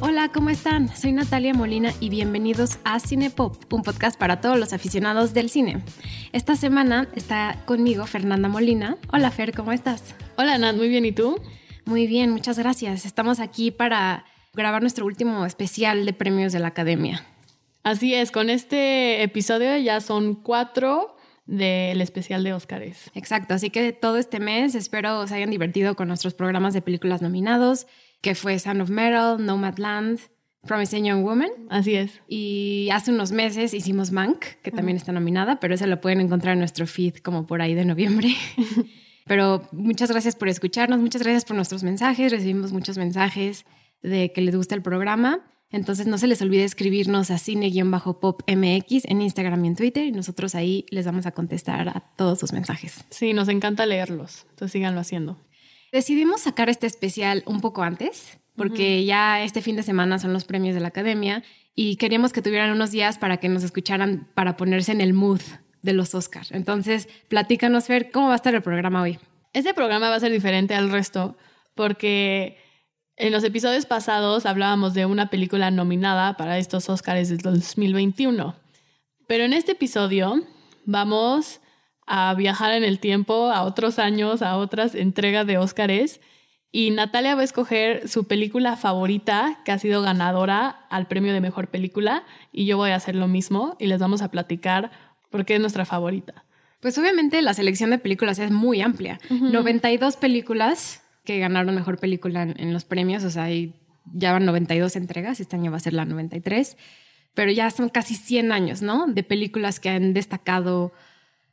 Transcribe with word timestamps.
Hola, 0.00 0.30
¿cómo 0.32 0.50
están? 0.50 0.94
Soy 0.94 1.12
Natalia 1.12 1.54
Molina 1.54 1.92
y 2.00 2.10
bienvenidos 2.10 2.78
a 2.84 3.00
Cinepop, 3.00 3.72
un 3.72 3.82
podcast 3.82 4.18
para 4.18 4.40
todos 4.40 4.58
los 4.58 4.72
aficionados 4.72 5.34
del 5.34 5.50
cine. 5.50 5.82
Esta 6.32 6.56
semana 6.56 7.08
está 7.14 7.62
conmigo 7.64 8.06
Fernanda 8.06 8.48
Molina. 8.48 8.98
Hola 9.12 9.30
Fer, 9.30 9.54
¿cómo 9.54 9.72
estás? 9.72 10.14
Hola 10.36 10.58
Nat, 10.58 10.76
muy 10.76 10.88
bien, 10.88 11.04
¿y 11.04 11.12
tú? 11.12 11.40
Muy 11.84 12.06
bien, 12.06 12.30
muchas 12.30 12.58
gracias. 12.58 13.04
Estamos 13.06 13.40
aquí 13.40 13.70
para 13.70 14.24
grabar 14.54 14.82
nuestro 14.82 15.06
último 15.06 15.46
especial 15.46 16.04
de 16.06 16.12
premios 16.12 16.52
de 16.52 16.58
la 16.58 16.68
Academia. 16.68 17.24
Así 17.86 18.14
es, 18.14 18.32
con 18.32 18.50
este 18.50 19.22
episodio 19.22 19.76
ya 19.76 20.00
son 20.00 20.34
cuatro 20.34 21.14
del 21.44 22.00
especial 22.00 22.42
de 22.42 22.52
Óscares. 22.52 23.12
Exacto, 23.14 23.54
así 23.54 23.70
que 23.70 23.92
todo 23.92 24.16
este 24.16 24.40
mes 24.40 24.74
espero 24.74 25.24
se 25.28 25.36
hayan 25.36 25.50
divertido 25.50 25.94
con 25.94 26.08
nuestros 26.08 26.34
programas 26.34 26.74
de 26.74 26.82
películas 26.82 27.22
nominados 27.22 27.86
que 28.22 28.34
fue 28.34 28.58
Sound 28.58 28.80
of 28.80 28.90
Metal, 28.90 29.36
Nomadland, 29.38 30.18
Promising 30.66 31.04
Young 31.04 31.22
Woman. 31.22 31.50
Así 31.70 31.94
es. 31.94 32.20
Y 32.26 32.88
hace 32.90 33.12
unos 33.12 33.30
meses 33.30 33.72
hicimos 33.72 34.10
Mank, 34.10 34.44
que 34.64 34.72
también 34.72 34.96
está 34.96 35.12
nominada, 35.12 35.60
pero 35.60 35.72
esa 35.72 35.86
lo 35.86 36.00
pueden 36.00 36.20
encontrar 36.20 36.54
en 36.54 36.58
nuestro 36.58 36.88
feed 36.88 37.18
como 37.18 37.46
por 37.46 37.62
ahí 37.62 37.74
de 37.74 37.84
noviembre. 37.84 38.34
pero 39.26 39.62
muchas 39.70 40.10
gracias 40.10 40.34
por 40.34 40.48
escucharnos, 40.48 40.98
muchas 40.98 41.22
gracias 41.22 41.44
por 41.44 41.54
nuestros 41.54 41.84
mensajes. 41.84 42.32
Recibimos 42.32 42.72
muchos 42.72 42.98
mensajes 42.98 43.64
de 44.02 44.32
que 44.32 44.40
les 44.40 44.56
gusta 44.56 44.74
el 44.74 44.82
programa. 44.82 45.44
Entonces 45.70 46.06
no 46.06 46.16
se 46.16 46.26
les 46.26 46.40
olvide 46.42 46.64
escribirnos 46.64 47.30
a 47.30 47.38
cine-popmx 47.38 49.04
en 49.04 49.22
Instagram 49.22 49.64
y 49.64 49.68
en 49.68 49.76
Twitter 49.76 50.06
y 50.06 50.12
nosotros 50.12 50.54
ahí 50.54 50.86
les 50.90 51.04
vamos 51.04 51.26
a 51.26 51.32
contestar 51.32 51.88
a 51.88 52.00
todos 52.16 52.38
sus 52.38 52.52
mensajes. 52.52 53.04
Sí, 53.10 53.32
nos 53.32 53.48
encanta 53.48 53.84
leerlos, 53.84 54.46
entonces 54.50 54.72
síganlo 54.72 55.00
haciendo. 55.00 55.38
Decidimos 55.92 56.42
sacar 56.42 56.68
este 56.68 56.86
especial 56.86 57.42
un 57.46 57.60
poco 57.60 57.82
antes, 57.82 58.38
porque 58.54 59.04
ya 59.04 59.42
este 59.42 59.62
fin 59.62 59.76
de 59.76 59.82
semana 59.82 60.18
son 60.18 60.32
los 60.32 60.44
premios 60.44 60.74
de 60.74 60.80
la 60.80 60.88
academia 60.88 61.42
y 61.74 61.96
queríamos 61.96 62.32
que 62.32 62.42
tuvieran 62.42 62.70
unos 62.70 62.90
días 62.90 63.18
para 63.18 63.36
que 63.36 63.48
nos 63.48 63.62
escucharan 63.62 64.28
para 64.34 64.56
ponerse 64.56 64.92
en 64.92 65.00
el 65.00 65.12
mood 65.12 65.40
de 65.82 65.92
los 65.92 66.14
Oscars. 66.14 66.52
Entonces, 66.52 67.08
platícanos, 67.28 67.86
Fer, 67.86 68.10
¿cómo 68.10 68.28
va 68.28 68.32
a 68.32 68.36
estar 68.36 68.54
el 68.54 68.62
programa 68.62 69.02
hoy? 69.02 69.18
Este 69.52 69.74
programa 69.74 70.08
va 70.10 70.16
a 70.16 70.20
ser 70.20 70.32
diferente 70.32 70.74
al 70.74 70.90
resto 70.90 71.36
porque 71.74 72.58
en 73.16 73.32
los 73.32 73.44
episodios 73.44 73.86
pasados 73.86 74.46
hablábamos 74.46 74.94
de 74.94 75.06
una 75.06 75.30
película 75.30 75.70
nominada 75.70 76.36
para 76.36 76.58
estos 76.58 76.88
Oscars 76.88 77.28
del 77.28 77.38
2021. 77.38 78.54
Pero 79.26 79.44
en 79.44 79.52
este 79.52 79.72
episodio 79.72 80.42
vamos 80.84 81.60
a 82.06 82.34
viajar 82.34 82.72
en 82.72 82.84
el 82.84 82.98
tiempo 82.98 83.50
a 83.50 83.62
otros 83.62 83.98
años, 83.98 84.42
a 84.42 84.56
otras 84.56 84.94
entregas 84.94 85.46
de 85.46 85.58
Óscares. 85.58 86.20
Y 86.70 86.90
Natalia 86.90 87.34
va 87.34 87.40
a 87.40 87.44
escoger 87.44 88.06
su 88.08 88.24
película 88.24 88.76
favorita, 88.76 89.60
que 89.64 89.72
ha 89.72 89.78
sido 89.78 90.02
ganadora 90.02 90.68
al 90.90 91.06
premio 91.06 91.32
de 91.32 91.40
mejor 91.40 91.68
película, 91.68 92.24
y 92.52 92.66
yo 92.66 92.76
voy 92.76 92.90
a 92.90 92.96
hacer 92.96 93.14
lo 93.14 93.28
mismo 93.28 93.76
y 93.78 93.86
les 93.86 93.98
vamos 93.98 94.20
a 94.20 94.30
platicar 94.30 94.90
por 95.30 95.46
qué 95.46 95.54
es 95.54 95.60
nuestra 95.60 95.86
favorita. 95.86 96.44
Pues 96.80 96.98
obviamente 96.98 97.40
la 97.40 97.54
selección 97.54 97.90
de 97.90 97.98
películas 97.98 98.38
es 98.38 98.50
muy 98.50 98.82
amplia. 98.82 99.18
92 99.30 100.16
películas 100.16 101.02
que 101.26 101.38
ganaron 101.38 101.74
mejor 101.74 101.98
película 101.98 102.42
en, 102.42 102.72
los 102.72 102.84
premios, 102.84 103.24
o 103.24 103.30
sea, 103.30 103.44
hay, 103.44 103.74
ya 104.14 104.32
van 104.32 104.46
92 104.46 104.96
entregas, 104.96 105.40
este 105.40 105.56
año 105.56 105.70
va 105.70 105.76
a 105.76 105.80
ser 105.80 105.92
la 105.92 106.06
93, 106.06 106.78
pero 107.34 107.50
ya 107.50 107.70
son 107.70 107.90
casi 107.90 108.14
100 108.14 108.52
años, 108.52 108.80
¿no? 108.80 109.06
De 109.06 109.22
películas 109.22 109.78
que 109.78 109.90
han 109.90 110.14
destacado 110.14 110.92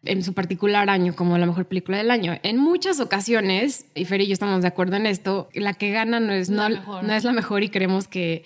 en 0.05 0.23
su 0.23 0.33
particular 0.33 0.89
año 0.89 1.15
como 1.15 1.37
la 1.37 1.45
mejor 1.45 1.65
película 1.65 1.97
del 1.97 2.11
año. 2.11 2.39
En 2.43 2.57
muchas 2.57 2.99
ocasiones, 3.01 3.85
y 3.95 4.05
Fer 4.05 4.21
y 4.21 4.27
yo 4.27 4.33
estamos 4.33 4.61
de 4.61 4.67
acuerdo 4.67 4.95
en 4.95 5.05
esto, 5.05 5.49
la 5.53 5.73
que 5.73 5.91
gana 5.91 6.19
no 6.21 6.31
es, 6.31 6.49
no, 6.49 6.69
no 6.69 7.13
es 7.13 7.23
la 7.23 7.33
mejor 7.33 7.63
y 7.63 7.69
creemos 7.69 8.07
que 8.07 8.43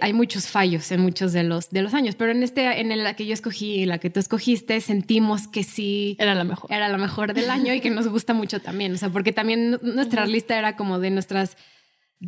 hay 0.00 0.12
muchos 0.12 0.48
fallos 0.48 0.90
en 0.92 1.00
muchos 1.00 1.32
de 1.32 1.42
los, 1.42 1.70
de 1.70 1.82
los 1.82 1.94
años, 1.94 2.14
pero 2.14 2.32
en 2.32 2.42
este, 2.42 2.80
en 2.80 2.96
la 3.02 3.14
que 3.14 3.26
yo 3.26 3.34
escogí 3.34 3.82
y 3.82 3.86
la 3.86 3.98
que 3.98 4.10
tú 4.10 4.20
escogiste, 4.20 4.80
sentimos 4.80 5.48
que 5.48 5.64
sí. 5.64 6.16
Era 6.18 6.34
la 6.34 6.44
mejor. 6.44 6.72
Era 6.72 6.88
la 6.88 6.98
mejor 6.98 7.34
del 7.34 7.50
año 7.50 7.74
y 7.74 7.80
que 7.80 7.90
nos 7.90 8.08
gusta 8.08 8.34
mucho 8.34 8.60
también. 8.60 8.94
O 8.94 8.96
sea, 8.96 9.10
porque 9.10 9.32
también 9.32 9.78
nuestra 9.82 10.26
lista 10.26 10.58
era 10.58 10.76
como 10.76 10.98
de 10.98 11.10
nuestras 11.10 11.56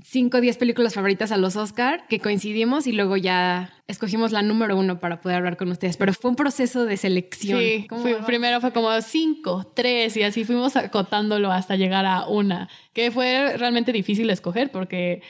5 0.04 0.38
o 0.38 0.40
10 0.40 0.56
películas 0.56 0.94
favoritas 0.94 1.32
a 1.32 1.36
los 1.36 1.54
Oscar 1.56 2.06
que 2.08 2.18
coincidimos 2.18 2.86
y 2.86 2.92
luego 2.92 3.18
ya 3.18 3.74
escogimos 3.86 4.32
la 4.32 4.40
número 4.40 4.74
uno 4.74 5.00
para 5.00 5.20
poder 5.20 5.36
hablar 5.36 5.58
con 5.58 5.70
ustedes. 5.70 5.98
Pero 5.98 6.14
fue 6.14 6.30
un 6.30 6.36
proceso 6.36 6.86
de 6.86 6.96
selección. 6.96 7.60
Sí, 7.60 7.86
primero 8.24 8.60
fue 8.62 8.72
como 8.72 8.98
5, 8.98 9.72
3 9.74 10.16
y 10.16 10.22
así 10.22 10.44
fuimos 10.44 10.76
acotándolo 10.76 11.52
hasta 11.52 11.76
llegar 11.76 12.06
a 12.06 12.26
una, 12.26 12.70
que 12.94 13.10
fue 13.10 13.54
realmente 13.58 13.92
difícil 13.92 14.30
escoger 14.30 14.70
porque, 14.70 15.22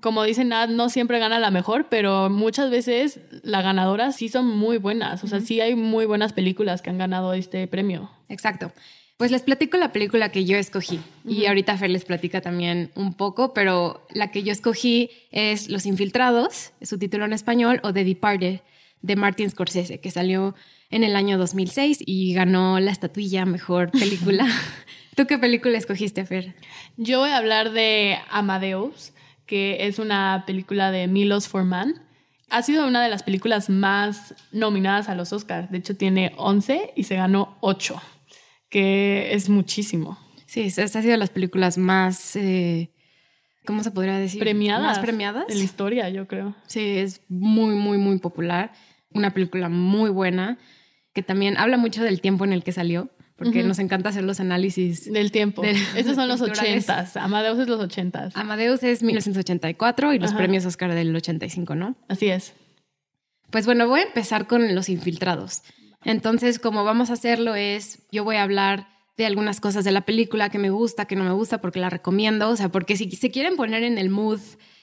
como 0.00 0.22
dicen, 0.22 0.48
no 0.48 0.88
siempre 0.88 1.18
gana 1.18 1.40
la 1.40 1.50
mejor, 1.50 1.88
pero 1.88 2.30
muchas 2.30 2.70
veces 2.70 3.20
la 3.42 3.60
ganadora 3.60 4.12
sí 4.12 4.28
son 4.28 4.46
muy 4.46 4.78
buenas. 4.78 5.24
O 5.24 5.26
sea, 5.26 5.40
sí 5.40 5.60
hay 5.60 5.74
muy 5.74 6.06
buenas 6.06 6.32
películas 6.32 6.80
que 6.80 6.90
han 6.90 6.98
ganado 6.98 7.32
este 7.32 7.66
premio. 7.66 8.10
Exacto. 8.28 8.72
Pues 9.16 9.30
les 9.30 9.42
platico 9.42 9.76
la 9.76 9.92
película 9.92 10.32
que 10.32 10.46
yo 10.46 10.56
escogí 10.56 10.98
y 11.26 11.44
ahorita 11.44 11.76
Fer 11.76 11.90
les 11.90 12.06
platica 12.06 12.40
también 12.40 12.90
un 12.94 13.12
poco, 13.12 13.52
pero 13.52 14.06
la 14.08 14.30
que 14.30 14.42
yo 14.42 14.50
escogí 14.50 15.10
es 15.30 15.68
Los 15.68 15.84
Infiltrados, 15.84 16.72
su 16.80 16.98
título 16.98 17.26
en 17.26 17.34
español, 17.34 17.80
o 17.82 17.92
The 17.92 18.04
Departed 18.04 18.60
de 19.02 19.16
Martin 19.16 19.50
Scorsese, 19.50 20.00
que 20.00 20.10
salió 20.10 20.54
en 20.90 21.04
el 21.04 21.16
año 21.16 21.36
2006 21.36 21.98
y 22.06 22.32
ganó 22.32 22.80
la 22.80 22.92
estatuilla 22.92 23.44
Mejor 23.44 23.90
Película. 23.92 24.46
¿Tú 25.16 25.26
qué 25.26 25.36
película 25.36 25.76
escogiste, 25.76 26.24
Fer? 26.24 26.54
Yo 26.96 27.18
voy 27.18 27.28
a 27.28 27.36
hablar 27.36 27.72
de 27.72 28.16
Amadeus, 28.30 29.12
que 29.50 29.88
es 29.88 29.98
una 29.98 30.44
película 30.46 30.92
de 30.92 31.08
Milos 31.08 31.48
Forman. 31.48 32.00
Ha 32.50 32.62
sido 32.62 32.86
una 32.86 33.02
de 33.02 33.08
las 33.08 33.24
películas 33.24 33.68
más 33.68 34.36
nominadas 34.52 35.08
a 35.08 35.16
los 35.16 35.32
Oscars. 35.32 35.72
De 35.72 35.78
hecho, 35.78 35.96
tiene 35.96 36.32
11 36.36 36.92
y 36.94 37.02
se 37.02 37.16
ganó 37.16 37.58
8 37.60 38.00
que 38.68 39.34
es 39.34 39.48
muchísimo. 39.48 40.16
Sí, 40.46 40.62
esta 40.62 40.84
ha 40.84 41.02
sido 41.02 41.10
de 41.10 41.16
las 41.16 41.30
películas 41.30 41.76
más, 41.78 42.36
eh, 42.36 42.92
¿cómo 43.66 43.82
se 43.82 43.90
podría 43.90 44.16
decir? 44.16 44.38
Premiadas. 44.38 44.82
Más 44.82 44.98
premiadas. 45.00 45.46
En 45.48 45.58
la 45.58 45.64
historia, 45.64 46.08
yo 46.10 46.28
creo. 46.28 46.54
Sí, 46.68 46.98
es 46.98 47.22
muy, 47.28 47.74
muy, 47.74 47.98
muy 47.98 48.20
popular. 48.20 48.70
Una 49.12 49.34
película 49.34 49.68
muy 49.68 50.10
buena, 50.10 50.58
que 51.12 51.24
también 51.24 51.56
habla 51.58 51.76
mucho 51.76 52.04
del 52.04 52.20
tiempo 52.20 52.44
en 52.44 52.52
el 52.52 52.62
que 52.62 52.70
salió, 52.70 53.10
porque 53.40 53.62
nos 53.62 53.78
encanta 53.78 54.10
hacer 54.10 54.22
los 54.22 54.38
análisis. 54.38 55.10
Del 55.10 55.32
tiempo. 55.32 55.62
Estos 55.96 56.14
son 56.14 56.28
los 56.28 56.42
ochentas. 56.42 57.16
Amadeus 57.16 57.58
es 57.58 57.68
los 57.68 57.80
ochentas. 57.80 58.36
Amadeus 58.36 58.82
es 58.82 59.02
1984 59.02 60.12
y 60.12 60.18
los 60.18 60.34
premios 60.34 60.66
Oscar 60.66 60.94
del 60.94 61.16
85, 61.16 61.74
¿no? 61.74 61.96
Así 62.06 62.28
es. 62.28 62.52
Pues 63.48 63.64
bueno, 63.64 63.88
voy 63.88 64.00
a 64.00 64.02
empezar 64.02 64.46
con 64.46 64.74
Los 64.74 64.90
Infiltrados. 64.90 65.62
Entonces, 66.04 66.58
como 66.58 66.84
vamos 66.84 67.08
a 67.08 67.14
hacerlo 67.14 67.54
es, 67.54 68.00
yo 68.12 68.24
voy 68.24 68.36
a 68.36 68.42
hablar 68.42 68.88
de 69.16 69.24
algunas 69.24 69.58
cosas 69.58 69.86
de 69.86 69.92
la 69.92 70.02
película 70.02 70.50
que 70.50 70.58
me 70.58 70.68
gusta, 70.68 71.06
que 71.06 71.16
no 71.16 71.24
me 71.24 71.32
gusta, 71.32 71.62
porque 71.62 71.80
la 71.80 71.88
recomiendo, 71.88 72.50
o 72.50 72.56
sea, 72.56 72.68
porque 72.68 72.94
si 72.98 73.10
se 73.10 73.30
quieren 73.30 73.56
poner 73.56 73.84
en 73.84 73.96
el 73.96 74.10
mood 74.10 74.40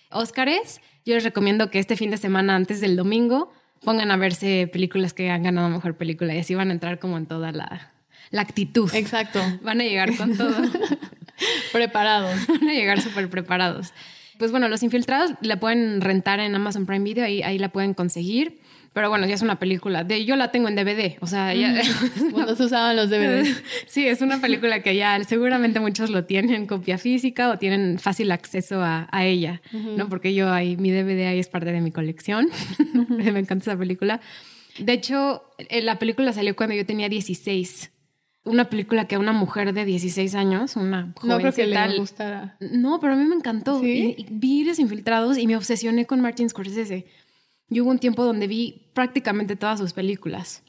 Óscares, 0.09 0.81
yo 1.06 1.13
les 1.13 1.23
recomiendo 1.23 1.69
que 1.69 1.78
este 1.78 1.96
fin 1.96 2.09
de 2.09 2.17
semana 2.17 2.56
antes 2.56 2.81
del 2.81 2.96
domingo 2.96 3.51
pongan 3.84 4.09
a 4.09 4.17
verse 4.17 4.67
películas 4.73 5.13
que 5.13 5.29
han 5.29 5.44
ganado 5.44 5.69
mejor 5.69 5.96
película 5.96 6.34
y 6.34 6.40
así 6.40 6.56
van 6.56 6.72
a 6.72 6.73
entrar 6.73 6.97
como 6.97 7.17
en 7.17 7.28
toda 7.28 7.51
la, 7.51 7.94
la 8.32 8.42
actitud. 8.42 8.94
Exacto. 8.94 9.42
Van 9.62 9.82
a 9.82 9.84
llegar 9.84 10.16
con 10.16 10.38
todo. 10.38 10.56
preparados. 11.72 12.48
Van 12.48 12.70
a 12.70 12.74
llegar 12.74 13.02
súper 13.02 13.30
preparados. 13.30 13.94
Pues 14.38 14.52
bueno, 14.52 14.70
Los 14.70 14.84
Infiltrados 14.84 15.34
la 15.42 15.60
pueden 15.60 16.02
rentar 16.02 16.40
en 16.40 16.54
Amazon 16.54 16.86
Prime 16.86 17.04
Video, 17.04 17.26
ahí, 17.26 17.42
ahí 17.42 17.58
la 17.58 17.70
pueden 17.70 17.94
conseguir. 17.94 18.60
Pero 18.94 19.10
bueno, 19.10 19.28
ya 19.28 19.36
es 19.36 19.44
una 19.44 19.60
película. 19.60 20.04
De, 20.04 20.26
yo 20.26 20.36
la 20.36 20.50
tengo 20.50 20.70
en 20.70 20.76
DVD. 20.76 21.18
O 21.22 21.28
sea, 21.28 21.53
ya. 21.53 21.82
Cuando 22.32 22.56
se 22.56 22.64
usaban 22.64 22.96
los 22.96 23.12
DVDs. 23.12 23.62
Sí, 23.85 24.08
es 24.08 24.22
una 24.22 24.41
película 24.41 24.82
que 24.82 24.96
ya 24.96 25.23
seguramente 25.23 25.80
muchos 25.80 26.09
lo 26.09 26.26
tienen 26.26 26.66
copia 26.66 26.97
física 26.97 27.50
o 27.52 27.59
tienen 27.59 28.00
fácil 28.00 28.32
acceso 28.32 28.82
a, 28.82 29.08
a 29.12 29.26
ella, 29.26 29.62
¿no? 29.72 30.09
Porque 30.09 30.34
yo 30.34 30.52
ahí, 30.52 30.78
mi 30.78 30.90
DVD 30.90 31.28
ahí 31.28 31.38
es 31.38 31.47
parte 31.47 31.72
de 31.72 31.82
mi 31.82 31.91
colección. 31.91 32.50
Me 33.09 33.28
encanta 33.28 33.72
esa 33.72 33.78
película. 33.78 34.20
De 34.80 34.94
hecho, 34.94 35.44
eh, 35.58 35.82
la 35.82 36.00
película 36.00 36.34
salió 36.34 36.56
cuando 36.56 36.73
yo 36.73 36.85
tenía 36.85 37.08
16 37.08 37.91
una 38.47 38.70
película 38.70 39.05
que 39.05 39.16
a 39.16 39.20
una 39.20 39.34
mujer 39.34 39.73
de 39.73 39.85
16 39.85 40.35
años, 40.35 40.76
una 40.76 41.14
joven 41.16 41.29
No 41.29 41.38
creo 41.38 41.53
que 41.53 41.67
le 41.67 41.97
gustara. 41.99 42.58
No, 42.59 42.99
pero 42.99 43.14
a 43.14 43.16
mí 43.16 43.26
me 43.26 43.35
encantó. 43.35 43.79
¿Sí? 43.82 44.26
vi 44.29 44.64
Desinfiltrados 44.64 45.38
y 45.38 45.47
me 45.47 45.55
obsesioné 45.55 46.05
con 46.05 46.22
Martin 46.22 46.49
Scorsese. 46.49 47.05
Y 47.70 47.82
hubo 47.82 47.91
un 47.91 47.99
tiempo 47.99 48.23
donde 48.23 48.47
vi 48.47 48.90
prácticamente 48.94 49.55
todas 49.55 49.79
sus 49.79 49.94
películas. 49.94 50.64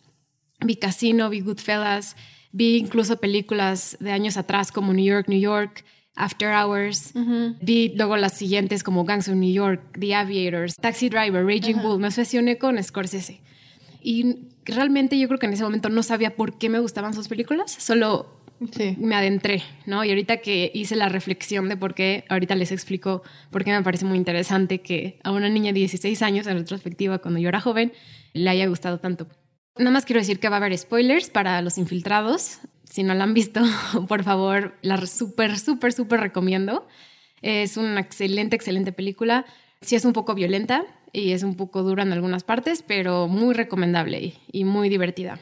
Vi 0.61 0.77
Casino, 0.77 1.31
vi 1.31 1.41
Goodfellas, 1.41 2.17
vi 2.51 2.77
incluso 2.77 3.19
películas 3.19 3.97
de 4.01 4.11
años 4.11 4.37
atrás 4.37 4.73
como 4.73 4.93
New 4.93 5.05
York, 5.05 5.29
New 5.29 5.41
York, 5.41 5.85
After 6.17 6.53
Hours. 6.53 7.13
Vi 7.61 7.95
luego 7.97 8.17
las 8.17 8.33
siguientes 8.33 8.83
como 8.83 9.05
Gangs 9.05 9.29
of 9.29 9.37
New 9.37 9.53
York, 9.53 9.97
The 9.99 10.15
Aviators, 10.15 10.75
Taxi 10.75 11.09
Driver, 11.09 11.45
Raging 11.47 11.81
Bull. 11.81 12.01
Me 12.01 12.09
obsesioné 12.09 12.59
con 12.59 12.83
Scorsese. 12.83 13.41
Y 14.03 14.49
realmente 14.73 15.19
yo 15.19 15.29
creo 15.29 15.39
que 15.39 15.47
en 15.47 15.53
ese 15.53 15.63
momento 15.63 15.89
no 15.89 16.03
sabía 16.03 16.37
por 16.37 16.59
qué 16.59 16.69
me 16.69 16.79
gustaban 16.79 17.15
sus 17.15 17.29
películas, 17.29 17.71
solo 17.71 18.39
me 18.99 19.15
adentré, 19.15 19.63
¿no? 19.87 20.05
Y 20.05 20.09
ahorita 20.11 20.39
que 20.39 20.71
hice 20.75 20.97
la 20.97 21.09
reflexión 21.09 21.69
de 21.69 21.77
por 21.77 21.95
qué, 21.95 22.25
ahorita 22.29 22.57
les 22.57 22.73
explico 22.73 23.23
por 23.51 23.65
qué 23.65 23.71
me 23.71 23.83
parece 23.83 24.05
muy 24.05 24.19
interesante 24.19 24.81
que 24.81 25.21
a 25.23 25.31
una 25.31 25.49
niña 25.49 25.73
de 25.73 25.81
16 25.81 26.23
años, 26.23 26.47
en 26.47 26.59
retrospectiva, 26.59 27.19
cuando 27.19 27.39
yo 27.41 27.49
era 27.49 27.61
joven, 27.61 27.93
le 28.33 28.51
haya 28.51 28.67
gustado 28.67 28.99
tanto. 28.99 29.29
Nada 29.77 29.93
más 29.93 30.05
quiero 30.05 30.21
decir 30.21 30.41
que 30.41 30.49
va 30.49 30.57
a 30.57 30.59
haber 30.59 30.77
spoilers 30.77 31.31
para 31.31 31.63
los 31.63 31.79
infiltrados. 31.79 32.59
Si 32.85 33.05
no 33.05 33.15
la 33.15 33.25
han 33.25 33.35
visto, 33.35 33.61
por 34.09 34.25
favor, 34.25 34.75
la 34.83 35.07
súper, 35.07 35.59
súper, 35.59 35.93
súper 35.93 36.21
recomiendo. 36.21 36.87
Es 37.43 37.77
una 37.77 38.01
excelente, 38.01 38.57
excelente 38.57 38.93
película. 38.93 39.47
Sí 39.81 39.95
es 39.95 40.05
un 40.05 40.13
poco 40.13 40.35
violenta 40.35 40.85
y 41.13 41.33
es 41.33 41.43
un 41.43 41.57
poco 41.57 41.83
dura 41.83 42.03
en 42.03 42.13
algunas 42.13 42.45
partes, 42.45 42.83
pero 42.87 43.29
muy 43.29 43.55
recomendable 43.55 44.35
y 44.51 44.65
muy 44.65 44.89
divertida. 44.89 45.39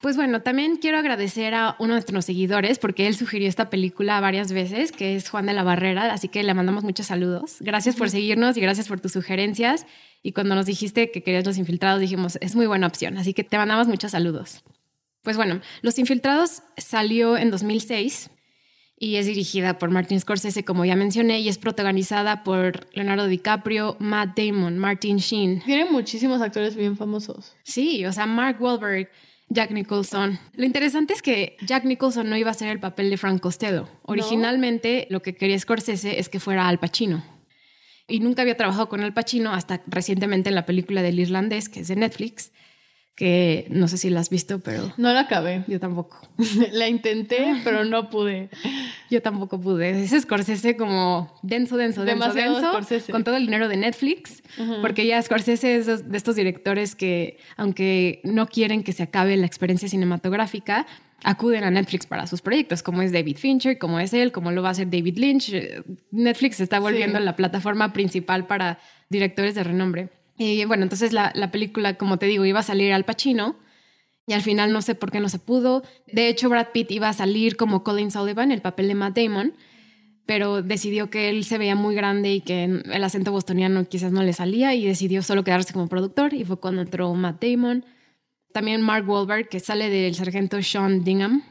Pues 0.00 0.16
bueno, 0.16 0.40
también 0.40 0.76
quiero 0.76 0.96
agradecer 0.96 1.54
a 1.54 1.76
uno 1.78 1.88
de 1.88 1.96
nuestros 1.96 2.24
seguidores 2.24 2.78
porque 2.78 3.06
él 3.06 3.14
sugirió 3.14 3.46
esta 3.46 3.68
película 3.68 4.18
varias 4.20 4.50
veces, 4.50 4.92
que 4.92 5.14
es 5.14 5.28
Juan 5.28 5.44
de 5.44 5.52
la 5.52 5.62
Barrera, 5.62 6.10
así 6.14 6.28
que 6.28 6.42
le 6.42 6.54
mandamos 6.54 6.84
muchos 6.84 7.06
saludos. 7.06 7.56
Gracias 7.60 7.96
por 7.96 8.08
seguirnos 8.08 8.56
y 8.56 8.62
gracias 8.62 8.88
por 8.88 8.98
tus 8.98 9.12
sugerencias. 9.12 9.86
Y 10.22 10.32
cuando 10.32 10.54
nos 10.54 10.64
dijiste 10.64 11.10
que 11.10 11.22
querías 11.22 11.44
Los 11.44 11.58
Infiltrados, 11.58 12.00
dijimos, 12.00 12.38
es 12.40 12.56
muy 12.56 12.66
buena 12.66 12.86
opción, 12.86 13.18
así 13.18 13.34
que 13.34 13.44
te 13.44 13.58
mandamos 13.58 13.88
muchos 13.88 14.12
saludos. 14.12 14.64
Pues 15.20 15.36
bueno, 15.36 15.60
Los 15.82 15.98
Infiltrados 15.98 16.62
salió 16.78 17.36
en 17.36 17.50
2006 17.50 18.30
y 19.02 19.16
es 19.16 19.24
dirigida 19.24 19.78
por 19.78 19.90
Martin 19.90 20.20
Scorsese, 20.20 20.62
como 20.62 20.84
ya 20.84 20.94
mencioné, 20.94 21.40
y 21.40 21.48
es 21.48 21.56
protagonizada 21.56 22.44
por 22.44 22.86
Leonardo 22.94 23.28
DiCaprio, 23.28 23.96
Matt 23.98 24.38
Damon, 24.38 24.76
Martin 24.76 25.16
Sheen. 25.16 25.62
Tiene 25.64 25.86
muchísimos 25.86 26.42
actores 26.42 26.76
bien 26.76 26.98
famosos. 26.98 27.56
Sí, 27.62 28.04
o 28.04 28.12
sea, 28.12 28.26
Mark 28.26 28.60
Wahlberg, 28.60 29.10
Jack 29.48 29.70
Nicholson. 29.70 30.38
Lo 30.52 30.66
interesante 30.66 31.14
es 31.14 31.22
que 31.22 31.56
Jack 31.66 31.86
Nicholson 31.86 32.28
no 32.28 32.36
iba 32.36 32.50
a 32.50 32.54
ser 32.54 32.68
el 32.68 32.78
papel 32.78 33.08
de 33.08 33.16
Frank 33.16 33.40
Costello. 33.40 33.88
Originalmente 34.02 35.06
lo 35.08 35.22
que 35.22 35.34
quería 35.34 35.58
Scorsese 35.58 36.20
es 36.20 36.28
que 36.28 36.38
fuera 36.38 36.68
Al 36.68 36.78
Pacino. 36.78 37.24
Y 38.06 38.20
nunca 38.20 38.42
había 38.42 38.58
trabajado 38.58 38.90
con 38.90 39.00
Al 39.00 39.14
Pacino 39.14 39.54
hasta 39.54 39.80
recientemente 39.86 40.50
en 40.50 40.56
la 40.56 40.66
película 40.66 41.00
del 41.00 41.18
irlandés, 41.20 41.70
que 41.70 41.80
es 41.80 41.88
de 41.88 41.96
Netflix, 41.96 42.52
que 43.20 43.66
no 43.68 43.86
sé 43.86 43.98
si 43.98 44.08
la 44.08 44.20
has 44.20 44.30
visto, 44.30 44.60
pero... 44.60 44.94
No 44.96 45.12
la 45.12 45.20
acabé. 45.20 45.62
Yo 45.68 45.78
tampoco. 45.78 46.26
la 46.72 46.88
intenté, 46.88 47.60
pero 47.64 47.84
no 47.84 48.08
pude. 48.08 48.48
Yo 49.10 49.20
tampoco 49.20 49.60
pude. 49.60 49.90
Es 49.90 50.22
Scorsese 50.22 50.74
como 50.74 51.38
denso, 51.42 51.76
denso, 51.76 52.02
Demasiado 52.06 52.54
denso, 52.54 52.70
Scorsese. 52.70 53.12
con 53.12 53.22
todo 53.22 53.36
el 53.36 53.44
dinero 53.44 53.68
de 53.68 53.76
Netflix, 53.76 54.42
porque 54.80 55.06
ya 55.06 55.20
Scorsese 55.20 55.76
es 55.76 56.10
de 56.10 56.16
estos 56.16 56.34
directores 56.34 56.94
que, 56.94 57.36
aunque 57.58 58.22
no 58.24 58.46
quieren 58.46 58.82
que 58.82 58.94
se 58.94 59.02
acabe 59.02 59.36
la 59.36 59.44
experiencia 59.44 59.86
cinematográfica, 59.86 60.86
acuden 61.22 61.64
a 61.64 61.70
Netflix 61.70 62.06
para 62.06 62.26
sus 62.26 62.40
proyectos, 62.40 62.82
como 62.82 63.02
es 63.02 63.12
David 63.12 63.36
Fincher, 63.36 63.76
como 63.76 64.00
es 64.00 64.14
él, 64.14 64.32
como 64.32 64.50
lo 64.50 64.62
va 64.62 64.68
a 64.68 64.72
hacer 64.72 64.88
David 64.88 65.18
Lynch. 65.18 65.54
Netflix 66.10 66.56
se 66.56 66.62
está 66.62 66.80
volviendo 66.80 67.20
la 67.20 67.36
plataforma 67.36 67.92
principal 67.92 68.46
para 68.46 68.78
directores 69.10 69.54
de 69.54 69.62
renombre. 69.62 70.08
Y 70.42 70.64
bueno, 70.64 70.84
entonces 70.84 71.12
la, 71.12 71.32
la, 71.34 71.50
película, 71.50 71.98
como 71.98 72.18
te 72.18 72.24
digo, 72.24 72.46
iba 72.46 72.60
a 72.60 72.62
salir 72.62 72.94
al 72.94 73.04
Pacino 73.04 73.56
y 74.26 74.32
al 74.32 74.40
final 74.40 74.72
no 74.72 74.80
sé 74.80 74.94
por 74.94 75.10
qué 75.10 75.20
no 75.20 75.28
se 75.28 75.38
pudo. 75.38 75.82
De 76.10 76.28
hecho, 76.28 76.48
Brad 76.48 76.68
Pitt 76.72 76.90
iba 76.92 77.10
a 77.10 77.12
salir 77.12 77.58
como 77.58 77.84
Colin 77.84 78.10
Sullivan, 78.10 78.50
el 78.50 78.62
papel 78.62 78.88
de 78.88 78.94
Matt 78.94 79.18
Damon, 79.18 79.52
pero 80.24 80.62
decidió 80.62 81.10
que 81.10 81.28
él 81.28 81.44
se 81.44 81.58
veía 81.58 81.74
muy 81.74 81.94
grande 81.94 82.32
y 82.32 82.40
que 82.40 82.64
el 82.64 83.04
acento 83.04 83.32
bostoniano 83.32 83.86
quizás 83.86 84.12
no 84.12 84.22
le 84.22 84.32
salía 84.32 84.74
y 84.74 84.86
decidió 84.86 85.22
solo 85.22 85.44
quedarse 85.44 85.74
como 85.74 85.88
productor 85.88 86.32
y 86.32 86.46
fue 86.46 86.58
cuando 86.58 86.80
entró 86.80 87.12
Matt 87.12 87.44
Damon. 87.44 87.84
También 88.54 88.80
Mark 88.80 89.06
Wahlberg, 89.06 89.46
que 89.50 89.60
sale 89.60 89.90
del 89.90 90.14
sargento 90.14 90.62
Sean 90.62 91.04
Dingham, 91.04 91.42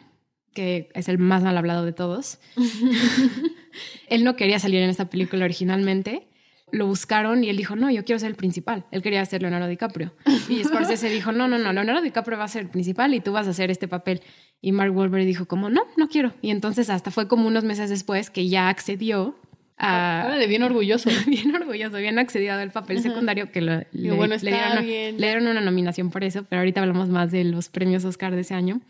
que 0.56 0.89
es 0.95 1.09
el 1.09 1.19
más 1.19 1.44
mal 1.44 1.59
hablado 1.59 1.85
de 1.85 1.94
todos. 1.94 2.39
él 4.09 4.24
no 4.24 4.35
quería 4.35 4.57
salir 4.57 4.81
en 4.81 4.89
esta 4.89 5.12
película 5.12 5.45
originalmente 5.45 6.29
lo 6.71 6.88
buscaron 6.88 7.44
y 7.44 7.50
él 7.50 7.57
dijo, 7.57 7.75
no, 7.75 7.89
yo 7.92 8.04
quiero 8.06 8.19
ser 8.19 8.30
el 8.30 8.36
principal. 8.36 8.86
Él 8.92 9.01
quería 9.01 9.24
ser 9.25 9.42
Leonardo 9.42 9.68
DiCaprio. 9.68 10.13
Y 10.48 10.63
Scorsese 10.63 11.10
dijo, 11.10 11.31
no, 11.31 11.48
no, 11.48 11.57
no, 11.57 11.74
Leonardo 11.74 12.01
DiCaprio 12.01 12.38
va 12.38 12.45
a 12.45 12.48
ser 12.48 12.63
el 12.63 12.69
principal 12.69 13.13
y 13.13 13.19
tú 13.19 13.31
vas 13.31 13.48
a 13.48 13.51
hacer 13.51 13.71
este 13.71 13.88
papel. 13.88 14.21
Y 14.62 14.71
Mark 14.71 14.95
Wahlberg 14.95 15.25
dijo 15.25 15.45
como, 15.48 15.69
no, 15.69 15.83
no 15.98 16.10
quiero. 16.10 16.33
Y 16.42 16.51
entonces 16.51 16.89
hasta 16.89 17.12
fue 17.12 17.27
como 17.27 17.48
unos 17.48 17.63
meses 17.63 17.89
después 17.89 18.30
que 18.30 18.48
ya 18.48 18.69
accedió 18.69 19.36
a... 19.77 20.24
Órale, 20.27 20.48
bien 20.48 20.63
orgulloso. 20.63 21.10
bien 21.27 21.56
orgulloso, 21.56 21.98
bien 21.98 22.19
accedido 22.19 22.54
al 22.54 22.71
papel 22.71 23.01
secundario 23.01 23.51
que 23.51 23.62
le, 23.62 23.88
bueno, 24.16 24.36
le, 24.42 24.51
dieron, 24.51 24.86
bien. 24.86 25.19
le 25.19 25.27
dieron 25.27 25.48
una 25.48 25.62
nominación 25.62 26.10
por 26.10 26.24
eso, 26.24 26.44
pero 26.44 26.60
ahorita 26.60 26.81
hablamos 26.81 27.10
más 27.10 27.31
de 27.31 27.44
los 27.44 27.69
premios 27.69 28.06
Oscar 28.06 28.36
de 28.36 28.42
ese 28.42 28.54
año. 28.54 28.81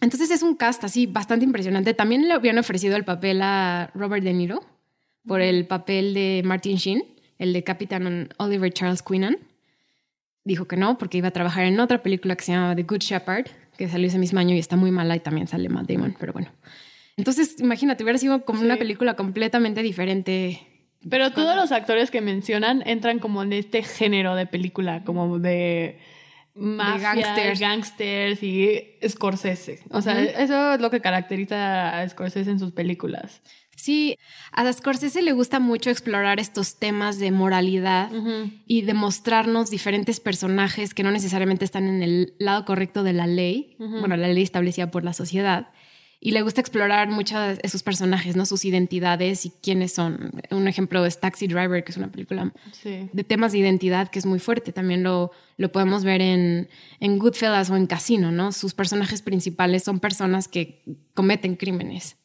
Entonces 0.00 0.30
es 0.30 0.42
un 0.42 0.56
cast 0.56 0.84
así 0.84 1.06
bastante 1.06 1.44
impresionante. 1.44 1.94
También 1.94 2.28
le 2.28 2.34
habían 2.34 2.58
ofrecido 2.58 2.96
el 2.96 3.04
papel 3.04 3.40
a 3.42 3.90
Robert 3.94 4.22
De 4.22 4.34
Niro 4.34 4.60
por 5.26 5.40
el 5.40 5.66
papel 5.66 6.14
de 6.14 6.42
Martin 6.44 6.76
Sheen, 6.76 7.04
el 7.38 7.52
de 7.52 7.64
Capitán 7.64 8.28
Oliver 8.38 8.72
Charles 8.72 9.02
Quinnan. 9.02 9.38
Dijo 10.44 10.66
que 10.66 10.76
no, 10.76 10.96
porque 10.96 11.18
iba 11.18 11.28
a 11.28 11.32
trabajar 11.32 11.64
en 11.64 11.80
otra 11.80 12.02
película 12.02 12.36
que 12.36 12.44
se 12.44 12.52
llama 12.52 12.76
The 12.76 12.84
Good 12.84 13.00
Shepherd, 13.00 13.46
que 13.76 13.88
salió 13.88 14.06
ese 14.06 14.18
mismo 14.18 14.38
año 14.38 14.54
y 14.54 14.58
está 14.58 14.76
muy 14.76 14.90
mala 14.90 15.16
y 15.16 15.20
también 15.20 15.48
sale 15.48 15.68
Matt 15.68 15.88
Damon, 15.88 16.16
pero 16.18 16.32
bueno. 16.32 16.48
Entonces, 17.16 17.56
imagínate, 17.60 18.04
hubiera 18.04 18.18
sido 18.18 18.44
como 18.44 18.60
una 18.60 18.76
película 18.76 19.14
completamente 19.14 19.82
diferente. 19.82 20.60
Pero 21.08 21.32
todos 21.32 21.56
los 21.56 21.72
actores 21.72 22.10
que 22.10 22.20
mencionan 22.20 22.82
entran 22.86 23.18
como 23.18 23.42
en 23.42 23.52
este 23.52 23.82
género 23.82 24.34
de 24.34 24.46
película, 24.46 25.02
como 25.04 25.38
de 25.38 25.98
mafia, 26.54 27.14
gangsters. 27.14 27.60
gangsters 27.60 28.42
y 28.42 28.82
Scorsese. 29.06 29.80
O 29.90 30.02
sea, 30.02 30.22
eso 30.22 30.74
es 30.74 30.80
lo 30.80 30.90
que 30.90 31.00
caracteriza 31.00 32.00
a 32.00 32.08
Scorsese 32.08 32.50
en 32.50 32.58
sus 32.58 32.72
películas. 32.72 33.42
Sí, 33.76 34.16
a 34.52 34.72
Scorsese 34.72 35.22
le 35.22 35.32
gusta 35.32 35.60
mucho 35.60 35.90
explorar 35.90 36.40
estos 36.40 36.76
temas 36.78 37.18
de 37.18 37.30
moralidad 37.30 38.10
y 38.66 38.82
de 38.82 38.94
mostrarnos 38.94 39.70
diferentes 39.70 40.18
personajes 40.18 40.94
que 40.94 41.02
no 41.02 41.10
necesariamente 41.10 41.64
están 41.64 41.86
en 41.86 42.02
el 42.02 42.34
lado 42.38 42.64
correcto 42.64 43.02
de 43.02 43.12
la 43.12 43.26
ley, 43.26 43.76
bueno, 43.78 44.16
la 44.16 44.28
ley 44.28 44.42
establecida 44.42 44.90
por 44.90 45.04
la 45.04 45.12
sociedad. 45.12 45.68
Y 46.18 46.30
le 46.30 46.40
gusta 46.40 46.62
explorar 46.62 47.10
muchos 47.10 47.38
de 47.38 47.60
esos 47.62 47.82
personajes, 47.82 48.34
¿no? 48.36 48.46
Sus 48.46 48.64
identidades 48.64 49.44
y 49.44 49.50
quiénes 49.50 49.92
son. 49.92 50.32
Un 50.50 50.66
ejemplo 50.66 51.04
es 51.04 51.20
Taxi 51.20 51.46
Driver, 51.46 51.84
que 51.84 51.92
es 51.92 51.98
una 51.98 52.10
película 52.10 52.52
de 53.12 53.24
temas 53.24 53.52
de 53.52 53.58
identidad 53.58 54.08
que 54.08 54.18
es 54.18 54.24
muy 54.24 54.38
fuerte. 54.38 54.72
También 54.72 55.02
lo, 55.02 55.30
lo 55.58 55.70
podemos 55.70 56.04
ver 56.04 56.22
en, 56.22 56.68
en 57.00 57.18
Goodfellas 57.18 57.68
o 57.68 57.76
en 57.76 57.86
Casino, 57.86 58.32
¿no? 58.32 58.52
Sus 58.52 58.72
personajes 58.72 59.20
principales 59.20 59.84
son 59.84 60.00
personas 60.00 60.48
que 60.48 60.82
cometen 61.12 61.54
crímenes. 61.54 62.16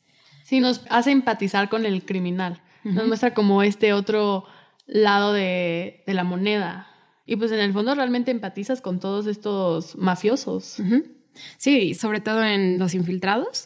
Sí, 0.52 0.60
nos 0.60 0.82
hace 0.90 1.12
empatizar 1.12 1.70
con 1.70 1.86
el 1.86 2.04
criminal. 2.04 2.62
Nos 2.84 3.08
muestra 3.08 3.34
como 3.34 3.64
este 3.64 3.94
otro 3.94 4.44
lado 4.86 5.32
de, 5.32 6.04
la 6.08 6.26
moneda. 6.26 6.90
Y 7.26 7.38
pues 7.38 7.54
en 7.54 7.62
el 7.62 7.72
fondo 7.72 7.96
realmente 7.96 8.32
empatizas 8.32 8.82
con 8.82 9.00
todos 9.00 9.28
estos 9.28 9.96
mafiosos. 9.96 10.82
Sí, 11.56 11.94
sobre 11.94 12.20
todo 12.20 12.44
en 12.44 12.80
los 12.80 12.94
infiltrados. 12.96 13.64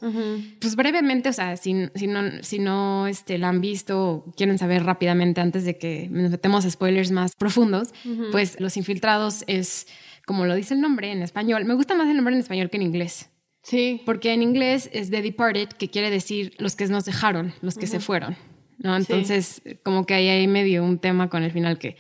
Pues 0.61 0.75
brevemente, 0.75 1.29
o 1.29 1.33
sea, 1.33 1.57
si, 1.57 1.87
si 1.95 2.05
no, 2.05 2.21
si 2.43 2.59
no 2.59 3.07
este, 3.07 3.39
la 3.39 3.49
han 3.49 3.61
visto 3.61 4.07
o 4.07 4.31
quieren 4.37 4.59
saber 4.59 4.83
rápidamente 4.83 5.41
antes 5.41 5.65
de 5.65 5.79
que 5.79 6.07
nos 6.11 6.29
metemos 6.29 6.65
a 6.65 6.69
spoilers 6.69 7.09
más 7.09 7.35
profundos, 7.35 7.95
pues 8.31 8.59
los 8.59 8.77
infiltrados 8.77 9.43
es, 9.47 9.87
como 10.27 10.45
lo 10.45 10.53
dice 10.53 10.75
el 10.75 10.81
nombre 10.81 11.11
en 11.11 11.23
español, 11.23 11.65
me 11.65 11.73
gusta 11.73 11.95
más 11.95 12.07
el 12.09 12.17
nombre 12.17 12.35
en 12.35 12.41
español 12.41 12.69
que 12.69 12.77
en 12.77 12.83
inglés. 12.83 13.31
Sí. 13.65 14.01
Porque 14.05 14.31
en 14.34 14.43
inglés 14.43 14.89
es 14.93 15.10
The 15.10 15.22
Departed, 15.22 15.69
que 15.69 15.89
quiere 15.89 16.12
decir 16.12 16.53
los 16.60 16.75
que 16.75 16.86
nos 16.88 17.03
dejaron, 17.03 17.53
los 17.62 17.75
que 17.75 17.88
se 17.88 18.00
fueron. 18.00 18.38
¿no? 18.77 18.95
Entonces, 18.95 19.62
como 19.84 20.05
que 20.05 20.13
ahí 20.13 20.27
hay 20.27 20.48
medio 20.48 20.84
un 20.84 21.00
tema 21.00 21.29
con 21.29 21.43
el 21.43 21.51
final 21.51 21.79
que 21.79 21.98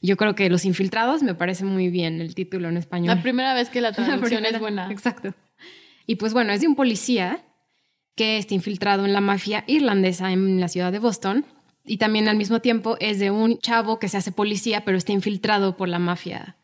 yo 0.00 0.16
creo 0.16 0.34
que 0.34 0.50
Los 0.50 0.64
Infiltrados 0.64 1.22
me 1.22 1.34
parece 1.34 1.64
muy 1.64 1.88
bien 1.88 2.20
el 2.20 2.34
título 2.34 2.68
en 2.68 2.76
español. 2.76 3.16
La 3.16 3.22
primera 3.22 3.54
vez 3.54 3.70
que 3.70 3.80
la 3.80 3.92
traducción 3.92 4.44
es 4.44 4.58
buena. 4.58 4.90
Exacto. 4.90 5.34
Y 6.06 6.16
pues 6.16 6.32
bueno, 6.32 6.52
es 6.52 6.60
de 6.60 6.66
un 6.66 6.74
policía 6.74 7.44
que 8.16 8.36
está 8.36 8.54
infiltrado 8.54 9.06
en 9.06 9.12
la 9.12 9.20
mafia 9.20 9.64
irlandesa 9.66 10.32
en 10.32 10.60
la 10.60 10.68
ciudad 10.68 10.92
de 10.92 10.98
Boston. 10.98 11.46
Y 11.86 11.98
también 11.98 12.28
al 12.28 12.36
mismo 12.36 12.60
tiempo 12.60 12.96
es 12.98 13.18
de 13.18 13.30
un 13.30 13.58
chavo 13.58 13.98
que 13.98 14.08
se 14.08 14.16
hace 14.16 14.32
policía, 14.32 14.84
pero 14.84 14.98
está 14.98 15.12
infiltrado 15.12 15.76
por 15.76 15.88
la 15.88 15.98
mafia 15.98 16.56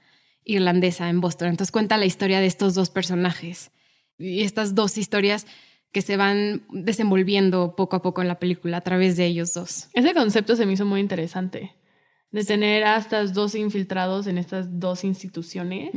irlandesa 0.45 1.09
en 1.09 1.21
Boston. 1.21 1.49
Entonces 1.49 1.73
cuenta 1.73 1.99
la 1.99 2.07
historia 2.07 2.40
de 2.40 2.47
estos 2.47 2.75
dos 2.75 2.90
personajes 2.90 3.71
y 4.20 4.42
estas 4.42 4.74
dos 4.74 4.98
historias 4.98 5.46
que 5.92 6.02
se 6.02 6.16
van 6.16 6.62
desenvolviendo 6.70 7.74
poco 7.74 7.96
a 7.96 8.02
poco 8.02 8.22
en 8.22 8.28
la 8.28 8.38
película 8.38 8.76
a 8.76 8.80
través 8.82 9.16
de 9.16 9.26
ellos 9.26 9.54
dos. 9.54 9.88
Ese 9.94 10.14
concepto 10.14 10.54
se 10.54 10.66
me 10.66 10.74
hizo 10.74 10.84
muy 10.84 11.00
interesante, 11.00 11.74
de 12.30 12.44
tener 12.44 12.84
a 12.84 12.96
estas 12.96 13.32
dos 13.34 13.54
infiltrados 13.56 14.26
en 14.28 14.38
estas 14.38 14.78
dos 14.78 15.02
instituciones 15.02 15.90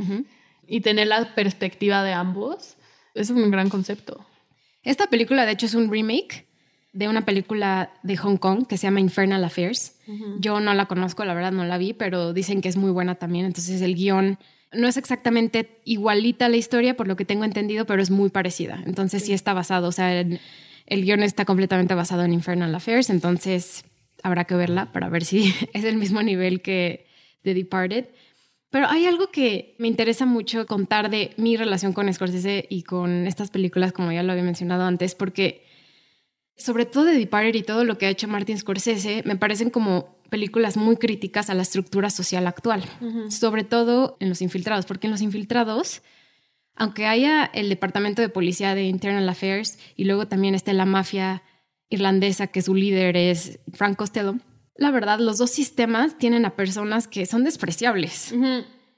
y 0.66 0.80
tener 0.80 1.06
la 1.06 1.34
perspectiva 1.34 2.02
de 2.02 2.12
ambos. 2.12 2.76
Es 3.14 3.30
un 3.30 3.50
gran 3.50 3.68
concepto. 3.68 4.26
Esta 4.82 5.06
película, 5.06 5.46
de 5.46 5.52
hecho, 5.52 5.66
es 5.66 5.74
un 5.74 5.90
remake 5.90 6.48
de 6.92 7.08
una 7.08 7.24
película 7.24 7.92
de 8.02 8.16
Hong 8.16 8.36
Kong 8.36 8.66
que 8.66 8.76
se 8.78 8.86
llama 8.86 9.00
Infernal 9.00 9.44
Affairs. 9.44 9.96
Yo 10.40 10.60
no 10.60 10.74
la 10.74 10.86
conozco, 10.86 11.24
la 11.24 11.34
verdad 11.34 11.52
no 11.52 11.64
la 11.64 11.78
vi, 11.78 11.92
pero 11.92 12.32
dicen 12.32 12.60
que 12.60 12.68
es 12.68 12.76
muy 12.76 12.90
buena 12.90 13.14
también. 13.14 13.46
Entonces 13.46 13.80
el 13.80 13.94
guion 13.94 14.38
No 14.74 14.88
es 14.88 14.96
exactamente 14.96 15.80
igualita 15.84 16.48
la 16.48 16.56
historia, 16.56 16.96
por 16.96 17.08
lo 17.08 17.16
que 17.16 17.24
tengo 17.24 17.44
entendido, 17.44 17.86
pero 17.86 18.02
es 18.02 18.10
muy 18.10 18.30
parecida. 18.30 18.82
Entonces 18.86 19.24
sí, 19.24 19.32
está 19.32 19.54
basado, 19.54 19.88
o 19.88 19.92
sea, 19.92 20.20
el, 20.20 20.40
el 20.86 21.04
guion 21.04 21.22
está 21.22 21.44
completamente 21.44 21.94
basado 21.94 22.24
en 22.24 22.32
Infernal 22.32 22.74
Affairs, 22.74 23.10
entonces 23.10 23.84
habrá 24.22 24.44
que 24.44 24.54
verla 24.54 24.92
para 24.92 25.08
ver 25.08 25.24
si 25.24 25.54
es 25.72 25.84
el 25.84 25.96
mismo 25.96 26.22
nivel 26.22 26.60
que 26.60 27.06
The 27.42 27.54
Departed. 27.54 28.06
Pero 28.70 28.88
hay 28.88 29.06
algo 29.06 29.30
que 29.30 29.76
me 29.78 29.86
interesa 29.86 30.26
mucho 30.26 30.66
contar 30.66 31.08
de 31.08 31.30
mi 31.36 31.56
relación 31.56 31.92
con 31.92 32.12
Scorsese 32.12 32.66
y 32.68 32.82
con 32.82 33.28
estas 33.28 33.50
películas, 33.50 33.92
como 33.92 34.10
ya 34.10 34.24
lo 34.24 34.32
había 34.32 34.42
mencionado 34.42 34.82
antes, 34.82 35.14
porque 35.14 35.64
sobre 36.56 36.86
todo 36.86 37.06
The 37.06 37.18
Departed 37.18 37.54
y 37.54 37.62
todo 37.62 37.84
lo 37.84 37.98
que 37.98 38.06
ha 38.06 38.10
hecho 38.10 38.28
Martin 38.28 38.58
Scorsese 38.58 39.22
me 39.24 39.36
parecen 39.36 39.70
como 39.70 40.18
películas 40.30 40.76
muy 40.76 40.96
críticas 40.96 41.50
a 41.50 41.54
la 41.54 41.62
estructura 41.62 42.10
social 42.10 42.46
actual, 42.46 42.82
sobre 43.28 43.64
todo 43.64 44.16
en 44.20 44.28
Los 44.28 44.42
Infiltrados, 44.42 44.86
porque 44.86 45.06
en 45.06 45.12
Los 45.12 45.20
Infiltrados, 45.20 46.02
aunque 46.74 47.06
haya 47.06 47.44
el 47.44 47.68
Departamento 47.68 48.22
de 48.22 48.28
Policía 48.28 48.74
de 48.74 48.84
Internal 48.84 49.28
Affairs 49.28 49.78
y 49.96 50.04
luego 50.04 50.26
también 50.26 50.54
esté 50.54 50.72
la 50.72 50.86
mafia 50.86 51.42
irlandesa, 51.88 52.48
que 52.48 52.62
su 52.62 52.74
líder 52.74 53.16
es 53.16 53.60
Frank 53.72 53.96
Costello, 53.96 54.36
la 54.76 54.90
verdad, 54.90 55.20
los 55.20 55.38
dos 55.38 55.50
sistemas 55.50 56.18
tienen 56.18 56.44
a 56.44 56.56
personas 56.56 57.06
que 57.06 57.26
son 57.26 57.44
despreciables. 57.44 58.34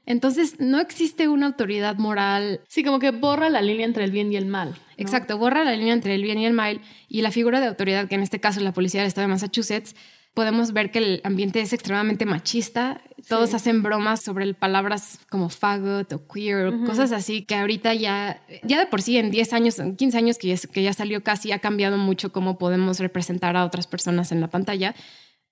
Entonces, 0.06 0.60
no 0.60 0.78
existe 0.78 1.28
una 1.28 1.46
autoridad 1.46 1.96
moral. 1.96 2.60
Sí, 2.68 2.84
como 2.84 3.00
que 3.00 3.10
borra 3.10 3.50
la 3.50 3.60
línea 3.60 3.84
entre 3.84 4.04
el 4.04 4.12
bien 4.12 4.32
y 4.32 4.36
el 4.36 4.46
mal. 4.46 4.76
Exacto, 4.96 5.36
borra 5.36 5.64
la 5.64 5.74
línea 5.74 5.92
entre 5.92 6.14
el 6.14 6.22
bien 6.22 6.38
y 6.38 6.46
el 6.46 6.52
mal. 6.52 6.80
Y 7.08 7.22
la 7.22 7.32
figura 7.32 7.60
de 7.60 7.66
autoridad, 7.66 8.08
que 8.08 8.14
en 8.14 8.22
este 8.22 8.40
caso 8.40 8.60
es 8.60 8.64
la 8.64 8.72
policía 8.72 9.00
del 9.00 9.08
estado 9.08 9.26
de 9.26 9.32
Massachusetts, 9.32 9.96
podemos 10.32 10.72
ver 10.72 10.92
que 10.92 10.98
el 10.98 11.20
ambiente 11.24 11.60
es 11.60 11.72
extremadamente 11.72 12.24
machista. 12.24 13.02
Todos 13.28 13.52
hacen 13.52 13.82
bromas 13.82 14.22
sobre 14.22 14.54
palabras 14.54 15.18
como 15.28 15.48
fagot 15.48 16.12
o 16.12 16.28
queer, 16.28 16.72
cosas 16.86 17.10
así, 17.10 17.42
que 17.42 17.56
ahorita 17.56 17.92
ya, 17.94 18.40
ya 18.62 18.78
de 18.78 18.86
por 18.86 19.02
sí 19.02 19.16
en 19.16 19.30
10 19.32 19.52
años, 19.54 19.82
15 19.96 20.16
años 20.16 20.38
que 20.38 20.56
que 20.72 20.82
ya 20.82 20.92
salió 20.92 21.24
casi, 21.24 21.50
ha 21.50 21.58
cambiado 21.58 21.98
mucho 21.98 22.32
cómo 22.32 22.58
podemos 22.58 23.00
representar 23.00 23.56
a 23.56 23.64
otras 23.64 23.86
personas 23.88 24.30
en 24.30 24.40
la 24.40 24.48
pantalla 24.48 24.94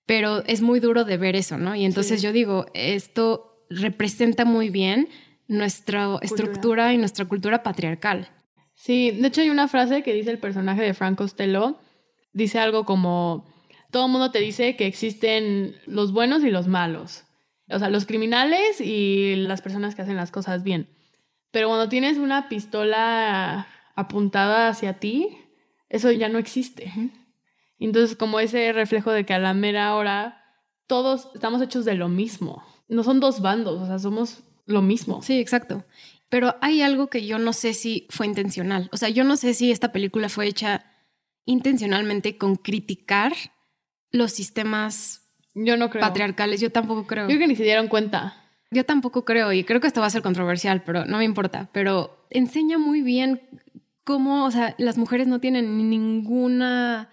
pero 0.06 0.44
es 0.44 0.60
muy 0.60 0.80
duro 0.80 1.04
de 1.04 1.16
ver 1.16 1.34
eso, 1.34 1.56
¿no? 1.56 1.74
Y 1.74 1.84
entonces 1.84 2.20
yo 2.20 2.32
digo, 2.32 2.66
esto 2.74 3.53
representa 3.70 4.44
muy 4.44 4.70
bien 4.70 5.08
nuestra 5.48 6.18
estructura 6.22 6.92
y 6.92 6.98
nuestra 6.98 7.24
cultura 7.26 7.62
patriarcal. 7.62 8.28
Sí, 8.74 9.10
de 9.12 9.28
hecho 9.28 9.40
hay 9.40 9.50
una 9.50 9.68
frase 9.68 10.02
que 10.02 10.12
dice 10.12 10.30
el 10.30 10.38
personaje 10.38 10.82
de 10.82 10.94
Frank 10.94 11.16
Costello, 11.16 11.78
dice 12.32 12.58
algo 12.58 12.84
como, 12.84 13.46
todo 13.90 14.06
el 14.06 14.12
mundo 14.12 14.30
te 14.30 14.40
dice 14.40 14.76
que 14.76 14.86
existen 14.86 15.76
los 15.86 16.12
buenos 16.12 16.42
y 16.44 16.50
los 16.50 16.66
malos, 16.66 17.24
o 17.70 17.78
sea, 17.78 17.90
los 17.90 18.06
criminales 18.06 18.80
y 18.80 19.36
las 19.36 19.62
personas 19.62 19.94
que 19.94 20.02
hacen 20.02 20.16
las 20.16 20.30
cosas 20.30 20.64
bien. 20.64 20.88
Pero 21.50 21.68
cuando 21.68 21.88
tienes 21.88 22.18
una 22.18 22.48
pistola 22.48 23.68
apuntada 23.94 24.68
hacia 24.68 24.94
ti, 24.94 25.38
eso 25.88 26.10
ya 26.10 26.28
no 26.28 26.38
existe. 26.38 26.92
Entonces, 27.78 28.16
como 28.16 28.40
ese 28.40 28.72
reflejo 28.72 29.12
de 29.12 29.24
que 29.24 29.34
a 29.34 29.38
la 29.38 29.54
mera 29.54 29.94
hora 29.94 30.42
todos 30.86 31.30
estamos 31.34 31.62
hechos 31.62 31.84
de 31.84 31.94
lo 31.94 32.08
mismo. 32.08 32.64
No 32.94 33.02
son 33.02 33.20
dos 33.20 33.40
bandos, 33.40 33.82
o 33.82 33.86
sea, 33.86 33.98
somos 33.98 34.44
lo 34.66 34.82
mismo. 34.82 35.20
Sí, 35.22 35.40
exacto. 35.40 35.84
Pero 36.28 36.56
hay 36.60 36.82
algo 36.82 37.08
que 37.08 37.26
yo 37.26 37.38
no 37.38 37.52
sé 37.52 37.74
si 37.74 38.06
fue 38.10 38.26
intencional. 38.26 38.88
O 38.92 38.96
sea, 38.96 39.08
yo 39.08 39.24
no 39.24 39.36
sé 39.36 39.54
si 39.54 39.70
esta 39.70 39.92
película 39.92 40.28
fue 40.28 40.46
hecha 40.46 40.86
intencionalmente 41.44 42.38
con 42.38 42.56
criticar 42.56 43.32
los 44.10 44.32
sistemas 44.32 45.22
yo 45.54 45.76
no 45.76 45.90
creo. 45.90 46.00
patriarcales. 46.00 46.60
Yo 46.60 46.70
tampoco 46.70 47.06
creo. 47.06 47.24
Yo 47.24 47.28
creo 47.28 47.40
que 47.40 47.46
ni 47.48 47.56
se 47.56 47.64
dieron 47.64 47.88
cuenta. 47.88 48.40
Yo 48.70 48.84
tampoco 48.84 49.24
creo, 49.24 49.52
y 49.52 49.62
creo 49.62 49.80
que 49.80 49.86
esto 49.86 50.00
va 50.00 50.06
a 50.08 50.10
ser 50.10 50.22
controversial, 50.22 50.82
pero 50.82 51.04
no 51.04 51.18
me 51.18 51.24
importa. 51.24 51.68
Pero 51.72 52.26
enseña 52.30 52.78
muy 52.78 53.02
bien 53.02 53.42
cómo, 54.02 54.44
o 54.44 54.50
sea, 54.50 54.74
las 54.78 54.98
mujeres 54.98 55.28
no 55.28 55.40
tienen 55.40 55.88
ninguna 55.90 57.10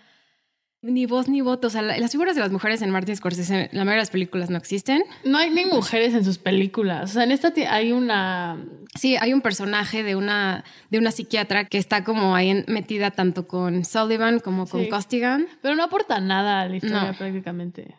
ni 0.81 1.05
voz 1.05 1.27
ni 1.27 1.41
voto. 1.41 1.67
O 1.67 1.69
sea, 1.69 1.81
las 1.81 2.11
figuras 2.11 2.35
de 2.35 2.41
las 2.41 2.51
mujeres 2.51 2.81
en 2.81 2.89
Martin 2.89 3.15
Scorsese, 3.15 3.69
la 3.71 3.79
mayoría 3.79 3.93
de 3.93 4.01
las 4.01 4.09
películas 4.09 4.49
no 4.49 4.57
existen. 4.57 5.03
No 5.23 5.37
hay 5.37 5.49
ni 5.49 5.65
mujeres 5.65 6.13
en 6.13 6.25
sus 6.25 6.37
películas. 6.37 7.11
O 7.11 7.13
sea, 7.13 7.23
en 7.23 7.31
esta 7.31 7.53
hay 7.69 7.91
una. 7.91 8.63
Sí, 8.95 9.15
hay 9.19 9.33
un 9.33 9.41
personaje 9.41 10.03
de 10.03 10.15
una, 10.15 10.63
de 10.89 10.97
una 10.97 11.11
psiquiatra 11.11 11.65
que 11.65 11.77
está 11.77 12.03
como 12.03 12.35
ahí 12.35 12.63
metida 12.67 13.11
tanto 13.11 13.47
con 13.47 13.85
Sullivan 13.85 14.39
como 14.39 14.67
con 14.67 14.85
Costigan. 14.87 15.47
Pero 15.61 15.75
no 15.75 15.83
aporta 15.83 16.19
nada 16.19 16.61
a 16.61 16.67
la 16.67 16.75
historia 16.75 17.13
prácticamente. 17.17 17.95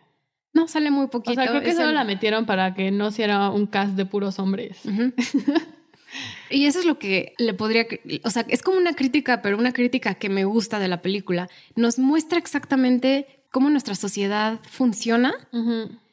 No, 0.52 0.68
sale 0.68 0.90
muy 0.90 1.06
poquito. 1.06 1.32
O 1.32 1.34
sea, 1.34 1.50
creo 1.50 1.62
que 1.62 1.72
solo 1.72 1.92
la 1.92 2.04
metieron 2.04 2.44
para 2.44 2.74
que 2.74 2.90
no 2.90 3.10
sea 3.10 3.48
un 3.48 3.66
cast 3.66 3.94
de 3.94 4.04
puros 4.04 4.38
hombres. 4.38 4.80
Y 6.50 6.66
eso 6.66 6.80
es 6.80 6.84
lo 6.84 6.98
que 6.98 7.34
le 7.38 7.54
podría, 7.54 7.86
o 8.24 8.30
sea, 8.30 8.44
es 8.48 8.62
como 8.62 8.78
una 8.78 8.94
crítica, 8.94 9.42
pero 9.42 9.58
una 9.58 9.72
crítica 9.72 10.14
que 10.14 10.28
me 10.28 10.44
gusta 10.44 10.78
de 10.78 10.88
la 10.88 11.02
película. 11.02 11.48
Nos 11.76 11.98
muestra 11.98 12.38
exactamente 12.38 13.26
cómo 13.50 13.70
nuestra 13.70 13.94
sociedad 13.94 14.60
funciona, 14.68 15.34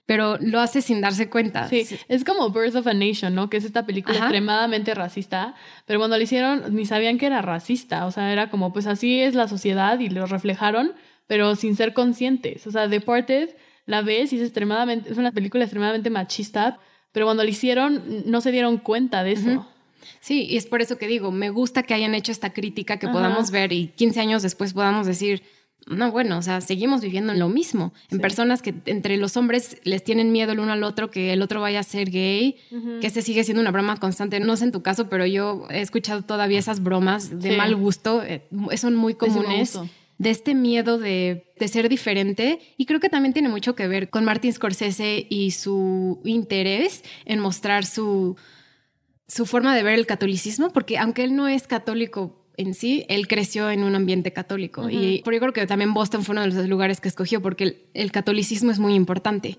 pero 0.05 0.37
lo 0.39 0.59
hace 0.59 0.81
sin 0.81 1.01
darse 1.01 1.29
cuenta. 1.29 1.69
Sí, 1.69 1.85
es 2.07 2.23
como 2.23 2.49
Birth 2.49 2.75
of 2.75 2.87
a 2.87 2.93
Nation, 2.93 3.35
¿no? 3.35 3.49
Que 3.49 3.57
es 3.57 3.63
esta 3.63 3.85
película 3.85 4.17
extremadamente 4.17 4.93
racista, 4.95 5.55
pero 5.85 5.99
cuando 5.99 6.17
lo 6.17 6.23
hicieron 6.23 6.75
ni 6.75 6.85
sabían 6.85 7.17
que 7.17 7.27
era 7.27 7.41
racista, 7.41 8.05
o 8.05 8.11
sea, 8.11 8.31
era 8.31 8.49
como, 8.49 8.73
pues 8.73 8.87
así 8.87 9.19
es 9.19 9.35
la 9.35 9.47
sociedad 9.47 9.99
y 9.99 10.09
lo 10.09 10.25
reflejaron, 10.25 10.93
pero 11.27 11.55
sin 11.55 11.75
ser 11.75 11.93
conscientes. 11.93 12.65
O 12.65 12.71
sea, 12.71 12.87
Deported 12.87 13.49
la 13.85 14.01
ves 14.01 14.33
y 14.33 14.37
es 14.37 14.43
extremadamente, 14.43 15.11
es 15.11 15.17
una 15.17 15.31
película 15.31 15.63
extremadamente 15.63 16.09
machista, 16.09 16.79
pero 17.11 17.25
cuando 17.25 17.43
lo 17.43 17.49
hicieron 17.49 18.23
no 18.25 18.41
se 18.41 18.51
dieron 18.51 18.77
cuenta 18.77 19.23
de 19.23 19.31
eso. 19.33 19.67
Sí, 20.19 20.45
y 20.49 20.57
es 20.57 20.65
por 20.65 20.81
eso 20.81 20.97
que 20.97 21.07
digo, 21.07 21.31
me 21.31 21.49
gusta 21.49 21.83
que 21.83 21.93
hayan 21.93 22.15
hecho 22.15 22.31
esta 22.31 22.51
crítica, 22.51 22.97
que 22.97 23.07
podamos 23.07 23.51
ver 23.51 23.71
y 23.73 23.87
15 23.87 24.19
años 24.19 24.41
después 24.41 24.73
podamos 24.73 25.07
decir, 25.07 25.43
no, 25.87 26.11
bueno, 26.11 26.37
o 26.37 26.41
sea, 26.41 26.61
seguimos 26.61 27.01
viviendo 27.01 27.33
en 27.33 27.39
lo 27.39 27.49
mismo, 27.49 27.93
en 28.11 28.19
personas 28.19 28.61
que 28.61 28.75
entre 28.85 29.17
los 29.17 29.37
hombres 29.37 29.77
les 29.83 30.03
tienen 30.03 30.31
miedo 30.31 30.51
el 30.51 30.59
uno 30.59 30.73
al 30.73 30.83
otro, 30.83 31.09
que 31.09 31.33
el 31.33 31.41
otro 31.41 31.61
vaya 31.61 31.79
a 31.79 31.83
ser 31.83 32.11
gay, 32.11 32.57
que 33.01 33.07
ese 33.07 33.21
sigue 33.21 33.43
siendo 33.43 33.61
una 33.61 33.71
broma 33.71 33.97
constante. 33.97 34.39
No 34.39 34.55
sé 34.55 34.65
en 34.65 34.71
tu 34.71 34.83
caso, 34.83 35.09
pero 35.09 35.25
yo 35.25 35.65
he 35.69 35.81
escuchado 35.81 36.21
todavía 36.21 36.59
esas 36.59 36.83
bromas 36.83 37.39
de 37.39 37.57
mal 37.57 37.75
gusto, 37.75 38.23
eh, 38.23 38.47
son 38.77 38.95
muy 38.95 39.15
comunes. 39.15 39.79
De 40.19 40.31
este 40.31 40.53
miedo 40.53 40.97
de, 40.97 41.53
de 41.57 41.67
ser 41.69 41.87
diferente, 41.87 42.59
y 42.75 42.85
creo 42.85 42.99
que 42.99 43.07
también 43.07 43.31
tiene 43.31 43.47
mucho 43.47 43.73
que 43.73 43.87
ver 43.87 44.09
con 44.09 44.25
Martin 44.25 44.51
Scorsese 44.51 45.25
y 45.29 45.51
su 45.51 46.19
interés 46.25 47.05
en 47.23 47.39
mostrar 47.39 47.85
su, 47.85 48.35
su 49.29 49.45
forma 49.45 49.75
de 49.75 49.83
ver 49.83 49.93
el 49.93 50.07
catolicismo, 50.07 50.73
porque 50.73 50.97
aunque 50.97 51.23
él 51.23 51.35
no 51.35 51.47
es 51.47 51.67
católico 51.67 52.38
en 52.59 52.73
sí, 52.73 53.05
él 53.07 53.29
creció 53.29 53.71
en 53.71 53.85
un 53.85 53.95
ambiente 53.95 54.33
católico. 54.33 54.89
Y 54.89 55.21
por 55.23 55.33
yo 55.33 55.39
creo 55.39 55.53
que 55.53 55.65
también 55.65 55.93
Boston 55.93 56.25
fue 56.25 56.33
uno 56.33 56.41
de 56.41 56.47
los 56.47 56.67
lugares 56.67 56.99
que 56.99 57.07
escogió, 57.07 57.41
porque 57.41 57.87
el, 57.93 58.11
catolicismo 58.11 58.69
es 58.69 58.79
muy 58.79 58.95
importante. 58.95 59.57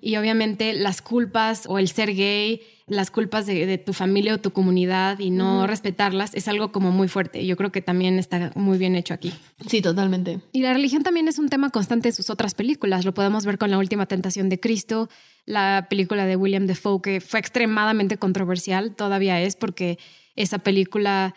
Y 0.00 0.16
obviamente 0.16 0.72
las 0.72 1.02
culpas 1.02 1.64
o 1.66 1.80
el 1.80 1.88
ser 1.88 2.14
gay, 2.14 2.60
las 2.86 3.10
culpas 3.10 3.46
de, 3.46 3.78
tu 3.78 3.92
familia 3.92 4.34
o 4.34 4.38
tu 4.38 4.52
comunidad 4.52 5.18
y 5.18 5.30
no 5.30 5.66
respetarlas 5.66 6.36
es 6.36 6.46
algo 6.46 6.70
como 6.70 6.92
muy 6.92 7.08
fuerte. 7.08 7.44
Yo 7.44 7.56
creo 7.56 7.72
que 7.72 7.82
también 7.82 8.20
está 8.20 8.52
muy 8.54 8.78
bien 8.78 8.94
hecho 8.94 9.12
aquí. 9.12 9.32
Sí, 9.66 9.82
totalmente. 9.82 10.38
Y 10.52 10.62
la 10.62 10.72
religión 10.72 11.02
también 11.02 11.26
es 11.26 11.40
un 11.40 11.48
tema 11.48 11.70
constante 11.70 12.10
en 12.10 12.14
sus 12.14 12.30
otras 12.30 12.54
películas. 12.54 13.04
Lo 13.04 13.12
podemos 13.12 13.44
ver 13.44 13.58
con 13.58 13.72
La 13.72 13.78
Última 13.78 14.06
Tentación 14.06 14.48
de 14.48 14.60
Cristo, 14.60 15.08
la 15.46 15.88
película 15.90 16.26
de 16.26 16.36
William 16.36 16.68
Defoe, 16.68 17.02
que 17.02 17.20
fue 17.20 17.40
extremadamente 17.40 18.18
controversial, 18.18 18.94
todavía 18.94 19.42
es, 19.42 19.56
porque 19.56 19.98
esa 20.36 20.58
película 20.58 21.34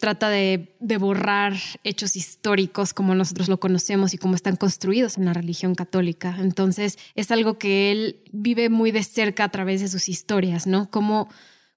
trata 0.00 0.28
de, 0.28 0.74
borrar 0.80 1.54
hechos 1.84 2.16
históricos 2.16 2.92
como 2.92 3.14
nosotros 3.14 3.48
lo 3.48 3.60
conocemos 3.60 4.12
y 4.14 4.18
como 4.18 4.34
están 4.34 4.56
construidos 4.56 5.18
en 5.18 5.26
la 5.26 5.34
religión 5.34 5.74
católica. 5.76 6.36
Entonces 6.40 6.98
es 7.14 7.30
algo 7.30 7.58
que 7.58 7.92
él 7.92 8.22
vive 8.32 8.68
muy 8.68 8.90
de 8.90 9.04
cerca 9.04 9.44
a 9.44 9.50
través 9.50 9.80
de 9.80 9.88
sus 9.88 10.08
historias, 10.08 10.66
¿no? 10.66 10.90
Cómo, 10.90 11.28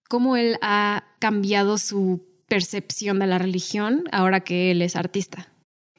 cómo 0.10 0.36
él 0.36 0.58
ha 0.62 1.04
cambiado 1.20 1.78
su 1.78 2.26
percepción 2.48 3.20
de 3.20 3.28
la 3.28 3.38
religión 3.38 4.06
ahora 4.12 4.40
que 4.40 4.72
él 4.72 4.82
es 4.82 4.96
artista. 4.96 5.50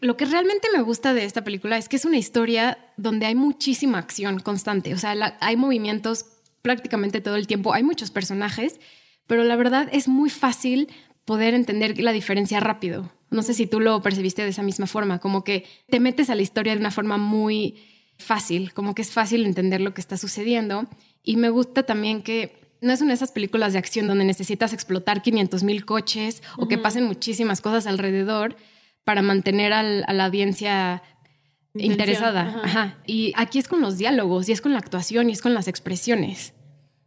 Lo 0.01 0.17
que 0.17 0.25
realmente 0.25 0.69
me 0.75 0.83
gusta 0.83 1.15
de 1.15 1.25
esta 1.25 1.45
película 1.45 1.79
es 1.79 1.89
que 1.89 1.97
es 1.97 2.05
una 2.05 2.19
historia 2.19 2.79
donde 2.97 3.27
hay 3.27 3.35
muchísima 3.35 3.99
acción 3.99 4.39
constante, 4.41 4.93
o 4.93 4.99
sea, 4.99 5.37
hay 5.41 5.57
movimientos 5.57 6.27
prácticamente 6.63 7.21
todo 7.21 7.37
el 7.37 7.47
tiempo, 7.47 7.75
hay 7.75 7.83
muchos 7.83 8.11
personajes, 8.11 8.81
pero 9.27 9.45
la 9.45 9.57
verdad 9.57 9.89
es 9.93 10.09
muy 10.09 10.31
fácil 10.31 10.89
poder 11.25 11.55
entender 11.55 11.99
la 12.01 12.13
diferencia 12.13 12.61
rápido. 12.61 13.13
No 13.31 13.43
sé 13.43 13.55
si 13.55 13.67
tú 13.67 13.81
lo 13.81 14.01
percibiste 14.03 14.43
de 14.43 14.51
esa 14.51 14.63
misma 14.63 14.87
forma, 14.87 15.19
como 15.19 15.45
que 15.45 15.65
te 15.89 16.01
metes 16.01 16.31
a 16.31 16.35
la 16.35 16.43
historia 16.43 16.75
de 16.75 16.81
una 16.81 16.91
forma 16.91 17.17
muy 17.19 17.77
fácil, 18.19 18.73
como 18.73 18.95
que 18.95 19.03
es 19.03 19.11
fácil 19.11 19.45
entender 19.45 19.81
lo 19.81 19.95
que 19.95 20.01
está 20.01 20.17
sucediendo. 20.17 20.87
Y 21.23 21.37
me 21.37 21.49
gusta 21.49 21.83
también 21.85 22.23
que 22.23 22.65
no 22.81 22.93
es 22.93 23.01
una 23.01 23.11
de 23.11 23.15
esas 23.17 23.33
películas 23.33 23.73
de 23.73 23.79
acción 23.79 24.07
donde 24.07 24.25
necesitas 24.25 24.73
explotar 24.73 25.23
500 25.23 25.63
mil 25.63 25.85
coches 25.85 26.43
o 26.59 26.69
que 26.69 26.79
pasen 26.79 27.05
muchísimas 27.05 27.61
cosas 27.61 27.87
alrededor 27.87 28.57
para 29.05 29.23
mantener 29.23 29.73
a 29.73 29.83
la 29.83 30.25
audiencia 30.25 31.03
interesada. 31.75 32.99
Y 33.07 33.33
aquí 33.37 33.59
es 33.59 33.69
con 33.69 33.81
los 33.81 33.99
diálogos 33.99 34.49
y 34.49 34.53
es 34.53 34.61
con 34.61 34.73
la 34.73 34.79
actuación 34.79 35.31
y 35.31 35.33
es 35.33 35.41
con 35.41 35.55
las 35.55 35.67
expresiones. 35.67 36.53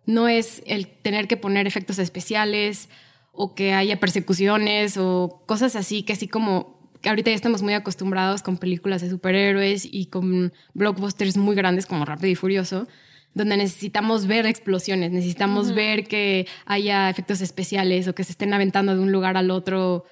No 0.05 0.27
es 0.27 0.63
el 0.65 0.87
tener 0.87 1.27
que 1.27 1.37
poner 1.37 1.67
efectos 1.67 1.99
especiales 1.99 2.89
o 3.37 3.53
que 3.53 3.73
haya 3.73 3.99
persecuciones 3.99 4.97
o 4.97 5.43
cosas 5.45 5.75
así, 5.75 6.03
que 6.03 6.13
así 6.13 6.27
como 6.27 6.77
que 7.01 7.09
ahorita 7.09 7.29
ya 7.29 7.35
estamos 7.35 7.61
muy 7.61 7.73
acostumbrados 7.73 8.41
con 8.41 8.57
películas 8.57 9.01
de 9.01 9.09
superhéroes 9.09 9.87
y 9.89 10.07
con 10.07 10.51
blockbusters 10.73 11.37
muy 11.37 11.55
grandes 11.55 11.85
como 11.85 12.05
Rápido 12.05 12.31
y 12.31 12.35
Furioso, 12.35 12.87
donde 13.35 13.55
necesitamos 13.55 14.25
ver 14.25 14.47
explosiones, 14.47 15.11
necesitamos 15.11 15.75
ver 15.75 16.07
que 16.07 16.47
haya 16.65 17.09
efectos 17.09 17.41
especiales 17.41 18.07
o 18.07 18.15
que 18.15 18.23
se 18.23 18.31
estén 18.31 18.53
aventando 18.53 18.95
de 18.95 19.01
un 19.01 19.11
lugar 19.11 19.37
al 19.37 19.51
otro 19.51 20.05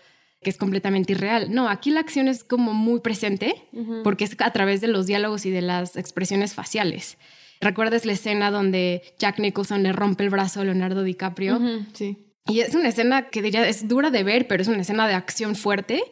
que 0.44 0.52
es 0.52 0.58
completamente 0.58 1.14
irreal. 1.14 1.52
No, 1.52 1.70
aquí 1.70 1.90
la 1.90 2.02
acción 2.02 2.28
es 2.28 2.44
como 2.44 2.74
muy 2.74 3.00
presente 3.00 3.56
porque 4.04 4.26
es 4.26 4.38
a 4.40 4.52
través 4.52 4.80
de 4.80 4.88
los 4.88 5.08
diálogos 5.08 5.48
y 5.48 5.50
de 5.50 5.64
las 5.64 5.98
expresiones 5.98 6.54
faciales. 6.54 7.18
¿Recuerdas 7.62 8.06
la 8.06 8.14
escena 8.14 8.52
donde 8.52 9.02
Jack 9.18 9.40
Nicholson 9.40 9.82
le 9.82 9.92
rompe 9.92 10.24
el 10.24 10.30
brazo 10.30 10.62
a 10.62 10.66
Leonardo 10.66 11.02
DiCaprio? 11.02 11.60
Sí. 11.94 12.25
Y 12.48 12.60
es 12.60 12.76
una 12.76 12.90
escena 12.90 13.30
que 13.30 13.42
diría 13.42 13.68
es 13.68 13.88
dura 13.88 14.12
de 14.12 14.24
ver, 14.24 14.48
pero 14.48 14.62
es 14.62 14.68
una 14.68 14.82
escena 14.82 15.08
de 15.08 15.16
acción 15.16 15.56
fuerte, 15.56 16.04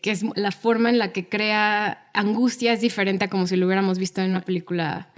que 0.00 0.10
es 0.10 0.24
la 0.34 0.50
forma 0.50 0.90
en 0.90 0.98
la 0.98 1.12
que 1.12 1.28
crea 1.28 2.08
angustia 2.14 2.72
es 2.72 2.80
diferente 2.80 3.26
a 3.26 3.30
como 3.30 3.46
si 3.46 3.56
lo 3.56 3.66
hubiéramos 3.66 3.98
visto 3.98 4.22
en 4.22 4.30
una 4.30 4.40
película, 4.40 5.12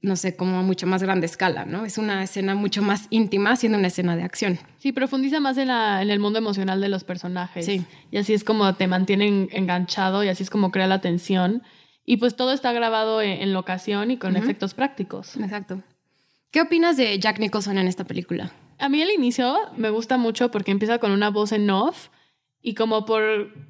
no 0.00 0.16
sé, 0.16 0.34
como 0.34 0.58
a 0.58 0.62
mucho 0.62 0.86
más 0.86 1.02
grande 1.02 1.26
escala, 1.26 1.66
¿no? 1.66 1.84
Es 1.84 1.98
una 1.98 2.22
escena 2.22 2.54
mucho 2.54 2.80
más 2.80 3.06
íntima 3.10 3.54
siendo 3.56 3.78
una 3.78 3.88
escena 3.88 4.16
de 4.16 4.22
acción. 4.22 4.58
Sí, 4.78 4.92
profundiza 4.92 5.40
más 5.40 5.58
en, 5.58 5.68
la, 5.68 6.00
en 6.00 6.10
el 6.10 6.20
mundo 6.20 6.38
emocional 6.38 6.80
de 6.80 6.88
los 6.88 7.04
personajes. 7.04 7.66
Sí. 7.66 7.84
Y 8.10 8.16
así 8.16 8.32
es 8.32 8.44
como 8.44 8.74
te 8.76 8.86
mantienen 8.86 9.48
enganchado 9.52 10.24
y 10.24 10.28
así 10.28 10.42
es 10.42 10.50
como 10.50 10.70
crea 10.70 10.86
la 10.86 11.02
tensión. 11.02 11.62
Y 12.06 12.16
pues 12.16 12.34
todo 12.34 12.52
está 12.52 12.72
grabado 12.72 13.20
en, 13.20 13.42
en 13.42 13.52
locación 13.52 14.10
y 14.10 14.16
con 14.16 14.36
efectos 14.36 14.72
prácticos. 14.72 15.36
Exacto. 15.36 15.82
¿Qué 16.50 16.62
opinas 16.62 16.96
de 16.96 17.18
Jack 17.18 17.38
Nicholson 17.40 17.76
en 17.76 17.88
esta 17.88 18.04
película? 18.04 18.52
A 18.78 18.88
mí 18.88 19.02
el 19.02 19.10
inicio 19.10 19.56
me 19.76 19.90
gusta 19.90 20.18
mucho 20.18 20.50
porque 20.50 20.70
empieza 20.70 20.98
con 20.98 21.10
una 21.10 21.30
voz 21.30 21.52
en 21.52 21.68
off 21.70 22.08
y 22.62 22.74
como 22.74 23.04
por 23.04 23.22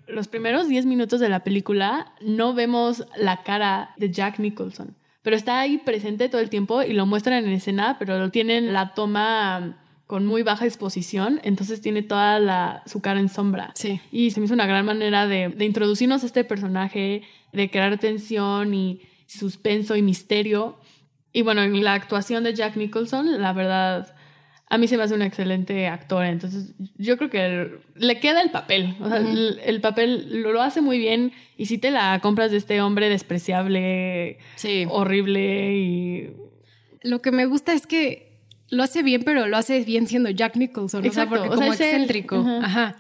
los 0.07 0.29
primeros 0.29 0.69
10 0.69 0.87
minutos 0.87 1.21
de 1.21 1.29
la 1.29 1.45
película 1.45 2.15
no 2.21 2.55
vemos 2.55 3.05
la 3.17 3.43
cara 3.43 3.95
de 3.97 4.11
Jack 4.11 4.39
Nicholson, 4.39 4.97
pero 5.23 5.37
está 5.37 5.61
ahí 5.61 5.79
presente 5.79 6.29
todo 6.29 6.41
el 6.41 6.51
tiempo 6.51 6.83
y 6.83 6.93
lo 6.93 7.07
muestran 7.07 7.45
en 7.45 7.53
escena, 7.53 7.97
pero 7.99 8.19
lo 8.19 8.31
tienen 8.31 8.73
la 8.73 8.95
toma 8.95 9.79
con 10.07 10.25
muy 10.25 10.43
baja 10.43 10.65
exposición, 10.65 11.39
entonces 11.43 11.83
tiene 11.83 12.03
toda 12.03 12.41
la, 12.41 12.83
su 12.87 13.03
cara 13.03 13.21
en 13.21 13.29
sombra. 13.29 13.73
Sí. 13.75 14.01
Y 14.11 14.31
se 14.31 14.41
me 14.41 14.47
hizo 14.47 14.55
una 14.55 14.67
gran 14.67 14.87
manera 14.87 15.27
de, 15.27 15.51
de 15.51 15.65
introducirnos 15.67 16.23
a 16.23 16.27
este 16.27 16.45
personaje, 16.45 17.23
de 17.53 17.71
crear 17.71 17.99
tensión 17.99 18.73
y 18.73 19.03
suspenso 19.27 19.97
y 19.97 20.03
misterio. 20.03 20.81
Y 21.31 21.43
bueno, 21.43 21.63
en 21.63 21.85
la 21.85 21.93
actuación 21.93 22.43
de 22.43 22.55
Jack 22.55 22.77
Nicholson, 22.77 23.43
la 23.43 23.53
verdad, 23.53 24.15
a 24.71 24.79
mí 24.79 24.87
se 24.87 24.97
me 24.97 25.03
hace 25.03 25.15
un 25.15 25.23
excelente 25.23 25.87
actor. 25.87 26.25
Entonces, 26.25 26.75
yo 26.97 27.17
creo 27.17 27.31
que 27.31 27.79
le 27.95 28.21
queda 28.21 28.43
el 28.43 28.51
papel. 28.51 28.97
O 29.01 29.09
sea, 29.09 29.19
el, 29.19 29.61
el, 29.65 29.81
papel 29.81 30.43
lo, 30.43 30.53
lo, 30.53 30.63
hace 30.63 30.81
muy 30.81 30.99
bien. 30.99 31.33
Y 31.57 31.67
si 31.67 31.79
te 31.79 31.91
la 31.91 32.19
compras 32.21 32.51
de 32.51 32.59
este 32.59 32.81
hombre 32.83 33.09
despreciable, 33.09 34.39
sí. 34.57 34.87
horrible 34.89 35.75
y. 35.75 36.31
Lo 37.03 37.23
que 37.23 37.31
me 37.31 37.47
gusta 37.47 37.73
es 37.73 37.87
que 37.87 38.29
lo 38.69 38.83
hace 38.83 39.03
bien, 39.03 39.23
pero 39.25 39.47
lo 39.47 39.57
hace 39.57 39.83
bien 39.85 40.07
siendo 40.07 40.29
Jack 40.31 40.57
Nicholson. 40.57 41.05
Exacto. 41.05 41.37
O 41.37 41.39
sea, 41.39 41.49
porque 41.49 41.55
o 41.55 41.59
sea, 41.59 41.67
como 41.67 41.73
excéntrico. 41.73 42.37
Ajá. 42.63 42.97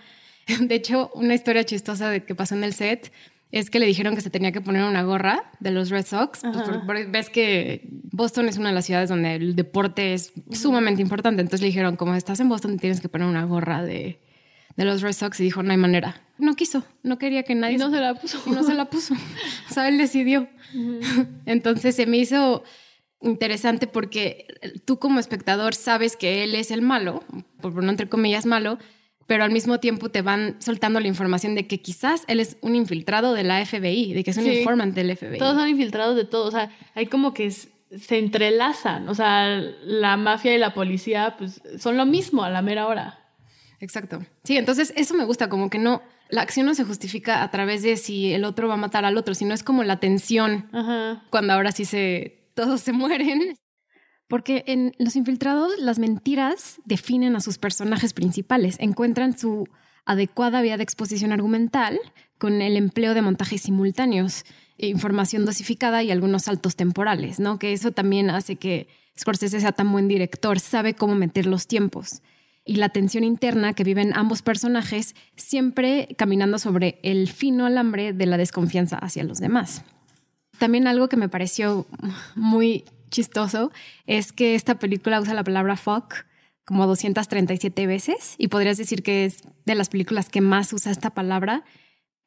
De 0.61 0.75
hecho, 0.75 1.11
una 1.15 1.35
historia 1.35 1.65
chistosa 1.65 2.09
de 2.09 2.25
que 2.25 2.35
pasó 2.35 2.55
en 2.55 2.65
el 2.65 2.73
set 2.73 3.13
es 3.51 3.71
que 3.71 3.79
le 3.79 3.87
dijeron 3.87 4.15
que 4.15 4.21
se 4.21 4.31
tenía 4.31 4.53
que 4.53 4.61
poner 4.61 4.85
una 4.85 5.03
gorra 5.03 5.51
de 5.61 5.71
los 5.71 5.89
Red 5.91 6.07
Sox. 6.07 6.41
Pues 6.41 6.69
por, 6.69 6.87
por, 6.87 7.11
ves 7.11 7.31
que 7.31 7.89
Boston 8.13 8.49
es 8.49 8.59
una 8.59 8.69
de 8.69 8.75
las 8.75 8.85
ciudades 8.85 9.09
donde 9.09 9.37
el 9.37 9.57
deporte 9.57 10.15
es 10.15 10.33
sumamente 10.53 11.01
importante. 11.01 11.41
Entonces 11.41 11.63
le 11.63 11.69
dijeron, 11.69 11.97
como 11.97 12.15
estás 12.15 12.41
en 12.41 12.49
Boston, 12.49 12.79
tienes 12.79 13.01
que 13.01 13.09
poner 13.09 13.27
una 13.27 13.45
gorra 13.45 13.83
de, 13.83 14.21
de 14.77 14.85
los 14.85 15.01
Red 15.01 15.15
Sox. 15.15 15.41
Y 15.41 15.45
dijo, 15.45 15.63
no 15.63 15.71
hay 15.71 15.79
manera. 15.79 16.23
No 16.39 16.55
quiso, 16.55 16.85
no 17.03 17.19
quería 17.19 17.43
que 17.43 17.55
nadie... 17.55 17.77
Y 17.77 17.79
no 17.79 17.91
se 17.91 18.01
la 18.01 18.15
puso. 18.15 18.43
Y 18.47 18.51
no 18.51 18.63
se 18.63 18.75
la 18.75 18.85
puso. 18.85 19.15
o 19.71 19.73
sea, 19.73 19.89
él 19.89 19.99
decidió. 19.99 20.49
Entonces 21.47 21.97
se 21.97 22.07
me 22.07 22.19
hizo 22.19 22.63
interesante 23.21 23.87
porque 23.87 24.47
tú 24.85 24.99
como 24.99 25.19
espectador 25.19 25.75
sabes 25.75 26.17
que 26.17 26.45
él 26.45 26.55
es 26.55 26.71
el 26.71 26.83
malo, 26.83 27.25
por 27.61 27.83
no 27.83 27.91
entre 27.91 28.09
comillas 28.09 28.47
malo, 28.47 28.79
pero 29.29 29.45
al 29.45 29.51
mismo 29.51 29.79
tiempo 29.79 30.09
te 30.09 30.23
van 30.23 30.57
soltando 30.59 31.01
la 31.01 31.07
información 31.07 31.55
de 31.55 31.67
que 31.67 31.83
quizás 31.83 32.25
él 32.29 32.41
es 32.41 32.57
un 32.63 32.75
infiltrado 32.75 33.35
de 33.35 33.45
la 33.45 33.65
FBI, 33.65 34.15
de 34.15 34.25
que 34.25 34.31
es 34.31 34.39
un 34.39 34.45
sí. 34.45 34.61
informante 34.61 35.05
del 35.05 35.15
FBI. 35.15 35.37
Todos 35.37 35.55
son 35.55 35.69
infiltrados 35.69 36.17
de 36.17 36.25
todo, 36.25 36.47
o 36.47 36.51
sea, 36.51 36.71
hay 36.95 37.07
como 37.07 37.35
que 37.35 37.45
es, 37.45 37.69
se 37.95 38.19
entrelazan, 38.19 39.07
o 39.07 39.15
sea, 39.15 39.61
la 39.85 40.17
mafia 40.17 40.55
y 40.55 40.59
la 40.59 40.73
policía 40.73 41.37
pues 41.39 41.61
son 41.79 41.99
lo 41.99 42.07
mismo 42.07 42.43
a 42.43 42.49
la 42.49 42.63
mera 42.63 42.87
hora. 42.87 43.19
Exacto. 43.81 44.25
Sí, 44.45 44.57
entonces 44.57 44.95
eso 44.97 45.13
me 45.13 45.27
gusta, 45.27 45.51
como 45.51 45.69
que 45.69 45.79
no, 45.79 46.01
la 46.31 46.41
acción 46.41 46.65
no 46.65 46.75
se 46.75 46.85
justifica 46.85 47.43
a 47.43 47.51
través 47.51 47.83
de 47.83 47.99
si 47.99 48.33
el 48.33 48.47
otro 48.47 48.67
va 48.67 48.75
a 48.75 48.79
matar 48.79 49.05
al 49.05 49.19
otro, 49.19 49.35
sino 49.35 49.53
es 49.53 49.63
como 49.63 49.85
la 49.85 50.01
tensión 50.01 50.71
Ajá. 50.73 51.23
cuando 51.29 51.53
ahora 51.53 51.71
sí 51.73 51.85
se, 51.85 52.49
todos 52.55 52.81
se 52.81 52.93
mueren. 52.93 53.59
Porque 54.29 54.63
en 54.67 54.95
Los 54.99 55.17
Infiltrados 55.17 55.73
las 55.79 55.99
mentiras 55.99 56.81
definen 56.85 57.35
a 57.35 57.41
sus 57.41 57.59
personajes 57.59 58.13
principales, 58.13 58.77
encuentran 58.79 59.37
su 59.37 59.67
adecuada 60.05 60.63
vía 60.63 60.77
de 60.77 60.83
exposición 60.83 61.33
argumental 61.33 61.99
con 62.39 62.63
el 62.63 62.77
empleo 62.77 63.15
de 63.15 63.23
montajes 63.23 63.63
simultáneos, 63.63 64.45
información 64.79 65.45
dosificada 65.45 66.03
y 66.03 66.11
algunos 66.11 66.45
saltos 66.45 66.77
temporales, 66.77 67.41
¿no? 67.41 67.59
Que 67.59 67.73
eso 67.73 67.91
también 67.91 68.31
hace 68.31 68.57
que 68.57 68.89
Scorsese 69.19 69.61
sea 69.61 69.73
tan 69.73 69.91
buen 69.91 70.07
director, 70.07 70.61
sabe 70.61 70.95
cómo 70.95 71.15
meter 71.15 71.47
los 71.47 71.67
tiempos. 71.67 72.23
Y 72.65 72.77
la 72.77 72.91
tensión 72.91 73.25
interna 73.25 73.73
que 73.73 73.83
viven 73.83 74.13
ambos 74.15 74.43
personajes, 74.43 75.17
siempre 75.37 76.15
caminando 76.17 76.59
sobre 76.59 77.01
el 77.03 77.29
fino 77.29 77.67
alambre 77.67 78.13
de 78.13 78.27
la 78.27 78.37
desconfianza 78.37 78.97
hacia 78.97 79.25
los 79.25 79.39
demás. 79.39 79.83
También 80.59 80.87
algo 80.87 81.09
que 81.09 81.17
me 81.17 81.29
pareció 81.29 81.87
muy 82.37 82.85
chistoso 83.09 83.71
es 84.07 84.33
que 84.33 84.55
esta 84.55 84.79
película 84.79 85.21
usa 85.21 85.35
la 85.35 85.45
palabra 85.45 85.77
fuck 85.77 86.27
como 86.65 86.87
237 86.87 87.87
veces 87.87 88.35
y 88.37 88.49
podrías 88.49 88.77
decir 88.77 89.03
que 89.03 89.25
es 89.25 89.43
de 89.65 89.75
las 89.75 89.89
películas 89.89 90.29
que 90.29 90.41
más 90.41 90.73
usa 90.73 90.93
esta 90.93 91.11
palabra, 91.11 91.65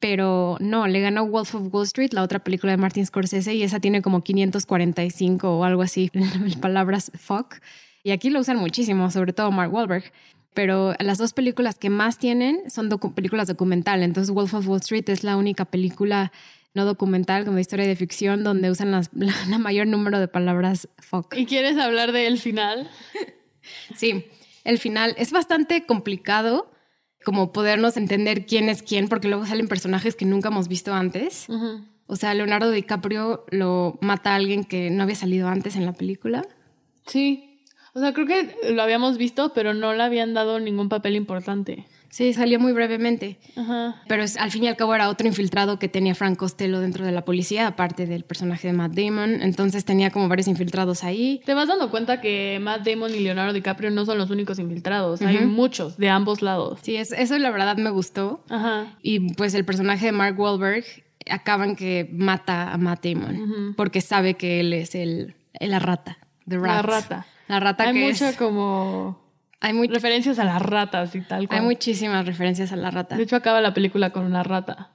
pero 0.00 0.56
no, 0.58 0.88
le 0.88 1.00
ganó 1.00 1.26
Wolf 1.26 1.54
of 1.54 1.72
Wall 1.72 1.84
Street, 1.84 2.12
la 2.12 2.22
otra 2.22 2.40
película 2.40 2.72
de 2.72 2.76
Martin 2.76 3.06
Scorsese, 3.06 3.54
y 3.54 3.62
esa 3.62 3.78
tiene 3.78 4.02
como 4.02 4.22
545 4.22 5.58
o 5.58 5.62
algo 5.62 5.82
así, 5.82 6.10
palabras 6.60 7.12
fuck. 7.14 7.54
Y 8.02 8.10
aquí 8.10 8.30
lo 8.30 8.40
usan 8.40 8.56
muchísimo, 8.56 9.10
sobre 9.12 9.32
todo 9.32 9.52
Mark 9.52 9.72
Wahlberg. 9.72 10.12
Pero 10.54 10.94
las 10.98 11.18
dos 11.18 11.32
películas 11.32 11.78
que 11.78 11.88
más 11.88 12.18
tienen 12.18 12.68
son 12.68 12.88
docu 12.88 13.14
películas 13.14 13.48
documental. 13.48 14.02
Entonces 14.02 14.34
Wolf 14.34 14.52
of 14.54 14.68
Wall 14.68 14.80
Street 14.80 15.08
es 15.08 15.24
la 15.24 15.36
única 15.36 15.64
película 15.64 16.32
no 16.74 16.84
documental, 16.84 17.44
como 17.44 17.56
de 17.56 17.62
historia 17.62 17.86
de 17.86 17.96
ficción, 17.96 18.44
donde 18.44 18.70
usan 18.70 18.90
las, 18.90 19.10
la, 19.14 19.34
la, 19.48 19.58
mayor 19.58 19.86
número 19.86 20.18
de 20.20 20.28
palabras 20.28 20.88
fuck. 20.98 21.34
¿Y 21.36 21.46
quieres 21.46 21.78
hablar 21.78 22.12
del 22.12 22.38
final? 22.38 22.90
sí, 23.96 24.24
el 24.64 24.78
final 24.78 25.14
es 25.18 25.32
bastante 25.32 25.86
complicado, 25.86 26.70
como 27.24 27.52
podernos 27.52 27.96
entender 27.96 28.46
quién 28.46 28.68
es 28.68 28.82
quién, 28.82 29.08
porque 29.08 29.28
luego 29.28 29.46
salen 29.46 29.68
personajes 29.68 30.16
que 30.16 30.24
nunca 30.24 30.48
hemos 30.48 30.68
visto 30.68 30.92
antes. 30.92 31.46
Uh 31.48 31.52
-huh. 31.52 31.88
O 32.06 32.16
sea, 32.16 32.34
Leonardo 32.34 32.70
DiCaprio 32.70 33.44
lo 33.50 33.98
mata 34.00 34.32
a 34.32 34.34
alguien 34.36 34.64
que 34.64 34.90
no 34.90 35.02
había 35.02 35.14
salido 35.14 35.48
antes 35.48 35.76
en 35.76 35.86
la 35.86 35.92
película. 35.92 36.46
Sí. 37.06 37.64
O 37.94 38.00
sea, 38.00 38.12
creo 38.12 38.26
que 38.26 38.72
lo 38.72 38.82
habíamos 38.82 39.18
visto, 39.18 39.52
pero 39.54 39.72
no 39.74 39.94
le 39.94 40.02
habían 40.02 40.34
dado 40.34 40.58
ningún 40.60 40.88
papel 40.88 41.16
importante. 41.16 41.86
Sí, 42.12 42.34
salió 42.34 42.60
muy 42.60 42.72
brevemente. 42.74 43.38
Ajá. 43.56 44.02
Pero 44.06 44.22
es, 44.22 44.36
al 44.36 44.50
fin 44.50 44.64
y 44.64 44.68
al 44.68 44.76
cabo 44.76 44.94
era 44.94 45.08
otro 45.08 45.26
infiltrado 45.26 45.78
que 45.78 45.88
tenía 45.88 46.14
Frank 46.14 46.36
Costello 46.36 46.78
dentro 46.78 47.06
de 47.06 47.10
la 47.10 47.24
policía, 47.24 47.66
aparte 47.66 48.04
del 48.04 48.22
personaje 48.22 48.68
de 48.68 48.74
Matt 48.74 48.92
Damon. 48.92 49.40
Entonces 49.40 49.86
tenía 49.86 50.10
como 50.10 50.28
varios 50.28 50.46
infiltrados 50.46 51.04
ahí. 51.04 51.40
Te 51.46 51.54
vas 51.54 51.68
dando 51.68 51.90
cuenta 51.90 52.20
que 52.20 52.58
Matt 52.60 52.86
Damon 52.86 53.14
y 53.14 53.20
Leonardo 53.20 53.54
DiCaprio 53.54 53.90
no 53.90 54.04
son 54.04 54.18
los 54.18 54.28
únicos 54.28 54.58
infiltrados. 54.58 55.22
Uh 55.22 55.24
-huh. 55.24 55.28
Hay 55.28 55.46
muchos 55.46 55.96
de 55.96 56.10
ambos 56.10 56.42
lados. 56.42 56.80
Sí, 56.82 56.96
es, 56.96 57.12
eso 57.12 57.38
la 57.38 57.50
verdad 57.50 57.78
me 57.78 57.88
gustó. 57.88 58.44
Ajá. 58.50 58.88
Y 59.00 59.32
pues 59.32 59.54
el 59.54 59.64
personaje 59.64 60.04
de 60.04 60.12
Mark 60.12 60.38
Wahlberg 60.38 60.84
acaban 61.30 61.76
que 61.76 62.10
mata 62.12 62.74
a 62.74 62.76
Matt 62.76 63.06
Damon 63.06 63.36
uh 63.36 63.46
-huh. 63.46 63.74
porque 63.74 64.02
sabe 64.02 64.34
que 64.34 64.60
él 64.60 64.74
es 64.74 64.94
el, 64.94 65.34
la 65.58 65.78
rata. 65.78 66.18
The 66.46 66.58
rat. 66.58 66.66
La 66.66 66.82
rata. 66.82 67.26
La 67.48 67.58
rata 67.58 67.84
Hay 67.84 67.94
que 67.94 68.00
mucha 68.00 68.28
es... 68.28 68.36
como 68.36 69.21
hay 69.62 69.72
muy, 69.72 69.86
referencias 69.86 70.40
a 70.40 70.44
las 70.44 70.60
ratas 70.60 71.14
y 71.14 71.20
tal. 71.20 71.46
Cual. 71.46 71.60
Hay 71.60 71.64
muchísimas 71.64 72.26
referencias 72.26 72.72
a 72.72 72.76
la 72.76 72.90
rata. 72.90 73.16
De 73.16 73.22
hecho, 73.22 73.36
acaba 73.36 73.60
la 73.60 73.72
película 73.72 74.10
con 74.10 74.24
una 74.24 74.42
rata. 74.42 74.90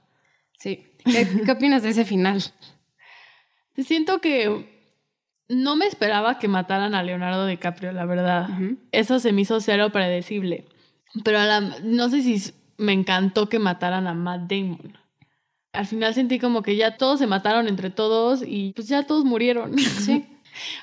Sí. 0.58 0.84
¿Qué, 1.04 1.26
¿qué 1.44 1.50
opinas 1.52 1.82
de 1.82 1.88
ese 1.90 2.04
final? 2.04 2.42
Siento 3.78 4.20
que 4.20 4.78
no 5.48 5.74
me 5.76 5.86
esperaba 5.86 6.38
que 6.38 6.48
mataran 6.48 6.94
a 6.94 7.02
Leonardo 7.02 7.46
DiCaprio, 7.46 7.92
la 7.92 8.04
verdad. 8.04 8.50
Uh 8.50 8.52
-huh. 8.52 8.78
Eso 8.92 9.18
se 9.20 9.32
me 9.32 9.40
hizo 9.40 9.58
cero 9.60 9.90
predecible. 9.90 10.66
Pero 11.24 11.38
la, 11.38 11.60
no 11.60 12.10
sé 12.10 12.20
si 12.22 12.52
me 12.76 12.92
encantó 12.92 13.48
que 13.48 13.58
mataran 13.58 14.06
a 14.06 14.12
Matt 14.12 14.50
Damon. 14.50 14.98
Al 15.72 15.86
final 15.86 16.12
sentí 16.12 16.38
como 16.38 16.62
que 16.62 16.76
ya 16.76 16.96
todos 16.98 17.18
se 17.18 17.26
mataron 17.26 17.68
entre 17.68 17.88
todos 17.88 18.42
y 18.46 18.72
pues 18.74 18.88
ya 18.88 19.06
todos 19.06 19.24
murieron. 19.24 19.78
Sí. 19.78 20.26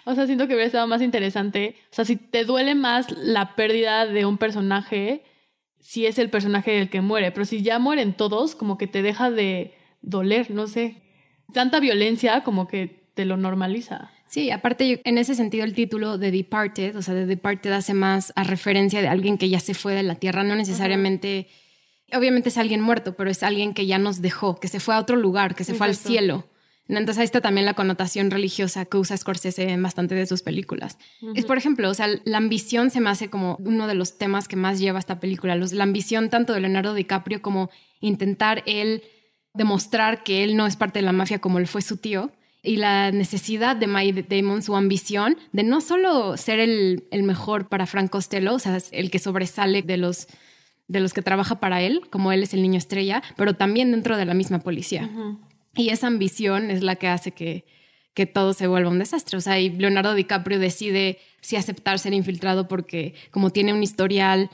O 0.05 0.15
sea, 0.15 0.25
siento 0.25 0.47
que 0.47 0.53
hubiera 0.53 0.67
estado 0.67 0.87
más 0.87 1.01
interesante. 1.01 1.75
O 1.91 1.95
sea, 1.95 2.05
si 2.05 2.15
te 2.15 2.45
duele 2.45 2.75
más 2.75 3.11
la 3.11 3.55
pérdida 3.55 4.05
de 4.05 4.25
un 4.25 4.37
personaje, 4.37 5.23
si 5.79 6.05
es 6.05 6.17
el 6.17 6.29
personaje 6.29 6.79
el 6.79 6.89
que 6.89 7.01
muere. 7.01 7.31
Pero 7.31 7.45
si 7.45 7.61
ya 7.61 7.79
mueren 7.79 8.13
todos, 8.13 8.55
como 8.55 8.77
que 8.77 8.87
te 8.87 9.01
deja 9.01 9.31
de 9.31 9.73
doler, 10.01 10.51
no 10.51 10.67
sé. 10.67 11.01
Tanta 11.53 11.79
violencia 11.79 12.43
como 12.43 12.67
que 12.67 13.05
te 13.13 13.25
lo 13.25 13.37
normaliza. 13.37 14.11
Sí, 14.27 14.51
aparte 14.51 15.01
en 15.05 15.17
ese 15.17 15.35
sentido 15.35 15.63
el 15.63 15.73
título 15.73 16.17
de 16.17 16.31
Departed, 16.31 16.95
o 16.97 17.01
sea, 17.01 17.13
de 17.13 17.25
Departed 17.25 17.71
hace 17.71 17.93
más 17.93 18.33
a 18.35 18.43
referencia 18.43 19.01
de 19.01 19.07
alguien 19.07 19.37
que 19.37 19.49
ya 19.49 19.59
se 19.59 19.73
fue 19.73 19.93
de 19.93 20.03
la 20.03 20.15
tierra, 20.15 20.43
no 20.43 20.55
necesariamente, 20.55 21.47
obviamente 22.11 22.49
es 22.49 22.57
alguien 22.57 22.81
muerto, 22.81 23.15
pero 23.15 23.29
es 23.29 23.43
alguien 23.43 23.73
que 23.73 23.85
ya 23.85 23.99
nos 23.99 24.21
dejó, 24.21 24.59
que 24.59 24.67
se 24.67 24.79
fue 24.79 24.95
a 24.95 24.99
otro 24.99 25.15
lugar, 25.15 25.55
que 25.55 25.63
se 25.63 25.75
fue 25.75 25.87
al 25.87 25.95
cielo. 25.95 26.45
Entonces 26.87 27.17
ahí 27.17 27.25
está 27.25 27.41
también 27.41 27.65
la 27.65 27.73
connotación 27.73 28.29
religiosa 28.29 28.85
que 28.85 28.97
usa 28.97 29.17
Scorsese 29.17 29.69
en 29.69 29.81
bastante 29.81 30.13
de 30.13 30.27
sus 30.27 30.43
películas. 30.43 30.97
Es, 31.33 31.45
por 31.45 31.57
ejemplo, 31.57 31.89
o 31.89 31.93
sea, 31.93 32.07
la 32.25 32.37
ambición 32.37 32.91
se 32.91 33.01
me 33.01 33.09
hace 33.09 33.29
como 33.29 33.57
uno 33.59 33.87
de 33.87 33.95
los 33.95 34.17
temas 34.17 34.47
que 34.47 34.55
más 34.55 34.79
lleva 34.79 34.99
esta 34.99 35.19
película. 35.19 35.55
la 35.55 35.83
ambición 35.83 36.29
tanto 36.29 36.53
de 36.53 36.59
Leonardo 36.59 36.93
DiCaprio 36.93 37.41
como 37.41 37.69
intentar 38.01 38.61
él 38.67 39.03
demostrar 39.53 40.23
que 40.23 40.43
él 40.43 40.55
no 40.55 40.67
es 40.67 40.75
parte 40.75 40.99
de 40.99 41.05
la 41.05 41.13
mafia 41.13 41.39
como 41.39 41.59
él 41.59 41.67
fue 41.67 41.81
su 41.81 41.97
tío 41.97 42.31
y 42.61 42.77
la 42.77 43.11
necesidad 43.11 43.75
de 43.75 43.87
Mike 43.87 44.25
Damon, 44.29 44.61
su 44.61 44.75
ambición 44.75 45.37
de 45.53 45.63
no 45.63 45.81
solo 45.81 46.35
ser 46.35 46.59
el, 46.59 47.07
mejor 47.23 47.67
para 47.69 47.85
Frank 47.85 48.09
Costello, 48.09 48.55
o 48.55 48.59
sea, 48.59 48.77
el 48.91 49.11
que 49.11 49.19
sobresale 49.19 49.81
de 49.81 49.97
los, 49.97 50.27
de 50.87 50.99
los 50.99 51.13
que 51.13 51.21
trabaja 51.21 51.59
para 51.59 51.81
él, 51.81 52.01
como 52.09 52.31
él 52.31 52.43
es 52.43 52.53
el 52.53 52.61
niño 52.61 52.77
estrella, 52.77 53.21
pero 53.37 53.53
también 53.53 53.91
dentro 53.91 54.17
de 54.17 54.25
la 54.25 54.33
misma 54.33 54.59
policía. 54.59 55.09
Y 55.75 55.89
esa 55.89 56.07
ambición 56.07 56.71
es 56.71 56.83
la 56.83 56.95
que 56.95 57.07
hace 57.07 57.31
que, 57.31 57.65
que 58.13 58.25
todo 58.25 58.53
se 58.53 58.67
vuelva 58.67 58.89
un 58.89 58.99
desastre. 58.99 59.37
O 59.37 59.41
sea, 59.41 59.59
y 59.59 59.69
Leonardo 59.69 60.15
DiCaprio 60.15 60.57
decide 60.57 61.19
si 61.41 61.55
aceptar 61.55 61.99
ser 61.99 62.13
infiltrado 62.13 62.67
porque 62.67 63.13
como 63.31 63.51
tiene 63.51 63.73
un 63.73 63.83
historial 63.83 64.49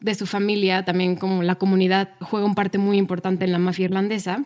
de 0.00 0.14
su 0.14 0.26
familia, 0.26 0.84
también 0.84 1.16
como 1.16 1.42
la 1.42 1.54
comunidad 1.54 2.10
juega 2.20 2.46
un 2.46 2.54
parte 2.54 2.78
muy 2.78 2.98
importante 2.98 3.44
en 3.44 3.52
la 3.52 3.58
mafia 3.58 3.84
irlandesa, 3.84 4.44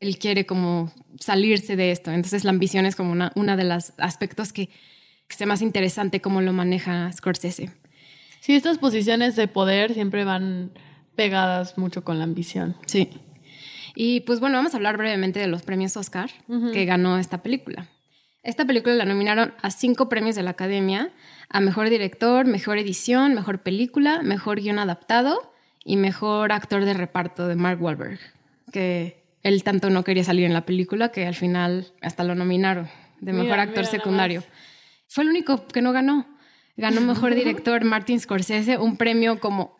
él 0.00 0.18
quiere 0.18 0.46
como 0.46 0.92
salirse 1.20 1.76
de 1.76 1.92
esto. 1.92 2.10
Entonces 2.10 2.44
la 2.44 2.50
ambición 2.50 2.86
es 2.86 2.96
como 2.96 3.12
una, 3.12 3.32
una 3.34 3.56
de 3.56 3.64
los 3.64 3.92
aspectos 3.98 4.52
que, 4.52 4.68
que 5.28 5.36
sea 5.36 5.46
más 5.46 5.62
interesante 5.62 6.20
cómo 6.20 6.40
lo 6.40 6.52
maneja 6.52 7.12
Scorsese. 7.12 7.70
Sí, 8.40 8.54
estas 8.54 8.78
posiciones 8.78 9.36
de 9.36 9.48
poder 9.48 9.94
siempre 9.94 10.24
van 10.24 10.72
pegadas 11.16 11.78
mucho 11.78 12.04
con 12.04 12.18
la 12.18 12.24
ambición. 12.24 12.76
Sí. 12.86 13.10
Y 13.98 14.20
pues 14.20 14.40
bueno, 14.40 14.58
vamos 14.58 14.74
a 14.74 14.76
hablar 14.76 14.98
brevemente 14.98 15.40
de 15.40 15.46
los 15.46 15.62
premios 15.62 15.96
Oscar 15.96 16.30
que 16.72 16.84
ganó 16.84 17.18
esta 17.18 17.42
película. 17.42 17.88
Esta 18.42 18.64
película 18.64 18.94
la 18.94 19.06
nominaron 19.06 19.54
a 19.62 19.70
cinco 19.70 20.08
premios 20.08 20.36
de 20.36 20.42
la 20.42 20.50
Academia, 20.50 21.10
a 21.48 21.60
Mejor 21.60 21.88
Director, 21.88 22.46
Mejor 22.46 22.78
Edición, 22.78 23.34
Mejor 23.34 23.60
Película, 23.60 24.20
Mejor 24.22 24.60
Guión 24.60 24.78
Adaptado 24.78 25.52
y 25.82 25.96
Mejor 25.96 26.52
Actor 26.52 26.84
de 26.84 26.92
Reparto 26.92 27.48
de 27.48 27.56
Mark 27.56 27.82
Wahlberg, 27.82 28.20
que 28.70 29.24
él 29.42 29.64
tanto 29.64 29.88
no 29.88 30.04
quería 30.04 30.24
salir 30.24 30.44
en 30.44 30.52
la 30.52 30.66
película 30.66 31.10
que 31.10 31.26
al 31.26 31.34
final 31.34 31.86
hasta 32.02 32.22
lo 32.22 32.34
nominaron 32.34 32.88
de 33.20 33.32
Mejor 33.32 33.58
Actor 33.58 33.86
Secundario. 33.86 34.44
Fue 35.08 35.24
el 35.24 35.30
único 35.30 35.66
que 35.66 35.80
no 35.80 35.92
ganó. 35.92 36.26
Ganó 36.76 37.00
Mejor 37.00 37.34
Director 37.34 37.82
Martin 37.84 38.20
Scorsese, 38.20 38.76
un 38.76 38.98
premio 38.98 39.40
como 39.40 39.76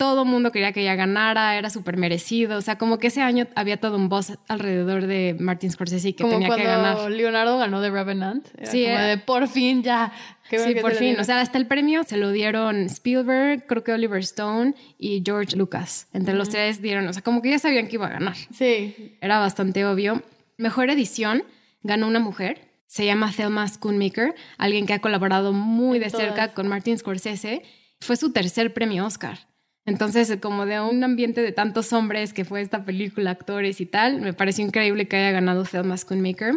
todo 0.00 0.24
mundo 0.24 0.50
quería 0.50 0.72
que 0.72 0.80
ella 0.80 0.94
ganara, 0.94 1.58
era 1.58 1.68
súper 1.68 1.98
merecido. 1.98 2.56
O 2.56 2.62
sea, 2.62 2.78
como 2.78 2.98
que 2.98 3.08
ese 3.08 3.20
año 3.20 3.46
había 3.54 3.76
todo 3.76 3.96
un 3.96 4.08
boss 4.08 4.32
alrededor 4.48 5.06
de 5.06 5.36
Martin 5.38 5.70
Scorsese 5.70 6.08
y 6.08 6.12
que 6.14 6.24
tenía 6.24 6.56
que 6.56 6.64
ganar. 6.64 7.10
Leonardo 7.10 7.58
ganó 7.58 7.82
de 7.82 7.90
Revenant. 7.90 8.46
sí, 8.62 8.86
como 8.86 8.96
de 8.96 9.18
por 9.18 9.46
fin 9.46 9.82
ya. 9.82 10.10
sí, 10.48 10.74
por 10.80 10.94
fin. 10.94 11.20
O 11.20 11.24
sea, 11.24 11.42
hasta 11.42 11.58
el 11.58 11.66
premio 11.66 12.02
se 12.04 12.16
lo 12.16 12.32
dieron 12.32 12.86
Spielberg, 12.86 13.66
creo 13.66 13.84
que 13.84 13.92
Oliver 13.92 14.20
Stone 14.20 14.74
y 14.96 15.22
George 15.22 15.54
Lucas. 15.54 16.08
Entre 16.14 16.32
los 16.32 16.48
tres 16.48 16.80
dieron, 16.80 17.06
o 17.06 17.12
sea, 17.12 17.20
como 17.20 17.42
que 17.42 17.50
ya 17.50 17.58
sabían 17.58 17.86
que 17.86 17.96
iba 17.96 18.06
a 18.06 18.10
ganar. 18.10 18.36
Sí. 18.54 19.18
Era 19.20 19.38
bastante 19.38 19.84
obvio. 19.84 20.22
Mejor 20.56 20.88
edición 20.88 21.44
ganó 21.82 22.08
una 22.08 22.20
mujer. 22.20 22.70
Se 22.86 23.04
llama 23.04 23.30
Thelma 23.36 23.68
Schoonmaker, 23.68 24.34
alguien 24.56 24.86
que 24.86 24.94
ha 24.94 25.00
colaborado 25.00 25.52
muy 25.52 25.98
de 25.98 26.08
cerca 26.08 26.54
con 26.54 26.68
Martin 26.68 26.96
Scorsese. 26.96 27.64
Fue 28.00 28.16
su 28.16 28.32
tercer 28.32 28.72
premio 28.72 29.04
Oscar. 29.04 29.49
Entonces, 29.86 30.36
como 30.40 30.66
de 30.66 30.80
un 30.80 31.02
ambiente 31.02 31.42
de 31.42 31.52
tantos 31.52 31.92
hombres 31.92 32.32
que 32.32 32.44
fue 32.44 32.60
esta 32.60 32.84
película, 32.84 33.30
actores 33.30 33.80
y 33.80 33.86
tal, 33.86 34.20
me 34.20 34.32
pareció 34.32 34.64
increíble 34.64 35.08
que 35.08 35.16
haya 35.16 35.32
ganado 35.32 35.64
Thelma 35.64 35.96
Schoonmaker. 35.96 36.54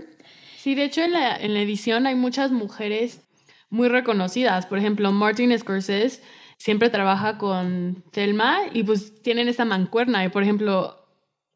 Sí, 0.58 0.76
de 0.76 0.84
hecho 0.84 1.02
en 1.02 1.14
la, 1.14 1.36
en 1.36 1.54
la 1.54 1.62
edición 1.62 2.06
hay 2.06 2.16
muchas 2.16 2.52
mujeres 2.52 3.22
muy 3.70 3.90
reconocidas. 3.90 4.66
Por 4.66 4.78
ejemplo, 4.78 5.12
Martin 5.12 5.58
Scorsese 5.58 6.22
siempre 6.58 6.90
trabaja 6.90 7.38
con 7.38 8.04
Thelma 8.12 8.60
y 8.72 8.84
pues 8.84 9.22
tienen 9.22 9.48
esta 9.48 9.66
mancuerna. 9.66 10.24
Y 10.24 10.30
por 10.30 10.44
ejemplo, 10.44 11.04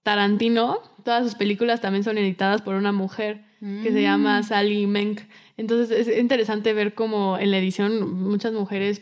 Tarantino, 0.03 0.79
todas 1.03 1.23
sus 1.23 1.35
películas 1.35 1.79
también 1.79 2.03
son 2.03 2.17
editadas 2.17 2.61
por 2.61 2.75
una 2.75 2.91
mujer 2.91 3.45
que 3.59 3.91
se 3.91 4.01
llama 4.01 4.39
mm. 4.39 4.43
Sally 4.43 4.87
Menk. 4.87 5.21
Entonces 5.57 6.07
es 6.07 6.17
interesante 6.17 6.73
ver 6.73 6.93
cómo 6.93 7.37
en 7.37 7.51
la 7.51 7.57
edición 7.57 8.13
muchas 8.13 8.53
mujeres 8.53 9.01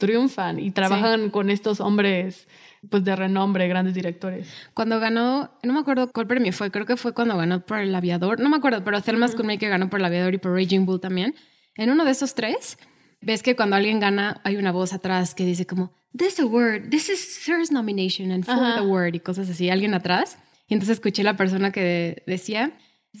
triunfan 0.00 0.58
y 0.58 0.72
trabajan 0.72 1.30
con 1.30 1.50
estos 1.50 1.78
hombres 1.78 2.48
pues 2.88 3.04
de 3.04 3.14
renombre, 3.14 3.68
grandes 3.68 3.94
directores. 3.94 4.48
Cuando 4.74 4.98
ganó, 4.98 5.50
no 5.62 5.72
me 5.72 5.80
acuerdo 5.80 6.10
cuál 6.10 6.26
premio 6.26 6.52
fue, 6.52 6.70
creo 6.70 6.86
que 6.86 6.96
fue 6.96 7.12
cuando 7.12 7.36
ganó 7.36 7.64
por 7.64 7.78
El 7.78 7.94
Aviador, 7.94 8.40
no 8.40 8.48
me 8.48 8.56
acuerdo, 8.56 8.82
pero 8.82 9.00
Thelma 9.02 9.26
uh 9.26 9.28
-huh. 9.28 9.68
ganó 9.68 9.88
por 9.90 10.00
El 10.00 10.06
Aviador 10.06 10.34
y 10.34 10.38
por 10.38 10.52
Raging 10.52 10.86
Bull 10.86 11.00
también. 11.00 11.34
En 11.76 11.90
uno 11.90 12.04
de 12.04 12.10
esos 12.10 12.34
tres, 12.34 12.78
ves 13.20 13.42
que 13.42 13.54
cuando 13.54 13.76
alguien 13.76 14.00
gana 14.00 14.40
hay 14.44 14.56
una 14.56 14.72
voz 14.72 14.92
atrás 14.92 15.34
que 15.34 15.44
dice 15.44 15.66
como, 15.66 15.92
this 16.16 16.40
award, 16.40 16.88
this 16.90 17.08
is 17.08 17.20
Sir's 17.20 17.70
nomination 17.70 18.32
and 18.32 18.44
for 18.44 18.56
the 18.56 18.78
award 18.80 19.14
y 19.14 19.20
cosas 19.20 19.48
así, 19.50 19.68
alguien 19.68 19.94
atrás. 19.94 20.38
Y 20.66 20.74
entonces 20.74 20.96
escuché 20.96 21.22
la 21.22 21.36
persona 21.36 21.70
que 21.70 22.22
decía, 22.26 22.72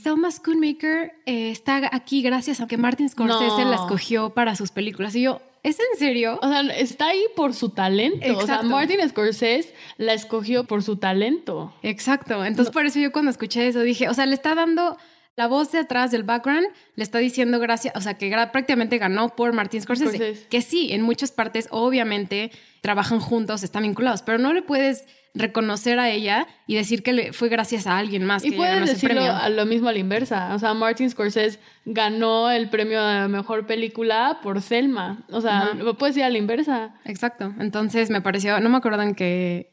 Thelma 0.02 0.30
Schoonmaker 0.30 1.12
eh, 1.26 1.50
está 1.50 1.88
aquí 1.92 2.22
gracias 2.22 2.60
a 2.60 2.68
que 2.68 2.76
Martin 2.76 3.08
Scorsese 3.08 3.64
la 3.64 3.76
escogió 3.76 4.30
para 4.30 4.54
sus 4.54 4.70
películas. 4.70 5.14
Y 5.16 5.22
yo, 5.22 5.40
¿Es 5.62 5.78
en 5.78 5.98
serio? 5.98 6.38
O 6.40 6.48
sea, 6.48 6.60
está 6.60 7.08
ahí 7.08 7.22
por 7.36 7.52
su 7.52 7.68
talento. 7.70 8.38
O 8.38 8.46
sea, 8.46 8.62
Martin 8.62 9.06
Scorsese 9.06 9.74
la 9.98 10.14
escogió 10.14 10.64
por 10.64 10.82
su 10.82 10.96
talento. 10.96 11.74
Exacto. 11.82 12.44
Entonces, 12.44 12.72
por 12.72 12.86
eso 12.86 12.98
yo 12.98 13.12
cuando 13.12 13.30
escuché 13.30 13.68
eso 13.68 13.80
dije, 13.82 14.08
o 14.08 14.14
sea, 14.14 14.24
le 14.24 14.34
está 14.34 14.54
dando 14.54 14.96
la 15.36 15.48
voz 15.48 15.70
de 15.72 15.78
atrás 15.78 16.10
del 16.10 16.22
background, 16.22 16.66
le 16.96 17.02
está 17.02 17.18
diciendo 17.18 17.58
gracias, 17.58 17.94
o 17.96 18.00
sea, 18.00 18.14
que 18.14 18.30
prácticamente 18.52 18.98
ganó 18.98 19.34
por 19.36 19.52
Martin 19.52 19.82
Scorsese. 19.82 20.46
Que 20.48 20.62
sí, 20.62 20.92
en 20.92 21.02
muchas 21.02 21.30
partes, 21.30 21.68
obviamente, 21.70 22.50
trabajan 22.80 23.20
juntos, 23.20 23.62
están 23.62 23.82
vinculados, 23.82 24.22
pero 24.22 24.38
no 24.38 24.52
le 24.54 24.62
puedes 24.62 25.06
reconocer 25.34 25.98
a 25.98 26.10
ella 26.10 26.46
y 26.66 26.74
decir 26.74 27.02
que 27.02 27.12
le 27.12 27.32
fue 27.32 27.48
gracias 27.48 27.86
a 27.86 27.98
alguien 27.98 28.24
más. 28.24 28.44
Y 28.44 28.52
puedes 28.52 28.86
decirlo 28.86 29.22
a 29.22 29.48
lo 29.48 29.66
mismo 29.66 29.88
a 29.88 29.92
la 29.92 29.98
inversa. 29.98 30.54
O 30.54 30.58
sea, 30.58 30.74
Martin 30.74 31.08
Scorsese 31.10 31.58
ganó 31.84 32.50
el 32.50 32.68
premio 32.68 33.02
de 33.02 33.28
mejor 33.28 33.66
película 33.66 34.40
por 34.42 34.60
Selma. 34.62 35.24
O 35.30 35.40
sea, 35.40 35.74
lo 35.74 35.96
puedes 35.96 36.14
decir 36.14 36.24
a 36.24 36.30
la 36.30 36.38
inversa. 36.38 36.94
Exacto. 37.04 37.54
Entonces 37.58 38.10
me 38.10 38.20
pareció, 38.20 38.60
no 38.60 38.68
me 38.68 38.78
acuerdo 38.78 39.02
en 39.02 39.14
qué, 39.14 39.72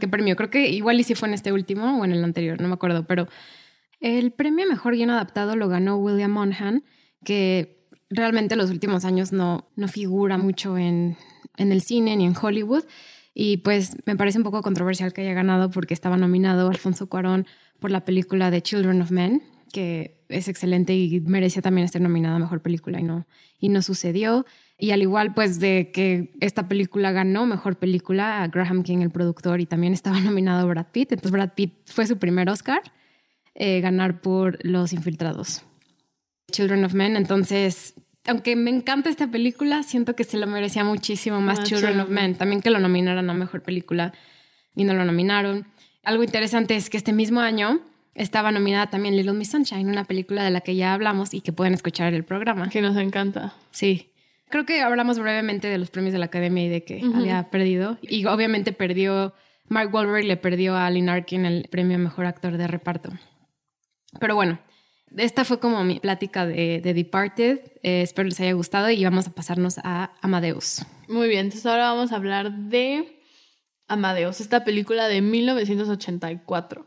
qué 0.00 0.08
premio. 0.08 0.36
Creo 0.36 0.50
que 0.50 0.68
igual 0.68 1.00
y 1.00 1.04
si 1.04 1.14
fue 1.14 1.28
en 1.28 1.34
este 1.34 1.52
último 1.52 2.00
o 2.00 2.04
en 2.04 2.12
el 2.12 2.22
anterior, 2.22 2.60
no 2.60 2.68
me 2.68 2.74
acuerdo. 2.74 3.06
Pero 3.06 3.28
el 4.00 4.32
premio 4.32 4.66
mejor 4.66 4.94
guion 4.94 5.10
adaptado 5.10 5.56
lo 5.56 5.68
ganó 5.68 5.96
William 5.96 6.30
Monaghan, 6.30 6.84
que 7.24 7.86
realmente 8.10 8.56
los 8.56 8.70
últimos 8.70 9.04
años 9.04 9.32
no, 9.32 9.70
no 9.76 9.88
figura 9.88 10.36
mucho 10.36 10.76
en, 10.76 11.16
en 11.56 11.72
el 11.72 11.80
cine 11.80 12.16
ni 12.16 12.26
en 12.26 12.34
Hollywood. 12.40 12.84
Y 13.34 13.58
pues 13.58 13.96
me 14.06 14.16
parece 14.16 14.38
un 14.38 14.44
poco 14.44 14.62
controversial 14.62 15.12
que 15.12 15.22
haya 15.22 15.34
ganado 15.34 15.70
porque 15.70 15.94
estaba 15.94 16.16
nominado 16.16 16.68
Alfonso 16.68 17.08
Cuarón 17.08 17.46
por 17.78 17.90
la 17.90 18.04
película 18.04 18.50
The 18.50 18.62
Children 18.62 19.02
of 19.02 19.10
Men, 19.10 19.42
que 19.72 20.24
es 20.28 20.48
excelente 20.48 20.94
y 20.94 21.20
merecía 21.20 21.62
también 21.62 21.84
estar 21.84 22.02
nominada 22.02 22.36
a 22.36 22.38
Mejor 22.38 22.60
Película 22.60 23.00
y 23.00 23.04
no, 23.04 23.26
y 23.58 23.68
no 23.68 23.82
sucedió. 23.82 24.46
Y 24.78 24.92
al 24.92 25.02
igual 25.02 25.34
pues 25.34 25.60
de 25.60 25.90
que 25.92 26.32
esta 26.40 26.68
película 26.68 27.12
ganó 27.12 27.46
Mejor 27.46 27.76
Película 27.76 28.42
a 28.42 28.48
Graham 28.48 28.82
King, 28.82 28.98
el 28.98 29.10
productor, 29.10 29.60
y 29.60 29.66
también 29.66 29.92
estaba 29.92 30.20
nominado 30.20 30.66
Brad 30.66 30.86
Pitt. 30.92 31.12
Entonces 31.12 31.32
Brad 31.32 31.54
Pitt 31.54 31.74
fue 31.86 32.06
su 32.06 32.18
primer 32.18 32.48
Oscar, 32.48 32.80
eh, 33.54 33.80
ganar 33.80 34.20
por 34.20 34.58
Los 34.64 34.92
Infiltrados. 34.92 35.64
Children 36.50 36.84
of 36.84 36.94
Men, 36.94 37.16
entonces 37.16 37.94
aunque 38.26 38.56
me 38.56 38.70
encanta 38.70 39.08
esta 39.08 39.26
película, 39.30 39.82
siento 39.82 40.14
que 40.14 40.24
se 40.24 40.36
lo 40.36 40.46
merecía 40.46 40.84
muchísimo 40.84 41.40
más 41.40 41.62
Children 41.64 42.00
of 42.00 42.08
Men. 42.08 42.34
También 42.34 42.60
que 42.60 42.70
lo 42.70 42.78
nominaran 42.78 43.28
a 43.30 43.34
Mejor 43.34 43.62
Película 43.62 44.12
y 44.74 44.84
no 44.84 44.94
lo 44.94 45.04
nominaron. 45.04 45.66
Algo 46.02 46.22
interesante 46.22 46.76
es 46.76 46.90
que 46.90 46.96
este 46.96 47.12
mismo 47.12 47.40
año 47.40 47.80
estaba 48.14 48.52
nominada 48.52 48.88
también 48.88 49.16
Little 49.16 49.32
Miss 49.32 49.50
Sunshine, 49.50 49.88
una 49.88 50.04
película 50.04 50.44
de 50.44 50.50
la 50.50 50.60
que 50.60 50.76
ya 50.76 50.92
hablamos 50.92 51.32
y 51.34 51.40
que 51.40 51.52
pueden 51.52 51.74
escuchar 51.74 52.08
en 52.08 52.14
el 52.14 52.24
programa. 52.24 52.68
Que 52.68 52.82
nos 52.82 52.96
encanta. 52.96 53.54
Sí. 53.70 54.12
Creo 54.48 54.66
que 54.66 54.82
hablamos 54.82 55.18
brevemente 55.18 55.68
de 55.68 55.78
los 55.78 55.90
premios 55.90 56.12
de 56.12 56.18
la 56.18 56.26
Academia 56.26 56.64
y 56.64 56.68
de 56.68 56.84
que 56.84 57.02
había 57.14 57.50
perdido. 57.50 57.98
Y 58.02 58.26
obviamente 58.26 58.72
perdió, 58.72 59.32
Mark 59.68 59.94
Wahlberg 59.94 60.24
le 60.24 60.36
perdió 60.36 60.74
a 60.74 60.86
Alan 60.86 61.08
Arkin 61.08 61.46
el 61.46 61.68
premio 61.70 61.98
Mejor 61.98 62.26
Actor 62.26 62.56
de 62.56 62.66
Reparto. 62.66 63.10
Pero 64.18 64.34
bueno, 64.34 64.58
Esta 65.16 65.44
fue 65.44 65.58
como 65.58 65.82
mi 65.84 65.98
plática 65.98 66.46
de, 66.46 66.80
de 66.80 66.94
Departed. 66.94 67.60
Eh, 67.82 68.02
espero 68.02 68.28
les 68.28 68.40
haya 68.40 68.52
gustado 68.52 68.90
y 68.90 69.02
vamos 69.02 69.26
a 69.26 69.32
pasarnos 69.32 69.78
a 69.82 70.12
Amadeus. 70.20 70.84
Muy 71.08 71.28
bien, 71.28 71.46
entonces 71.46 71.66
ahora 71.66 71.92
vamos 71.92 72.12
a 72.12 72.16
hablar 72.16 72.52
de 72.52 73.20
Amadeus, 73.88 74.40
esta 74.40 74.64
película 74.64 75.08
de 75.08 75.20
1984. 75.20 76.86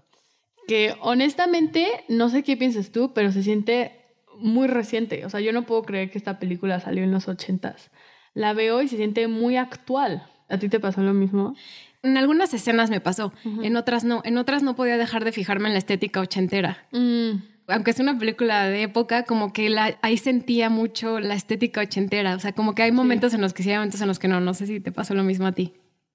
Que 0.67 0.95
honestamente, 1.01 1.87
no 2.07 2.29
sé 2.29 2.43
qué 2.43 2.55
piensas 2.55 2.91
tú, 2.91 3.13
pero 3.13 3.31
se 3.33 3.43
siente 3.43 4.03
muy 4.37 4.67
reciente. 4.67 5.25
O 5.25 5.29
sea, 5.29 5.41
yo 5.41 5.51
no 5.51 5.65
puedo 5.65 5.83
creer 5.83 6.09
que 6.09 6.17
esta 6.17 6.39
película 6.39 6.79
salió 6.79 7.03
en 7.03 7.11
los 7.11 7.27
80s. 7.27 7.89
La 8.33 8.53
veo 8.53 8.81
y 8.81 8.87
se 8.87 8.95
siente 8.95 9.27
muy 9.27 9.57
actual. 9.57 10.27
¿A 10.49 10.57
ti 10.57 10.69
te 10.69 10.79
pasó 10.79 11.01
lo 11.01 11.13
mismo? 11.13 11.55
En 12.03 12.17
algunas 12.17 12.53
escenas 12.53 12.89
me 12.89 12.99
pasó, 12.99 13.31
en 13.45 13.77
otras 13.77 14.03
no. 14.03 14.21
En 14.25 14.37
otras 14.37 14.61
no 14.61 14.75
podía 14.75 14.97
dejar 14.97 15.23
de 15.23 15.31
fijarme 15.31 15.69
en 15.69 15.73
la 15.73 15.79
estética 15.79 16.19
ochentera. 16.19 16.85
Mm, 16.91 17.35
Aunque 17.67 17.91
es 17.91 17.99
una 17.99 18.17
película 18.17 18.65
de 18.67 18.83
época, 18.83 19.23
como 19.23 19.53
que 19.53 19.69
la, 19.69 19.97
ahí 20.01 20.17
sentía 20.17 20.69
mucho 20.69 21.19
la 21.19 21.33
estética 21.33 21.81
ochentera. 21.81 22.35
O 22.35 22.39
sea, 22.39 22.53
como 22.53 22.75
que 22.75 22.83
hay 22.83 22.91
momentos 22.91 23.33
en 23.33 23.41
los 23.41 23.53
que 23.53 23.63
sí, 23.63 23.71
hay 23.71 23.77
momentos 23.77 24.01
en 24.01 24.07
los 24.07 24.19
que 24.19 24.27
no. 24.27 24.39
No 24.41 24.53
sé 24.53 24.67
si 24.67 24.79
te 24.79 24.91
pasó 24.91 25.13
lo 25.13 25.23
mismo 25.23 25.47
a 25.47 25.53
ti. 25.53 25.73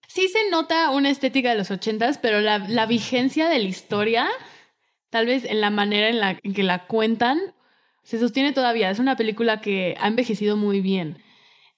Sí 0.09 0.29
se 0.29 0.51
nota 0.51 0.91
una 0.91 1.11
estética 1.11 1.51
de 1.51 1.57
los 1.57 1.71
80s, 1.71 2.19
pero 2.21 2.41
la, 2.41 2.59
la 2.59 2.87
vigencia 2.87 3.49
de 3.49 3.59
la 3.59 3.65
historia, 3.65 4.29
tal 5.11 5.27
vez 5.27 5.45
en 5.45 5.61
la 5.61 5.71
manera 5.71 6.09
en 6.09 6.21
la 6.21 6.39
en 6.43 6.55
que 6.55 6.63
la 6.63 6.87
cuentan, 6.87 7.39
se 8.03 8.19
sostiene 8.19 8.53
todavía. 8.53 8.91
Es 8.91 8.99
una 8.99 9.17
película 9.17 9.61
que 9.61 9.97
ha 10.01 10.09
envejecido 10.09 10.57
muy 10.57 10.81
bien. 10.81 11.23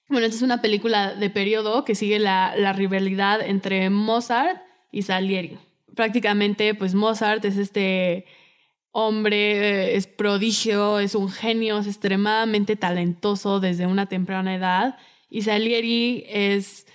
Bueno, 0.07 0.25
esta 0.25 0.37
es 0.37 0.41
una 0.43 0.61
película 0.61 1.13
de 1.13 1.29
periodo 1.29 1.85
que 1.85 1.95
sigue 1.95 2.19
la, 2.19 2.53
la 2.57 2.73
rivalidad 2.73 3.41
entre 3.41 3.89
Mozart 3.89 4.61
y 4.91 5.03
Salieri. 5.03 5.57
Prácticamente, 5.95 6.73
pues 6.73 6.93
Mozart 6.93 7.43
es 7.45 7.57
este 7.57 8.25
hombre, 8.91 9.95
es 9.95 10.07
prodigio, 10.07 10.99
es 10.99 11.15
un 11.15 11.29
genio, 11.29 11.79
es 11.79 11.87
extremadamente 11.87 12.75
talentoso 12.75 13.59
desde 13.59 13.87
una 13.87 14.07
temprana 14.07 14.55
edad. 14.55 14.97
Y 15.29 15.43
Salieri 15.43 16.25
es 16.27 16.85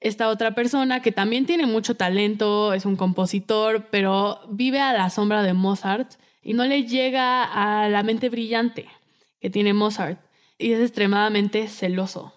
esta 0.00 0.28
otra 0.28 0.54
persona 0.54 1.00
que 1.00 1.12
también 1.12 1.46
tiene 1.46 1.66
mucho 1.66 1.96
talento, 1.96 2.72
es 2.72 2.86
un 2.86 2.96
compositor, 2.96 3.88
pero 3.90 4.40
vive 4.48 4.80
a 4.80 4.92
la 4.92 5.10
sombra 5.10 5.42
de 5.42 5.52
Mozart 5.52 6.14
y 6.42 6.54
no 6.54 6.64
le 6.64 6.84
llega 6.84 7.44
a 7.44 7.88
la 7.88 8.02
mente 8.02 8.28
brillante 8.28 8.86
que 9.40 9.50
tiene 9.50 9.74
Mozart 9.74 10.20
y 10.58 10.72
es 10.72 10.80
extremadamente 10.80 11.68
celoso. 11.68 12.32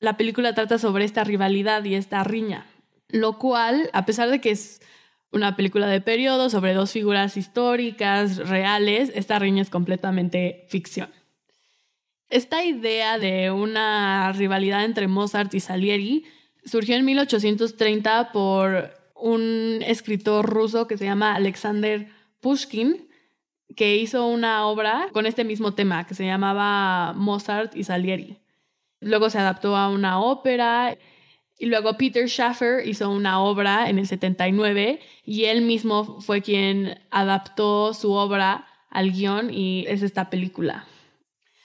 La 0.00 0.16
película 0.16 0.54
trata 0.54 0.78
sobre 0.78 1.04
esta 1.04 1.24
rivalidad 1.24 1.84
y 1.84 1.94
esta 1.94 2.22
riña, 2.24 2.66
lo 3.08 3.38
cual, 3.38 3.90
a 3.92 4.04
pesar 4.06 4.30
de 4.30 4.40
que 4.40 4.50
es 4.50 4.80
una 5.30 5.56
película 5.56 5.86
de 5.86 6.00
periodo 6.00 6.50
sobre 6.50 6.74
dos 6.74 6.92
figuras 6.92 7.36
históricas 7.36 8.36
reales, 8.48 9.12
esta 9.14 9.38
riña 9.38 9.62
es 9.62 9.70
completamente 9.70 10.66
ficción. 10.68 11.10
Esta 12.30 12.64
idea 12.64 13.18
de 13.18 13.50
una 13.50 14.32
rivalidad 14.32 14.84
entre 14.84 15.08
Mozart 15.08 15.52
y 15.54 15.60
Salieri 15.60 16.24
surgió 16.64 16.96
en 16.96 17.04
1830 17.04 18.32
por 18.32 18.90
un 19.14 19.80
escritor 19.84 20.46
ruso 20.46 20.86
que 20.86 20.98
se 20.98 21.06
llama 21.06 21.34
Alexander 21.34 22.08
Pushkin, 22.40 23.08
que 23.76 23.96
hizo 23.96 24.26
una 24.26 24.66
obra 24.66 25.08
con 25.12 25.26
este 25.26 25.44
mismo 25.44 25.74
tema 25.74 26.06
que 26.06 26.14
se 26.14 26.26
llamaba 26.26 27.12
Mozart 27.14 27.74
y 27.76 27.84
Salieri. 27.84 28.38
Luego 29.00 29.30
se 29.30 29.38
adaptó 29.38 29.76
a 29.76 29.88
una 29.88 30.20
ópera 30.20 30.96
y 31.58 31.66
luego 31.66 31.96
Peter 31.96 32.28
Schaffer 32.28 32.86
hizo 32.86 33.10
una 33.10 33.40
obra 33.40 33.90
en 33.90 33.98
el 33.98 34.06
79 34.06 35.00
y 35.24 35.44
él 35.44 35.62
mismo 35.62 36.20
fue 36.20 36.40
quien 36.40 37.00
adaptó 37.10 37.92
su 37.94 38.12
obra 38.12 38.66
al 38.90 39.10
guion 39.10 39.52
y 39.52 39.84
es 39.88 40.02
esta 40.02 40.30
película. 40.30 40.86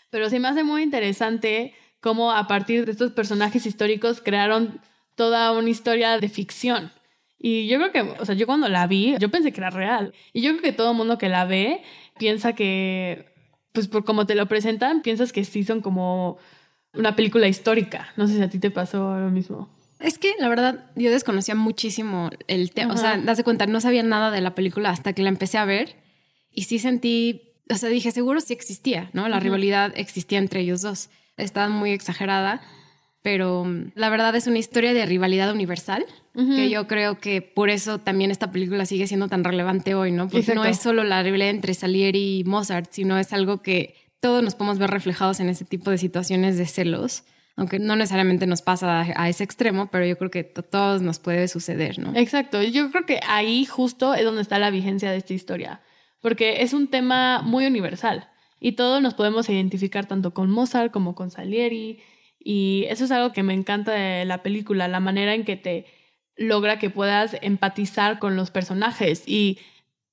Pero 0.10 0.29
se 0.29 0.39
me 0.39 0.47
hace 0.47 0.63
muy 0.63 0.82
interesante 0.82 1.75
cómo 2.01 2.32
a 2.32 2.47
partir 2.47 2.86
de 2.86 2.91
estos 2.91 3.12
personajes 3.12 3.65
históricos 3.67 4.19
crearon 4.19 4.82
toda 5.15 5.51
una 5.51 5.69
historia 5.69 6.19
de 6.19 6.27
ficción. 6.27 6.91
Y 7.38 7.67
yo 7.67 7.77
creo 7.77 7.91
que, 7.91 8.01
o 8.19 8.25
sea, 8.25 8.36
yo 8.36 8.47
cuando 8.47 8.69
la 8.69 8.88
vi, 8.88 9.15
yo 9.19 9.29
pensé 9.29 9.51
que 9.51 9.60
era 9.60 9.69
real. 9.69 10.13
Y 10.32 10.41
yo 10.41 10.51
creo 10.51 10.62
que 10.62 10.73
todo 10.73 10.91
el 10.91 10.97
mundo 10.97 11.17
que 11.17 11.29
la 11.29 11.45
ve 11.45 11.82
piensa 12.17 12.53
que, 12.53 13.32
pues 13.73 13.88
por 13.88 14.06
como 14.06 14.25
te 14.25 14.34
lo 14.34 14.47
presentan, 14.47 15.01
piensas 15.01 15.32
que 15.34 15.43
sí 15.43 15.63
son 15.63 15.82
como 15.82 16.38
una 16.93 17.15
película 17.15 17.47
histórica. 17.47 18.12
No 18.17 18.27
sé 18.27 18.36
si 18.36 18.41
a 18.41 18.49
ti 18.49 18.60
te 18.60 18.71
pasó 18.71 19.19
lo 19.19 19.29
mismo. 19.29 19.69
Es 20.04 20.20
que 20.20 20.36
la 20.38 20.50
verdad 20.50 20.92
yo 20.96 21.10
desconocía 21.12 21.56
muchísimo 21.56 22.30
el 22.48 22.72
tema. 22.72 22.94
O 22.94 22.98
sea, 22.98 23.18
das 23.18 23.38
de 23.38 23.44
cuenta, 23.44 23.66
no 23.66 23.80
sabía 23.80 24.04
nada 24.04 24.32
de 24.32 24.42
la 24.42 24.54
película 24.54 24.89
hasta 24.89 25.13
que 25.13 25.24
la 25.24 25.30
empecé 25.30 25.58
a 25.58 25.66
ver 25.66 25.96
y 26.52 26.63
sí 26.63 26.78
sentí, 26.78 27.54
o 27.70 27.76
sea, 27.76 27.89
dije, 27.89 28.12
seguro 28.12 28.42
sí 28.42 28.54
existía, 28.54 29.10
¿no? 29.13 29.30
La 29.30 29.39
rivalidad 29.39 29.94
existía 29.96 30.39
entre 30.39 30.60
ellos 30.60 30.82
dos. 30.82 31.10
Estaba 31.38 31.70
muy 31.70 31.92
exagerada, 31.92 32.62
pero 33.22 33.63
mm, 33.63 33.94
la 33.96 34.10
verdad 34.10 34.36
es 34.36 34.46
una 34.46 34.60
historia 34.60 34.94
de 34.94 35.06
rivalidad 35.06 35.52
universal 35.52 36.06
que 36.34 36.70
yo 36.72 36.88
creo 36.88 37.20
que 37.20 37.44
por 37.44 37.70
eso 37.70 38.00
también 38.00 38.32
esta 38.32 38.52
película 38.52 38.88
sigue 38.88 39.06
siendo 39.06 39.28
tan 39.28 39.44
relevante 39.44 39.94
hoy, 39.94 40.12
¿no? 40.12 40.28
Porque 40.28 40.56
no 40.56 40.66
es 40.66 40.80
solo 40.80 41.04
la 41.04 41.22
rivalidad 41.22 41.52
entre 41.52 41.76
Salieri 41.76 42.39
y 42.39 42.44
Mozart, 42.44 42.92
sino 42.92 43.20
es 43.20 43.34
algo 43.34 43.62
que 43.62 43.96
todos 44.20 44.42
nos 44.42 44.56
podemos 44.56 44.80
ver 44.80 44.89
reflejados 44.89 45.39
en 45.39 45.50
ese 45.50 45.63
tipo 45.63 45.92
de 45.92 46.00
situaciones 46.00 46.58
de 46.58 46.66
celos, 46.66 47.24
aunque 47.56 47.80
no 47.80 47.96
necesariamente 47.96 48.48
nos 48.48 48.62
pasa 48.62 49.06
a, 49.16 49.30
ese 49.30 49.44
extremo, 49.44 49.89
pero 49.92 50.06
yo 50.06 50.18
creo 50.18 50.32
que 50.32 50.52
a 50.56 50.62
todos 50.62 51.02
nos 51.02 51.20
puede 51.20 51.48
suceder, 51.48 52.00
¿no? 52.00 52.13
Exacto, 52.16 52.63
yo 52.63 52.89
creo 52.92 53.06
que 53.06 53.20
ahí 53.28 53.66
justo 53.66 54.13
es 54.13 54.24
donde 54.24 54.42
está 54.42 54.58
la 54.60 54.72
vigencia 54.72 55.12
de 55.12 55.18
esta 55.18 55.34
historia, 55.34 55.82
porque 56.20 56.63
es 56.63 56.74
un 56.74 56.88
tema 56.88 57.42
muy 57.44 57.66
universal 57.66 58.30
y 58.60 58.74
todos 58.74 59.02
nos 59.02 59.13
podemos 59.13 59.50
identificar 59.50 60.08
tanto 60.08 60.34
con 60.34 60.50
Mozart 60.50 60.92
como 60.92 61.16
con 61.16 61.30
Salieri 61.30 62.02
y 62.39 62.86
eso 62.89 63.06
es 63.06 63.12
algo 63.12 63.34
que 63.34 63.44
me 63.44 63.54
encanta 63.54 63.92
de 63.92 64.26
la 64.26 64.42
película, 64.42 64.88
la 64.88 65.00
manera 65.00 65.34
en 65.34 65.46
que 65.46 65.56
te 65.56 65.86
logra 66.36 66.80
que 66.80 66.89
puedas 66.89 67.38
empatizar 67.42 68.20
con 68.20 68.36
los 68.36 68.50
personajes 68.52 69.24
y 69.28 69.60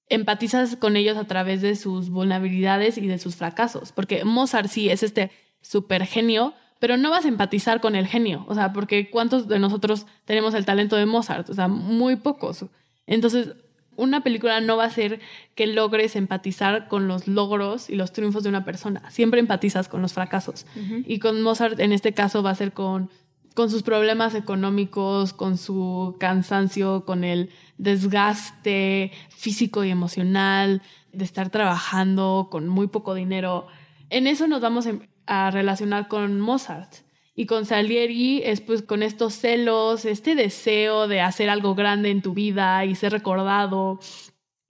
empatizas 0.08 0.76
con 0.76 0.96
ellos 0.96 1.16
a 1.16 1.24
través 1.24 1.62
de 1.62 1.76
sus 1.76 2.10
vulnerabilidades 2.10 2.98
y 2.98 3.06
de 3.06 3.18
sus 3.18 3.36
fracasos, 3.36 3.92
porque 3.92 4.24
Mozart 4.24 4.68
sí 4.68 4.90
es 4.90 5.02
este 5.02 5.30
super 5.62 6.04
genio, 6.04 6.52
pero 6.80 6.96
no 6.96 7.10
vas 7.10 7.24
a 7.24 7.28
empatizar 7.28 7.80
con 7.80 7.94
el 7.94 8.08
genio, 8.08 8.44
o 8.48 8.54
sea, 8.54 8.72
porque 8.72 9.08
¿cuántos 9.10 9.46
de 9.46 9.60
nosotros 9.60 10.06
tenemos 10.24 10.54
el 10.54 10.64
talento 10.64 10.96
de 10.96 11.06
Mozart? 11.06 11.48
O 11.50 11.54
sea, 11.54 11.68
muy 11.68 12.16
pocos. 12.16 12.64
Entonces, 13.06 13.54
una 13.96 14.22
película 14.22 14.60
no 14.60 14.78
va 14.78 14.84
a 14.84 14.90
ser 14.90 15.20
que 15.54 15.66
logres 15.66 16.16
empatizar 16.16 16.88
con 16.88 17.06
los 17.06 17.28
logros 17.28 17.90
y 17.90 17.96
los 17.96 18.12
triunfos 18.12 18.42
de 18.42 18.48
una 18.48 18.64
persona, 18.64 19.08
siempre 19.10 19.40
empatizas 19.40 19.88
con 19.88 20.00
los 20.00 20.14
fracasos. 20.14 20.66
Y 21.06 21.18
con 21.18 21.42
Mozart 21.42 21.78
en 21.78 21.92
este 21.92 22.14
caso 22.14 22.42
va 22.42 22.50
a 22.50 22.54
ser 22.54 22.72
con, 22.72 23.10
con 23.54 23.70
sus 23.70 23.82
problemas 23.82 24.34
económicos, 24.34 25.34
con 25.34 25.58
su 25.58 26.16
cansancio, 26.18 27.04
con 27.04 27.24
el 27.24 27.50
desgaste 27.76 29.12
físico 29.28 29.84
y 29.84 29.90
emocional 29.90 30.80
de 31.12 31.24
estar 31.24 31.50
trabajando 31.50 32.48
con 32.50 32.68
muy 32.68 32.86
poco 32.86 33.14
dinero. 33.14 33.66
En 34.08 34.26
eso 34.26 34.46
nos 34.48 34.62
vamos 34.62 34.86
em- 34.86 35.00
a 35.26 35.50
relacionar 35.50 36.08
con 36.08 36.40
Mozart. 36.40 36.92
Y 37.34 37.46
con 37.46 37.64
Salieri 37.64 38.42
es 38.44 38.60
pues 38.60 38.82
con 38.82 39.02
estos 39.02 39.34
celos, 39.34 40.04
este 40.04 40.34
deseo 40.34 41.08
de 41.08 41.20
hacer 41.20 41.48
algo 41.48 41.74
grande 41.74 42.10
en 42.10 42.22
tu 42.22 42.34
vida 42.34 42.84
y 42.84 42.94
ser 42.94 43.12
recordado 43.12 44.00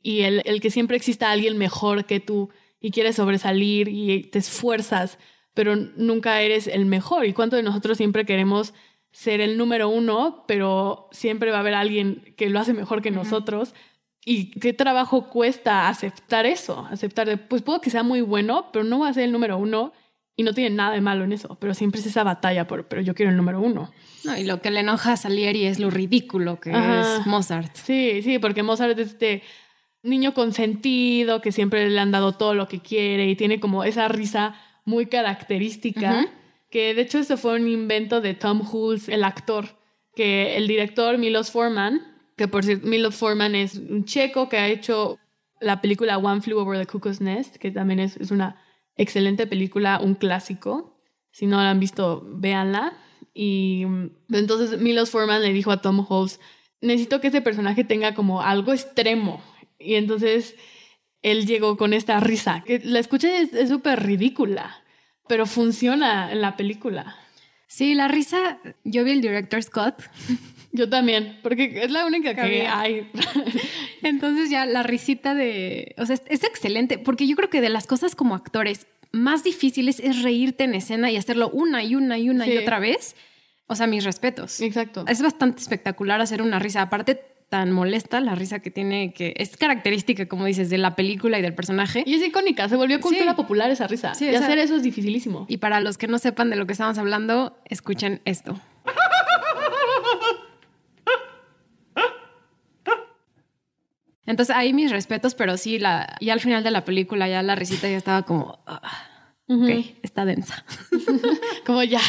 y 0.02 0.22
el, 0.22 0.42
el 0.44 0.60
que 0.60 0.70
siempre 0.70 0.96
exista 0.96 1.30
alguien 1.30 1.58
mejor 1.58 2.04
que 2.04 2.20
tú 2.20 2.50
y 2.80 2.90
quieres 2.90 3.16
sobresalir 3.16 3.88
y 3.88 4.22
te 4.24 4.38
esfuerzas, 4.38 5.18
pero 5.54 5.76
nunca 5.76 6.40
eres 6.40 6.66
el 6.66 6.86
mejor. 6.86 7.26
¿Y 7.26 7.32
cuánto 7.32 7.56
de 7.56 7.62
nosotros 7.62 7.98
siempre 7.98 8.24
queremos 8.24 8.72
ser 9.12 9.40
el 9.40 9.58
número 9.58 9.88
uno, 9.88 10.44
pero 10.46 11.08
siempre 11.12 11.50
va 11.50 11.58
a 11.58 11.60
haber 11.60 11.74
alguien 11.74 12.34
que 12.36 12.48
lo 12.48 12.60
hace 12.60 12.72
mejor 12.72 13.02
que 13.02 13.10
nosotros? 13.10 13.74
¿Y 14.24 14.50
qué 14.58 14.72
trabajo 14.72 15.28
cuesta 15.28 15.88
aceptar 15.88 16.46
eso? 16.46 16.86
Aceptar 16.90 17.28
de, 17.28 17.36
pues 17.36 17.62
puedo 17.62 17.80
que 17.80 17.90
sea 17.90 18.02
muy 18.02 18.20
bueno, 18.20 18.70
pero 18.72 18.84
no 18.84 19.00
va 19.00 19.08
a 19.08 19.14
ser 19.14 19.24
el 19.24 19.32
número 19.32 19.58
uno 19.58 19.92
y 20.36 20.42
no 20.42 20.54
tiene 20.54 20.74
nada 20.74 20.92
de 20.94 21.00
malo 21.00 21.24
en 21.24 21.32
eso, 21.32 21.56
pero 21.60 21.74
siempre 21.74 22.00
es 22.00 22.06
esa 22.06 22.24
batalla 22.24 22.66
por, 22.66 22.88
pero 22.88 23.02
yo 23.02 23.14
quiero 23.14 23.30
el 23.30 23.36
número 23.36 23.60
uno. 23.60 23.90
No, 24.24 24.36
y 24.36 24.44
lo 24.44 24.60
que 24.62 24.70
le 24.70 24.80
enoja 24.80 25.12
a 25.12 25.16
Salieri 25.16 25.64
es 25.66 25.78
lo 25.78 25.90
ridículo 25.90 26.60
que 26.60 26.72
Ajá. 26.72 27.18
es 27.20 27.26
Mozart. 27.26 27.74
Sí, 27.76 28.20
sí, 28.22 28.38
porque 28.38 28.62
Mozart 28.62 28.98
es 28.98 29.08
este 29.08 29.42
niño 30.02 30.32
consentido 30.34 31.40
que 31.42 31.52
siempre 31.52 31.88
le 31.90 32.00
han 32.00 32.10
dado 32.10 32.32
todo 32.32 32.54
lo 32.54 32.68
que 32.68 32.80
quiere 32.80 33.28
y 33.28 33.36
tiene 33.36 33.60
como 33.60 33.84
esa 33.84 34.08
risa 34.08 34.54
muy 34.86 35.06
característica, 35.06 36.20
Ujú. 36.20 36.28
que 36.70 36.94
de 36.94 37.02
hecho 37.02 37.18
eso 37.18 37.36
fue 37.36 37.54
un 37.60 37.68
invento 37.68 38.20
de 38.20 38.34
Tom 38.34 38.62
Hulce, 38.70 39.12
el 39.14 39.24
actor, 39.24 39.66
que 40.14 40.56
el 40.56 40.66
director 40.66 41.18
Milos 41.18 41.50
Forman, 41.50 42.00
que 42.36 42.48
por 42.48 42.64
cierto 42.64 42.86
Milos 42.86 43.14
Forman 43.16 43.54
es 43.54 43.74
un 43.76 44.04
checo 44.04 44.48
que 44.48 44.56
ha 44.58 44.68
hecho 44.68 45.18
la 45.60 45.80
película 45.82 46.16
One 46.16 46.40
Flew 46.40 46.58
Over 46.58 46.78
the 46.78 46.86
Cuckoo's 46.86 47.20
Nest, 47.20 47.56
que 47.56 47.70
también 47.70 48.00
es, 48.00 48.16
es 48.16 48.30
una 48.30 48.56
excelente 49.00 49.46
película, 49.46 49.98
un 50.00 50.14
clásico. 50.14 51.00
Si 51.30 51.46
no 51.46 51.56
la 51.58 51.70
han 51.70 51.80
visto, 51.80 52.22
véanla. 52.26 52.92
Y 53.34 53.84
mm, 53.86 54.10
entonces 54.32 54.80
Milos 54.80 55.10
Forman 55.10 55.42
le 55.42 55.52
dijo 55.52 55.70
a 55.70 55.80
Tom 55.80 56.04
Hulce, 56.08 56.38
necesito 56.80 57.20
que 57.20 57.28
este 57.28 57.42
personaje 57.42 57.84
tenga 57.84 58.14
como 58.14 58.42
algo 58.42 58.72
extremo. 58.72 59.42
Y 59.78 59.94
entonces 59.94 60.56
él 61.22 61.46
llegó 61.46 61.76
con 61.76 61.92
esta 61.92 62.18
risa, 62.20 62.64
la 62.84 62.98
escucha 62.98 63.28
es 63.38 63.68
súper 63.68 64.02
ridícula, 64.02 64.82
pero 65.28 65.46
funciona 65.46 66.32
en 66.32 66.40
la 66.40 66.56
película. 66.56 67.16
Sí, 67.66 67.94
la 67.94 68.08
risa, 68.08 68.58
yo 68.84 69.04
vi 69.04 69.12
el 69.12 69.20
director 69.20 69.62
Scott. 69.62 70.02
Yo 70.72 70.88
también, 70.88 71.38
porque 71.42 71.82
es 71.82 71.90
la 71.90 72.06
única 72.06 72.34
que, 72.34 72.66
hay. 72.66 73.10
Entonces 74.02 74.50
ya 74.50 74.66
la 74.66 74.82
risita 74.82 75.34
de, 75.34 75.94
o 75.98 76.06
sea, 76.06 76.16
es, 76.28 76.44
excelente, 76.44 76.98
porque 76.98 77.26
yo 77.26 77.34
creo 77.36 77.50
que 77.50 77.60
de 77.60 77.70
las 77.70 77.86
cosas 77.86 78.14
como 78.14 78.34
actores 78.34 78.86
más 79.12 79.42
difíciles 79.42 79.98
es 79.98 80.22
reírte 80.22 80.64
en 80.64 80.74
escena 80.74 81.10
y 81.10 81.16
hacerlo 81.16 81.50
una 81.50 81.82
y 81.82 81.96
una 81.96 82.18
y 82.18 82.30
una 82.30 82.46
y 82.46 82.56
otra 82.56 82.78
vez. 82.78 83.16
O 83.66 83.76
sea, 83.76 83.86
mis 83.86 84.04
respetos. 84.04 84.60
Exacto. 84.60 85.04
Es 85.06 85.22
bastante 85.22 85.60
espectacular 85.60 86.20
hacer 86.20 86.42
una 86.42 86.58
risa. 86.58 86.82
Aparte, 86.82 87.20
tan 87.50 87.72
molesta 87.72 88.20
la 88.20 88.34
risa 88.34 88.60
que 88.60 88.70
tiene, 88.70 89.12
que 89.12 89.34
es 89.36 89.56
característica, 89.56 90.26
como 90.26 90.44
dices, 90.44 90.70
de 90.70 90.78
la 90.78 90.96
película 90.96 91.38
y 91.38 91.42
del 91.42 91.54
personaje. 91.54 92.04
Y 92.06 92.14
es 92.14 92.26
icónica, 92.26 92.68
se 92.68 92.76
volvió 92.76 93.00
cultura 93.00 93.36
popular 93.36 93.70
esa 93.70 93.86
risa. 93.86 94.12
y 94.18 94.34
hacer 94.34 94.58
eso 94.58 94.76
es 94.76 94.82
dificilísimo. 94.82 95.46
Y 95.48 95.58
para 95.58 95.80
los 95.80 95.98
que 95.98 96.06
no 96.06 96.18
sepan 96.18 96.48
de 96.48 96.56
lo 96.56 96.66
que 96.66 96.72
estamos 96.72 96.96
hablando, 96.96 97.58
escuchen 97.64 98.22
esto. 98.24 98.58
Entonces 104.26 104.54
ahí 104.54 104.72
mis 104.72 104.90
respetos, 104.90 105.34
pero 105.34 105.56
sí, 105.56 105.78
la, 105.78 106.16
y 106.20 106.30
al 106.30 106.40
final 106.40 106.62
de 106.62 106.70
la 106.70 106.84
película 106.84 107.28
ya 107.28 107.42
la 107.42 107.54
risita 107.54 107.88
ya 107.88 107.96
estaba 107.96 108.22
como... 108.22 108.62
Ah, 108.66 109.06
Ok, 109.52 109.68
está 110.02 110.24
densa. 110.24 110.64
Como 111.66 111.82
ya, 111.82 112.00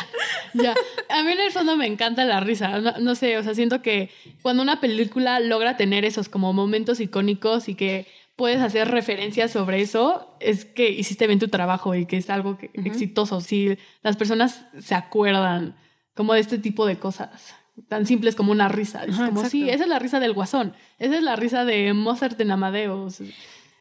ya. 0.53 0.75
A 1.09 1.23
mí 1.23 1.31
en 1.31 1.39
el 1.39 1.51
fondo 1.51 1.75
me 1.75 1.87
encanta 1.87 2.23
la 2.23 2.39
risa. 2.39 2.79
No, 2.99 3.15
sé, 3.15 3.35
o 3.39 3.43
sea, 3.43 3.55
siento 3.55 3.81
que 3.81 4.11
cuando 4.43 4.61
una 4.61 4.79
película 4.79 5.39
logra 5.39 5.75
tener 5.75 6.05
esos 6.05 6.29
como 6.29 6.53
momentos 6.53 6.99
icónicos 6.99 7.67
y 7.67 7.73
que 7.73 8.05
puedes 8.35 8.61
hacer 8.61 8.89
referencias 8.89 9.49
sobre 9.49 9.81
eso, 9.81 10.37
es 10.39 10.65
que 10.65 10.91
hiciste 10.91 11.25
bien 11.25 11.39
tu 11.39 11.47
trabajo 11.47 11.95
y 11.95 12.05
que 12.05 12.17
es 12.17 12.29
algo 12.29 12.59
exitoso. 12.73 13.41
Si 13.41 13.75
las 14.03 14.17
personas 14.17 14.63
se 14.79 14.93
acuerdan 14.93 15.75
como 16.13 16.35
de 16.35 16.41
este 16.41 16.59
tipo 16.59 16.85
de 16.85 16.99
cosas 16.99 17.55
tan 17.87 18.05
simples 18.05 18.35
como 18.35 18.51
una 18.51 18.67
risa. 18.67 19.03
Es 19.05 19.15
como, 19.15 19.45
sí, 19.45 19.69
esa 19.69 19.83
es 19.83 19.89
la 19.89 19.99
risa 19.99 20.19
del 20.19 20.33
guasón. 20.33 20.73
Esa 20.99 21.15
es 21.15 21.23
la 21.23 21.35
risa 21.35 21.65
de 21.65 21.93
Mozart 21.93 22.39
en 22.39 22.51
Amadeus. 22.51 23.21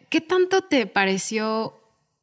¿Qué 0.08 0.20
tanto 0.20 0.62
te 0.62 0.86
pareció 0.86 1.80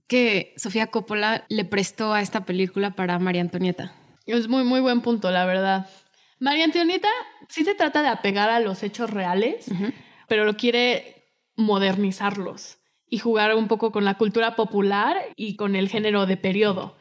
que 0.08 0.54
Sofía 0.58 0.88
Coppola 0.88 1.46
le 1.50 1.66
prestó 1.66 2.14
a 2.14 2.22
esta 2.22 2.46
película 2.46 2.92
para 2.92 3.20
María 3.20 3.42
Antonieta. 3.42 3.94
Es 4.26 4.48
muy, 4.48 4.64
muy 4.64 4.80
buen 4.80 5.02
punto, 5.02 5.32
la 5.32 5.46
verdad. 5.46 5.90
María 6.40 6.66
Antonieta 6.66 7.10
sí 7.50 7.64
se 7.64 7.76
trata 7.76 8.02
de 8.02 8.08
apegar 8.08 8.50
a 8.50 8.60
los 8.60 8.84
hechos 8.84 9.10
reales, 9.10 9.66
pero 10.28 10.46
lo 10.46 10.56
quiere 10.56 11.26
modernizarlos 11.56 12.78
y 13.10 13.20
jugar 13.20 13.56
un 13.56 13.68
poco 13.68 13.92
con 13.92 14.06
la 14.06 14.16
cultura 14.16 14.56
popular 14.56 15.18
y 15.36 15.56
con 15.56 15.76
el 15.76 15.90
género 15.90 16.26
de 16.26 16.38
periodo. 16.38 16.98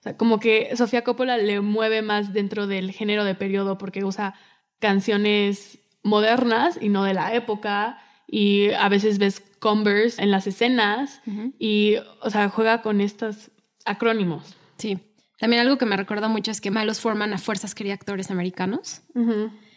O 0.00 0.02
sea, 0.02 0.16
como 0.16 0.40
que 0.40 0.74
Sofía 0.76 1.04
Coppola 1.04 1.36
le 1.36 1.60
mueve 1.60 2.00
más 2.00 2.32
dentro 2.32 2.66
del 2.66 2.90
género 2.90 3.24
de 3.24 3.34
periodo 3.34 3.76
porque 3.76 4.02
usa 4.02 4.34
canciones 4.78 5.78
modernas 6.02 6.78
y 6.80 6.88
no 6.88 7.04
de 7.04 7.12
la 7.12 7.34
época 7.34 7.98
y 8.26 8.70
a 8.70 8.88
veces 8.88 9.18
ves 9.18 9.42
Converse 9.58 10.22
en 10.22 10.30
las 10.30 10.46
escenas 10.46 11.20
y, 11.58 11.96
o 12.22 12.30
sea, 12.30 12.48
juega 12.48 12.80
con 12.80 13.02
estos 13.02 13.50
acrónimos. 13.84 14.56
Sí. 14.78 14.98
También 15.38 15.60
algo 15.60 15.76
que 15.76 15.84
me 15.84 15.98
recuerda 15.98 16.28
mucho 16.28 16.50
es 16.50 16.62
que 16.62 16.70
Milos 16.70 17.00
Forman 17.00 17.34
a 17.34 17.38
fuerzas 17.38 17.74
quería 17.74 17.92
actores 17.92 18.30
americanos, 18.30 19.02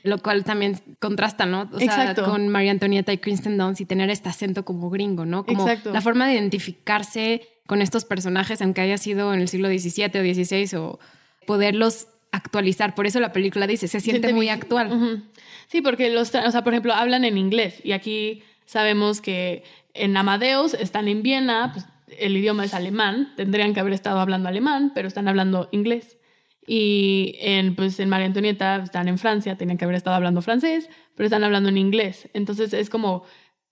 lo 0.03 0.17
cual 0.19 0.45
también 0.45 0.79
contrasta, 0.99 1.45
¿no? 1.45 1.69
O 1.73 1.79
sea, 1.79 2.15
con 2.15 2.47
María 2.47 2.71
Antonieta 2.71 3.11
y 3.11 3.17
Kristen 3.17 3.57
Dunst 3.57 3.81
y 3.81 3.85
tener 3.85 4.09
este 4.09 4.29
acento 4.29 4.63
como 4.63 4.89
gringo, 4.89 5.25
¿no? 5.25 5.45
Como 5.45 5.67
la 5.67 5.99
forma 5.99 6.27
de 6.27 6.35
identificarse 6.35 7.41
con 7.67 7.81
estos 7.81 8.05
personajes, 8.05 8.61
aunque 8.61 8.81
haya 8.81 8.97
sido 8.97 9.33
en 9.33 9.41
el 9.41 9.47
siglo 9.47 9.69
XVII 9.69 10.05
o 10.05 10.33
XVI, 10.33 10.77
o 10.77 10.99
poderlos 11.45 12.07
actualizar. 12.31 12.95
Por 12.95 13.05
eso 13.05 13.19
la 13.19 13.31
película 13.31 13.67
dice, 13.67 13.87
se 13.87 13.99
siente, 13.99 14.33
muy 14.33 14.49
actual. 14.49 15.23
Sí, 15.67 15.81
porque 15.81 16.09
los, 16.09 16.33
o 16.33 16.51
sea, 16.51 16.63
por 16.63 16.73
ejemplo, 16.73 16.93
hablan 16.93 17.25
en 17.25 17.37
inglés 17.37 17.79
y 17.83 17.91
aquí 17.93 18.43
sabemos 18.65 19.21
que 19.21 19.63
en 19.93 20.17
Amadeus 20.17 20.73
están 20.73 21.07
en 21.07 21.21
Viena, 21.21 21.71
pues 21.73 21.85
el 22.17 22.35
idioma 22.35 22.65
es 22.65 22.73
alemán, 22.73 23.33
tendrían 23.35 23.73
que 23.73 23.79
haber 23.79 23.93
estado 23.93 24.19
hablando 24.19 24.49
alemán, 24.49 24.91
pero 24.93 25.07
están 25.07 25.27
hablando 25.27 25.69
inglés. 25.71 26.17
Y 26.65 27.35
en, 27.39 27.75
pues, 27.75 27.99
en 27.99 28.09
María 28.09 28.27
Antonieta 28.27 28.77
están 28.77 29.07
en 29.07 29.17
Francia, 29.17 29.57
tenían 29.57 29.77
que 29.77 29.85
haber 29.85 29.97
estado 29.97 30.15
hablando 30.15 30.41
francés, 30.41 30.89
pero 31.15 31.27
están 31.27 31.43
hablando 31.43 31.69
en 31.69 31.77
inglés. 31.77 32.29
Entonces 32.33 32.73
es 32.73 32.89
como 32.89 33.25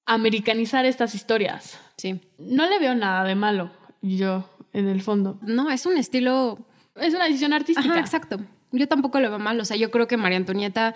americanizar 0.05 0.85
estas 0.85 1.15
historias. 1.15 1.79
Sí. 1.97 2.19
No 2.37 2.67
le 2.69 2.79
veo 2.79 2.95
nada 2.95 3.23
de 3.23 3.35
malo, 3.35 3.71
yo, 4.01 4.49
en 4.73 4.87
el 4.87 5.01
fondo. 5.01 5.39
No, 5.41 5.69
es 5.69 5.85
un 5.85 5.97
estilo 5.97 6.65
es 6.95 7.13
una 7.13 7.25
decisión 7.25 7.53
artística. 7.53 7.99
exacto. 7.99 8.39
Yo 8.71 8.87
tampoco 8.87 9.19
lo 9.19 9.29
veo 9.29 9.39
mal. 9.39 9.59
O 9.59 9.65
sea, 9.65 9.77
yo 9.77 9.91
creo 9.91 10.07
que 10.07 10.17
María 10.17 10.37
Antonieta 10.37 10.95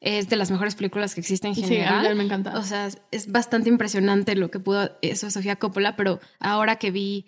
es 0.00 0.28
de 0.28 0.36
las 0.36 0.50
mejores 0.50 0.74
películas 0.74 1.14
que 1.14 1.20
existen 1.20 1.50
en 1.50 1.56
general. 1.56 2.00
Sí, 2.02 2.06
a 2.06 2.10
mí 2.10 2.16
me 2.16 2.24
encanta. 2.24 2.58
O 2.58 2.62
sea, 2.62 2.88
es 3.10 3.32
bastante 3.32 3.68
impresionante 3.68 4.36
lo 4.36 4.50
que 4.50 4.60
pudo 4.60 4.96
eso 5.02 5.30
Sofía 5.30 5.56
Coppola, 5.56 5.96
pero 5.96 6.20
ahora 6.38 6.76
que 6.76 6.90
vi 6.90 7.26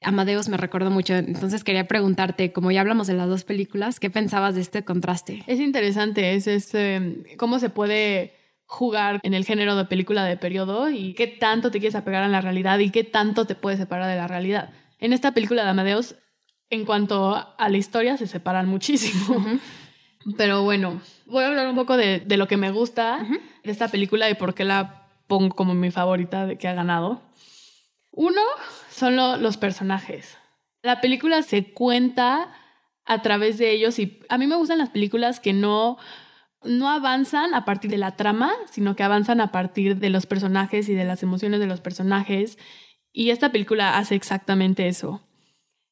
Amadeus 0.00 0.48
me 0.48 0.56
recuerdo 0.56 0.90
mucho. 0.90 1.14
Entonces 1.14 1.64
quería 1.64 1.86
preguntarte, 1.86 2.52
como 2.52 2.70
ya 2.70 2.80
hablamos 2.80 3.06
de 3.06 3.14
las 3.14 3.28
dos 3.28 3.44
películas, 3.44 4.00
¿qué 4.00 4.10
pensabas 4.10 4.54
de 4.54 4.60
este 4.60 4.84
contraste? 4.84 5.42
Es 5.46 5.60
interesante, 5.60 6.34
es 6.34 6.46
este, 6.46 7.24
cómo 7.36 7.58
se 7.58 7.70
puede 7.70 8.34
jugar 8.66 9.20
en 9.22 9.34
el 9.34 9.44
género 9.44 9.76
de 9.76 9.84
película 9.84 10.24
de 10.24 10.36
periodo 10.36 10.88
y 10.90 11.14
qué 11.14 11.26
tanto 11.26 11.70
te 11.70 11.78
quieres 11.78 11.94
apegar 11.94 12.22
a 12.22 12.28
la 12.28 12.40
realidad 12.40 12.78
y 12.78 12.90
qué 12.90 13.04
tanto 13.04 13.46
te 13.46 13.54
puedes 13.54 13.78
separar 13.78 14.08
de 14.08 14.16
la 14.16 14.26
realidad. 14.26 14.70
En 14.98 15.12
esta 15.12 15.32
película 15.32 15.64
de 15.64 15.70
Amadeus 15.70 16.16
en 16.70 16.84
cuanto 16.84 17.34
a 17.34 17.68
la 17.68 17.76
historia 17.76 18.16
se 18.16 18.26
separan 18.26 18.68
muchísimo. 18.68 19.44
Pero 20.36 20.62
bueno, 20.62 21.00
voy 21.26 21.44
a 21.44 21.48
hablar 21.48 21.68
un 21.68 21.76
poco 21.76 21.96
de, 21.96 22.24
lo 22.36 22.48
que 22.48 22.56
me 22.56 22.70
gusta 22.70 23.26
de 23.62 23.70
esta 23.70 23.88
película 23.88 24.30
y 24.30 24.34
por 24.34 24.54
qué 24.54 24.64
la 24.64 25.08
pongo 25.26 25.54
como 25.54 25.74
mi 25.74 25.90
favorita 25.90 26.46
de 26.46 26.56
que 26.56 26.68
ha 26.68 26.74
ganado. 26.74 27.22
Uno 28.10 28.40
son 28.90 29.16
los 29.16 29.56
personajes. 29.56 30.38
La 30.82 31.00
película 31.00 31.42
se 31.42 31.72
cuenta 31.72 32.54
a 33.04 33.22
través 33.22 33.58
de 33.58 33.70
ellos 33.70 33.98
y 33.98 34.20
a 34.28 34.38
mí 34.38 34.46
me 34.46 34.56
gustan 34.56 34.78
las 34.78 34.90
películas 34.90 35.40
que 35.40 35.52
no, 35.52 35.98
no 36.64 36.88
avanzan 36.90 37.54
a 37.54 37.64
partir 37.64 37.90
de 37.90 37.98
la 37.98 38.16
trama, 38.16 38.52
sino 38.70 38.96
que 38.96 39.02
avanzan 39.02 39.40
a 39.40 39.52
partir 39.52 39.96
de 39.96 40.10
los 40.10 40.26
personajes 40.26 40.88
y 40.88 40.94
de 40.94 41.04
las 41.04 41.22
emociones 41.22 41.60
de 41.60 41.66
los 41.66 41.80
personajes. 41.80 42.58
Y 43.12 43.30
esta 43.30 43.52
película 43.52 43.96
hace 43.98 44.14
exactamente 44.14 44.88
eso 44.88 45.20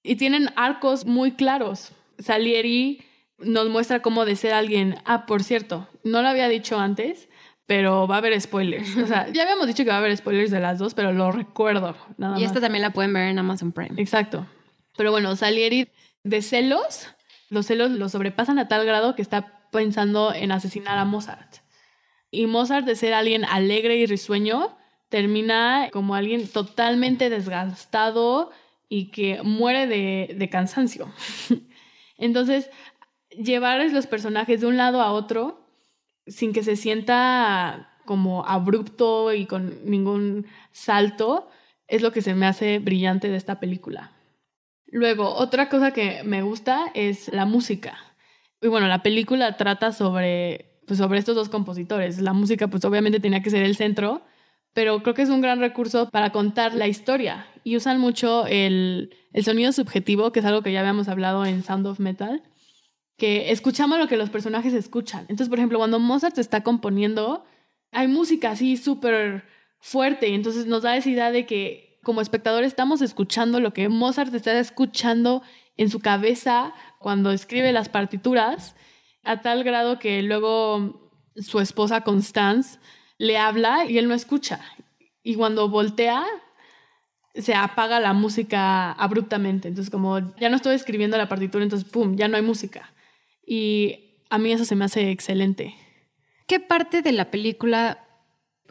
y 0.02 0.16
tienen 0.16 0.50
arcos 0.56 1.06
muy 1.06 1.32
claros. 1.32 1.92
Salieri 2.18 3.02
nos 3.38 3.68
muestra 3.68 4.02
cómo 4.02 4.24
de 4.24 4.36
ser 4.36 4.52
alguien, 4.52 4.96
ah, 5.04 5.26
por 5.26 5.42
cierto, 5.42 5.88
no 6.04 6.22
lo 6.22 6.28
había 6.28 6.48
dicho 6.48 6.78
antes, 6.78 7.28
pero 7.66 8.06
va 8.06 8.16
a 8.16 8.18
haber 8.18 8.38
spoilers. 8.40 8.96
O 8.96 9.06
sea, 9.06 9.28
ya 9.32 9.42
habíamos 9.42 9.66
dicho 9.66 9.84
que 9.84 9.90
va 9.90 9.96
a 9.96 9.98
haber 9.98 10.16
spoilers 10.16 10.50
de 10.50 10.60
las 10.60 10.78
dos, 10.78 10.94
pero 10.94 11.12
lo 11.12 11.32
recuerdo. 11.32 11.96
Nada 12.18 12.38
y 12.38 12.44
esta 12.44 12.60
también 12.60 12.82
la 12.82 12.92
pueden 12.92 13.12
ver 13.12 13.28
en 13.28 13.38
Amazon 13.38 13.72
Prime. 13.72 14.00
Exacto. 14.00 14.46
Pero 14.96 15.10
bueno, 15.10 15.34
Salieri 15.36 15.88
de 16.22 16.42
celos, 16.42 17.08
los 17.48 17.66
celos 17.66 17.90
lo 17.90 18.08
sobrepasan 18.08 18.58
a 18.58 18.68
tal 18.68 18.84
grado 18.84 19.14
que 19.14 19.22
está 19.22 19.61
pensando 19.72 20.32
en 20.32 20.52
asesinar 20.52 20.98
a 20.98 21.04
Mozart. 21.04 21.56
Y 22.30 22.46
Mozart 22.46 22.86
de 22.86 22.94
ser 22.94 23.12
alguien 23.12 23.44
alegre 23.44 23.96
y 23.96 24.06
risueño, 24.06 24.76
termina 25.08 25.90
como 25.92 26.14
alguien 26.14 26.46
totalmente 26.46 27.28
desgastado, 27.28 28.52
y 28.94 29.06
que 29.06 29.42
muere 29.42 29.86
de, 29.86 30.48
cansancio. 30.50 31.10
Entonces, 32.18 32.68
llevar 33.30 33.82
los 33.90 34.06
personajes 34.06 34.60
de 34.60 34.66
un 34.66 34.76
lado 34.76 35.00
a 35.00 35.12
otro 35.12 35.66
sin 36.26 36.52
que 36.52 36.62
se 36.62 36.76
sienta 36.76 37.96
como 38.04 38.46
abrupto 38.46 39.32
y 39.32 39.46
con 39.46 39.90
ningún 39.90 40.46
salto 40.72 41.48
es 41.88 42.02
lo 42.02 42.12
que 42.12 42.20
se 42.20 42.34
me 42.34 42.44
hace 42.44 42.80
brillante 42.80 43.30
de 43.30 43.36
esta 43.38 43.60
película. 43.60 44.12
Luego, 44.88 45.36
otra 45.36 45.70
cosa 45.70 45.92
que 45.92 46.22
me 46.22 46.42
gusta 46.42 46.90
es 46.92 47.32
la 47.32 47.46
música. 47.46 47.98
Y 48.62 48.68
bueno, 48.68 48.86
la 48.86 49.02
película 49.02 49.56
trata 49.56 49.92
sobre, 49.92 50.78
pues, 50.86 50.98
sobre 50.98 51.18
estos 51.18 51.34
dos 51.34 51.48
compositores. 51.48 52.20
La 52.20 52.32
música, 52.32 52.68
pues 52.68 52.84
obviamente 52.84 53.18
tenía 53.18 53.42
que 53.42 53.50
ser 53.50 53.64
el 53.64 53.74
centro, 53.74 54.22
pero 54.72 55.02
creo 55.02 55.14
que 55.14 55.22
es 55.22 55.30
un 55.30 55.40
gran 55.40 55.58
recurso 55.58 56.08
para 56.10 56.30
contar 56.30 56.74
la 56.74 56.86
historia 56.86 57.46
y 57.64 57.76
usan 57.76 57.98
mucho 57.98 58.46
el, 58.46 59.14
sonido 59.42 59.72
subjetivo, 59.72 60.32
que 60.32 60.40
es 60.40 60.46
algo 60.46 60.62
que 60.62 60.72
ya 60.72 60.80
habíamos 60.80 61.08
hablado 61.08 61.44
en 61.44 61.62
Sound 61.62 61.86
of 61.86 61.98
Metal, 61.98 62.42
que 63.18 63.50
escuchamos 63.50 63.98
lo 63.98 64.06
que 64.06 64.16
los 64.16 64.30
personajes 64.30 64.74
escuchan. 64.74 65.22
Entonces, 65.22 65.48
por 65.48 65.58
ejemplo, 65.58 65.78
cuando 65.78 65.98
Mozart 65.98 66.38
está 66.38 66.62
componiendo, 66.62 67.44
hay 67.90 68.06
música 68.06 68.52
así 68.52 68.76
súper 68.76 69.44
fuerte 69.80 70.28
y 70.28 70.34
entonces 70.34 70.66
nos 70.66 70.82
da 70.82 70.96
esa 70.96 71.10
idea 71.10 71.32
de 71.32 71.46
que 71.46 71.98
como 72.04 72.20
espectador 72.20 72.64
estamos 72.64 73.02
escuchando 73.02 73.60
lo 73.60 73.72
que 73.72 73.88
Mozart 73.88 74.32
está 74.34 74.58
escuchando 74.58 75.42
en 75.76 75.90
su 75.90 76.00
cabeza 76.00 76.74
cuando 76.98 77.30
escribe 77.30 77.72
las 77.72 77.88
partituras, 77.88 78.74
a 79.24 79.40
tal 79.40 79.64
grado 79.64 79.98
que 79.98 80.22
luego 80.22 81.10
su 81.36 81.60
esposa 81.60 82.02
Constance 82.02 82.78
le 83.18 83.38
habla 83.38 83.86
y 83.86 83.98
él 83.98 84.08
no 84.08 84.14
escucha. 84.14 84.60
Y 85.22 85.36
cuando 85.36 85.68
voltea, 85.68 86.24
se 87.34 87.54
apaga 87.54 88.00
la 88.00 88.12
música 88.12 88.92
abruptamente. 88.92 89.68
Entonces, 89.68 89.90
como 89.90 90.34
ya 90.36 90.48
no 90.48 90.56
estoy 90.56 90.74
escribiendo 90.74 91.16
la 91.16 91.28
partitura, 91.28 91.64
entonces, 91.64 91.88
¡pum!, 91.88 92.16
ya 92.16 92.28
no 92.28 92.36
hay 92.36 92.42
música. 92.42 92.92
Y 93.46 94.18
a 94.28 94.38
mí 94.38 94.52
eso 94.52 94.64
se 94.64 94.76
me 94.76 94.84
hace 94.84 95.10
excelente. 95.10 95.74
¿Qué 96.46 96.60
parte 96.60 97.02
de 97.02 97.12
la 97.12 97.30
película, 97.30 98.06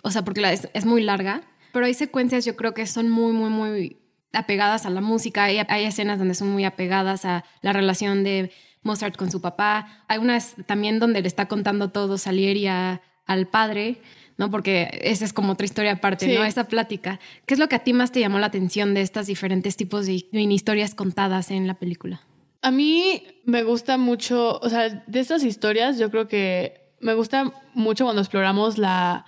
o 0.04 0.12
sea, 0.12 0.24
porque 0.24 0.42
es, 0.52 0.70
es 0.74 0.86
muy 0.86 1.02
larga, 1.02 1.42
pero 1.72 1.86
hay 1.86 1.94
secuencias 1.94 2.46
yo 2.46 2.56
creo 2.56 2.74
que 2.74 2.86
son 2.86 3.10
muy, 3.10 3.32
muy, 3.32 3.50
muy 3.50 4.01
apegadas 4.34 4.86
a 4.86 4.90
la 4.90 5.02
música. 5.02 5.46
Hay, 5.46 5.60
hay 5.68 5.86
escenas 5.86 6.20
donde 6.20 6.34
son 6.34 6.50
muy 6.50 6.66
apegadas 6.66 7.26
a 7.26 7.44
la 7.62 7.74
relación 7.74 8.24
de 8.24 8.52
Mozart 8.84 9.16
con 9.16 9.32
su 9.32 9.42
papá. 9.42 10.04
Hay 10.08 10.18
unas 10.20 10.56
también 10.66 11.00
donde 11.00 11.22
le 11.22 11.28
está 11.28 11.48
contando 11.48 11.90
todo 11.90 12.18
Salieri 12.18 12.68
al 12.68 13.48
padre. 13.50 14.02
¿no? 14.38 14.50
Porque 14.50 15.00
esa 15.04 15.24
es 15.24 15.34
como 15.34 15.54
otra 15.54 15.66
historia 15.66 15.92
aparte, 15.92 16.34
¿no? 16.34 16.44
Esa 16.44 16.64
plática. 16.64 17.20
¿Qué 17.46 17.54
es 17.54 17.60
lo 17.60 17.70
que 17.70 17.76
a 17.76 17.84
ti 17.84 17.94
más 17.94 18.12
te 18.12 18.20
llamó 18.20 18.40
la 18.40 18.48
atención 18.48 18.96
de 18.96 19.02
estos 19.02 19.28
diferentes 19.28 19.78
tipos 19.78 20.08
de 20.08 20.26
mini 20.32 20.56
historias 20.56 20.96
contadas 20.96 21.52
en 21.52 21.68
la 21.68 21.76
película? 21.76 22.22
A 22.64 22.72
mí 22.72 23.24
me 23.46 23.62
gusta 23.62 23.98
mucho, 23.98 24.58
o 24.60 24.70
sea, 24.70 24.90
de 24.90 25.20
estas 25.20 25.44
historias 25.44 26.00
yo 26.00 26.10
creo 26.10 26.28
que 26.28 26.96
me 27.00 27.14
gusta 27.14 27.54
mucho 27.76 28.06
cuando 28.06 28.22
exploramos 28.22 28.80
la, 28.80 29.26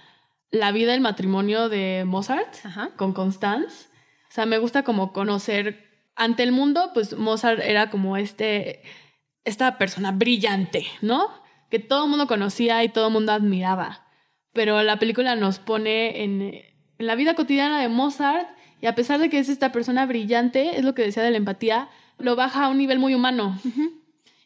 la 0.49 0.71
vida 0.71 0.93
del 0.93 1.01
matrimonio 1.01 1.69
de 1.69 2.05
Mozart 2.07 2.55
con 2.95 3.13
Constance. 3.13 3.87
O 4.33 4.35
sea, 4.35 4.45
me 4.45 4.57
gusta 4.57 4.83
como 4.83 5.13
conocer 5.13 6.07
ante 6.15 6.43
el 6.43 6.51
mundo, 6.51 6.91
pues 6.93 7.15
Mozart 7.15 7.59
era 7.59 7.89
como 7.91 8.17
este, 8.17 8.81
esta 9.45 9.77
persona 9.77 10.11
brillante, 10.11 10.87
¿no? 11.01 11.29
Que 11.69 11.79
todo 11.79 12.05
el 12.05 12.09
mundo 12.09 12.27
conocía 12.27 12.83
y 12.83 12.89
todo 12.89 13.07
el 13.07 13.13
mundo 13.13 13.31
admiraba 13.31 14.03
pero 14.53 14.81
la 14.83 14.99
película 14.99 15.35
nos 15.35 15.59
pone 15.59 16.23
en, 16.23 16.61
la 16.99 17.15
vida 17.15 17.33
cotidiana 17.33 17.81
de 17.81 17.89
Mozart 17.89 18.47
y 18.79 18.85
a 18.85 18.95
pesar 18.95 19.19
de 19.19 19.29
que 19.29 19.39
es 19.39 19.49
esta 19.49 19.71
persona 19.71 20.05
brillante, 20.05 20.77
es 20.77 20.85
lo 20.85 20.93
que 20.93 21.01
decía 21.01 21.23
de 21.23 21.31
la 21.31 21.37
empatía, 21.37 21.89
lo 22.19 22.35
baja 22.35 22.65
a 22.65 22.69
un 22.69 22.77
nivel 22.77 22.99
muy 22.99 23.15
humano. 23.15 23.59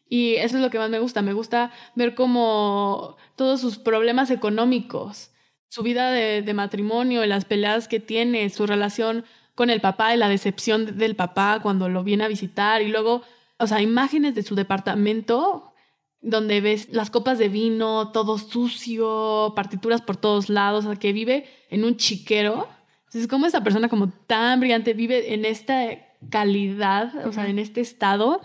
Y 0.09 0.35
eso 0.35 0.55
es 0.55 0.63
lo 0.63 0.69
que 0.69 0.79
más 0.79 0.89
me 0.89 0.99
gusta. 0.99 1.21
Me 1.21 1.33
gusta 1.33 1.71
ver 1.95 2.15
cómo 2.15 3.17
todos 3.35 3.59
sus 3.59 3.77
problemas 3.77 4.31
económicos, 4.31 5.31
su 5.67 5.83
vida 5.83 6.11
de, 6.11 6.41
de 6.41 6.53
matrimonio, 6.53 7.25
las 7.25 7.43
peleas 7.43 7.89
que 7.89 7.99
tiene, 7.99 8.49
su 8.49 8.65
relación 8.65 9.25
con 9.57 9.71
el 9.71 9.81
papá 9.81 10.13
y 10.13 10.17
la 10.17 10.29
decepción 10.29 10.99
del 10.99 11.15
papá 11.15 11.61
cuando 11.63 11.89
lo 11.89 12.03
viene 12.03 12.23
a 12.23 12.27
visitar 12.27 12.83
y 12.83 12.89
luego, 12.89 13.23
o 13.57 13.65
sea, 13.65 13.81
imágenes 13.81 14.35
de 14.35 14.43
su 14.43 14.53
departamento 14.53 15.73
donde 16.21 16.61
ves 16.61 16.89
las 16.91 17.09
copas 17.09 17.39
de 17.39 17.49
vino, 17.49 18.11
todo 18.11 18.37
sucio, 18.37 19.53
partituras 19.55 20.03
por 20.03 20.15
todos 20.15 20.49
lados, 20.49 20.85
o 20.85 20.89
sea, 20.89 20.99
que 20.99 21.11
vive 21.11 21.47
en 21.71 21.85
un 21.85 21.97
chiquero. 21.97 22.67
Entonces, 23.05 23.27
como 23.27 23.47
esa 23.47 23.63
persona 23.63 23.89
como 23.89 24.09
tan 24.09 24.59
brillante 24.59 24.93
vive 24.93 25.33
en 25.33 25.43
esta 25.43 25.87
calidad, 26.29 27.25
o 27.25 27.33
sea, 27.33 27.47
en 27.47 27.57
este 27.57 27.81
estado, 27.81 28.41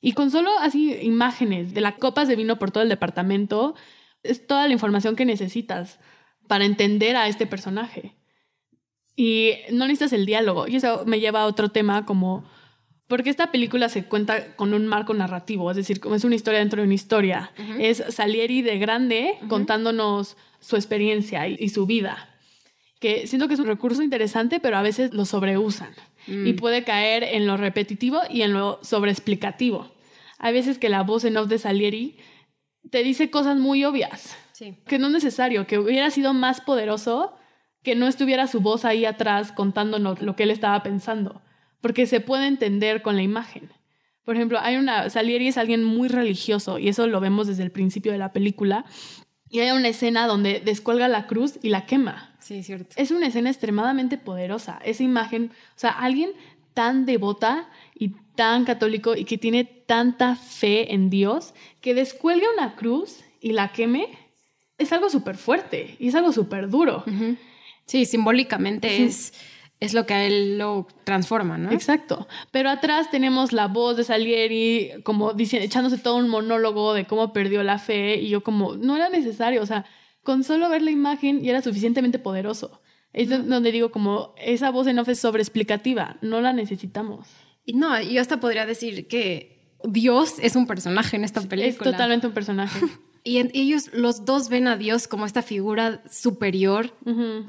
y 0.00 0.12
con 0.12 0.30
solo 0.30 0.52
así 0.60 0.96
imágenes 1.02 1.74
de 1.74 1.80
las 1.80 1.94
copas 1.94 2.28
de 2.28 2.36
vino 2.36 2.60
por 2.60 2.70
todo 2.70 2.84
el 2.84 2.88
departamento, 2.88 3.74
es 4.22 4.46
toda 4.46 4.68
la 4.68 4.74
información 4.74 5.16
que 5.16 5.24
necesitas 5.24 5.98
para 6.46 6.64
entender 6.64 7.16
a 7.16 7.26
este 7.26 7.48
personaje. 7.48 8.14
Y 9.16 9.52
no 9.70 9.86
necesitas 9.86 10.12
el 10.12 10.26
diálogo. 10.26 10.66
Y 10.68 10.76
eso 10.76 11.04
me 11.06 11.20
lleva 11.20 11.42
a 11.42 11.46
otro 11.46 11.68
tema 11.68 12.06
como 12.06 12.44
porque 13.12 13.28
esta 13.28 13.50
película 13.52 13.90
se 13.90 14.04
cuenta 14.04 14.56
con 14.56 14.72
un 14.72 14.86
marco 14.86 15.12
narrativo, 15.12 15.70
es 15.70 15.76
decir, 15.76 16.00
como 16.00 16.14
es 16.14 16.24
una 16.24 16.34
historia 16.34 16.60
dentro 16.60 16.80
de 16.80 16.86
una 16.86 16.94
historia. 16.94 17.52
Es 17.78 18.02
Salieri 18.08 18.62
de 18.62 18.78
grande 18.78 19.34
contándonos 19.48 20.38
su 20.60 20.76
experiencia 20.76 21.46
y, 21.46 21.68
su 21.68 21.84
vida. 21.84 22.30
Que 23.00 23.26
siento 23.26 23.48
que 23.48 23.54
es 23.54 23.60
un 23.60 23.66
recurso 23.66 24.02
interesante, 24.02 24.60
pero 24.60 24.78
a 24.78 24.82
veces 24.82 25.12
lo 25.12 25.26
sobreusan 25.26 25.90
y 26.26 26.54
mm. 26.54 26.56
puede 26.56 26.84
caer 26.84 27.22
en 27.22 27.46
lo 27.46 27.58
repetitivo 27.58 28.20
y 28.30 28.42
en 28.42 28.54
lo 28.54 28.78
sobreexplicativo. 28.82 29.92
Hay 30.38 30.54
veces 30.54 30.78
que 30.78 30.88
la 30.88 31.02
voz 31.02 31.26
en 31.26 31.36
off 31.36 31.48
de 31.48 31.58
Salieri 31.58 32.16
te 32.90 33.02
dice 33.02 33.28
cosas 33.28 33.58
muy 33.58 33.84
obvias, 33.84 34.34
que 34.86 34.98
no 34.98 35.08
es 35.08 35.12
necesario, 35.12 35.66
que 35.66 35.78
hubiera 35.78 36.10
sido 36.10 36.32
más 36.32 36.62
poderoso 36.62 37.34
que 37.82 37.94
no 37.94 38.06
estuviera 38.06 38.46
su 38.46 38.60
voz 38.60 38.84
ahí 38.84 39.04
atrás 39.04 39.52
contándonos 39.52 40.22
lo 40.22 40.36
que 40.36 40.44
él 40.44 40.50
estaba 40.50 40.82
pensando 40.82 41.42
porque 41.82 42.06
se 42.06 42.20
puede 42.20 42.46
entender 42.46 43.02
con 43.02 43.16
la 43.16 43.22
imagen. 43.22 43.70
Por 44.24 44.36
ejemplo, 44.36 44.58
hay 44.60 44.76
una, 44.76 45.10
Salieri 45.10 45.48
es 45.48 45.58
alguien 45.58 45.84
muy 45.84 46.08
religioso 46.08 46.78
y 46.78 46.88
eso 46.88 47.06
lo 47.08 47.20
vemos 47.20 47.48
desde 47.48 47.64
el 47.64 47.72
principio 47.72 48.12
de 48.12 48.18
la 48.18 48.32
película. 48.32 48.86
Y 49.50 49.60
hay 49.60 49.72
una 49.72 49.88
escena 49.88 50.26
donde 50.26 50.60
descuelga 50.64 51.08
la 51.08 51.26
cruz 51.26 51.58
y 51.60 51.68
la 51.68 51.84
quema. 51.84 52.34
Sí, 52.38 52.62
cierto. 52.62 52.94
Es 52.96 53.10
una 53.10 53.26
escena 53.26 53.50
extremadamente 53.50 54.16
poderosa. 54.16 54.80
Esa 54.84 55.02
imagen, 55.02 55.50
o 55.76 55.78
sea, 55.78 55.90
alguien 55.90 56.30
tan 56.72 57.04
devota 57.04 57.68
y 57.94 58.10
tan 58.36 58.64
católico 58.64 59.14
y 59.14 59.24
que 59.24 59.36
tiene 59.36 59.64
tanta 59.64 60.36
fe 60.36 60.94
en 60.94 61.10
Dios 61.10 61.52
que 61.80 61.92
descuelgue 61.92 62.46
una 62.54 62.76
cruz 62.76 63.18
y 63.40 63.52
la 63.52 63.72
queme, 63.72 64.06
es 64.78 64.92
algo 64.92 65.10
súper 65.10 65.36
fuerte 65.36 65.96
y 65.98 66.08
es 66.08 66.14
algo 66.14 66.32
súper 66.32 66.70
duro. 66.70 67.04
Sí, 67.86 68.04
simbólicamente 68.06 69.04
es 69.04 69.32
es 69.82 69.94
lo 69.94 70.06
que 70.06 70.14
a 70.14 70.24
él 70.24 70.58
lo 70.58 70.86
transforma, 71.02 71.58
¿no? 71.58 71.72
Exacto. 71.72 72.28
Pero 72.52 72.70
atrás 72.70 73.10
tenemos 73.10 73.52
la 73.52 73.66
voz 73.66 73.96
de 73.96 74.04
Salieri 74.04 74.92
como 75.02 75.32
diciendo, 75.32 75.66
echándose 75.66 75.98
todo 75.98 76.18
un 76.18 76.28
monólogo 76.28 76.94
de 76.94 77.04
cómo 77.04 77.32
perdió 77.32 77.64
la 77.64 77.80
fe 77.80 78.14
y 78.14 78.28
yo 78.28 78.44
como, 78.44 78.76
no 78.76 78.94
era 78.94 79.08
necesario, 79.08 79.60
o 79.60 79.66
sea, 79.66 79.84
con 80.22 80.44
solo 80.44 80.68
ver 80.68 80.82
la 80.82 80.92
imagen 80.92 81.42
ya 81.42 81.50
era 81.50 81.62
suficientemente 81.62 82.20
poderoso. 82.20 82.80
Es 83.12 83.28
donde 83.28 83.72
digo 83.72 83.90
como, 83.90 84.36
esa 84.38 84.70
voz 84.70 84.86
en 84.86 85.00
off 85.00 85.08
es 85.08 85.18
sobreexplicativa, 85.18 86.16
no 86.20 86.40
la 86.40 86.52
necesitamos. 86.52 87.26
Y 87.64 87.72
no, 87.72 88.00
yo 88.00 88.20
hasta 88.20 88.38
podría 88.38 88.66
decir 88.66 89.08
que 89.08 89.74
Dios 89.82 90.36
es 90.40 90.54
un 90.54 90.68
personaje 90.68 91.16
en 91.16 91.24
esta 91.24 91.40
película. 91.40 91.90
Es 91.90 91.96
totalmente 91.96 92.28
un 92.28 92.34
personaje. 92.34 92.78
Y 93.24 93.38
ellos 93.38 93.90
los 93.92 94.24
dos 94.24 94.48
ven 94.48 94.66
a 94.66 94.76
Dios 94.76 95.06
como 95.06 95.26
esta 95.26 95.42
figura 95.42 96.02
superior, 96.10 96.92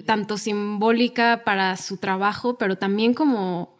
tanto 0.06 0.38
simbólica 0.38 1.42
para 1.44 1.78
su 1.78 1.98
trabajo, 1.98 2.58
pero 2.58 2.78
también 2.78 3.16
como, 3.16 3.76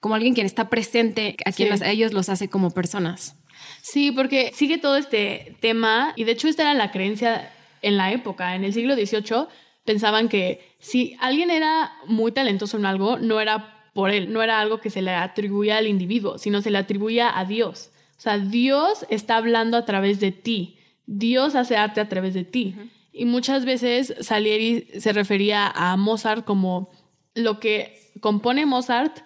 como 0.00 0.14
alguien 0.14 0.34
quien 0.34 0.46
está 0.46 0.68
presente, 0.68 1.36
a 1.46 1.52
quien 1.52 1.82
ellos 1.84 2.12
los 2.12 2.28
hace 2.28 2.48
como 2.48 2.70
personas. 2.70 3.36
Sí, 3.80 4.12
porque 4.12 4.52
sigue 4.54 4.76
todo 4.78 4.96
este 4.96 5.56
tema, 5.60 6.12
y 6.16 6.24
de 6.24 6.32
hecho 6.32 6.48
esta 6.48 6.62
era 6.62 6.74
la 6.74 6.90
creencia 6.90 7.50
en 7.80 7.96
la 7.96 8.12
época, 8.12 8.54
en 8.54 8.64
el 8.64 8.74
siglo 8.74 8.94
XVIII, 8.94 9.46
pensaban 9.84 10.28
que 10.28 10.76
si 10.78 11.16
alguien 11.18 11.50
era 11.50 11.92
muy 12.06 12.32
talentoso 12.32 12.76
en 12.76 12.84
algo, 12.84 13.18
no 13.18 13.40
era 13.40 13.90
por 13.94 14.10
él, 14.10 14.32
no 14.32 14.42
era 14.42 14.60
algo 14.60 14.80
que 14.80 14.90
se 14.90 15.02
le 15.02 15.12
atribuía 15.12 15.78
al 15.78 15.86
individuo, 15.86 16.38
sino 16.38 16.60
se 16.60 16.70
le 16.70 16.78
atribuía 16.78 17.36
a 17.38 17.44
Dios. 17.44 17.90
O 18.18 18.20
sea, 18.20 18.38
Dios 18.38 19.06
está 19.10 19.36
hablando 19.36 19.76
a 19.76 19.84
través 19.84 20.20
de 20.20 20.32
ti. 20.32 20.77
Dios 21.08 21.54
hace 21.54 21.76
arte 21.76 22.02
a 22.02 22.08
través 22.08 22.34
de 22.34 22.44
ti. 22.44 22.76
Y 23.12 23.24
muchas 23.24 23.64
veces 23.64 24.14
Salieri 24.20 24.86
se 25.00 25.12
refería 25.14 25.66
a 25.66 25.96
Mozart 25.96 26.44
como 26.44 26.90
lo 27.34 27.58
que 27.58 28.12
compone 28.20 28.66
Mozart 28.66 29.20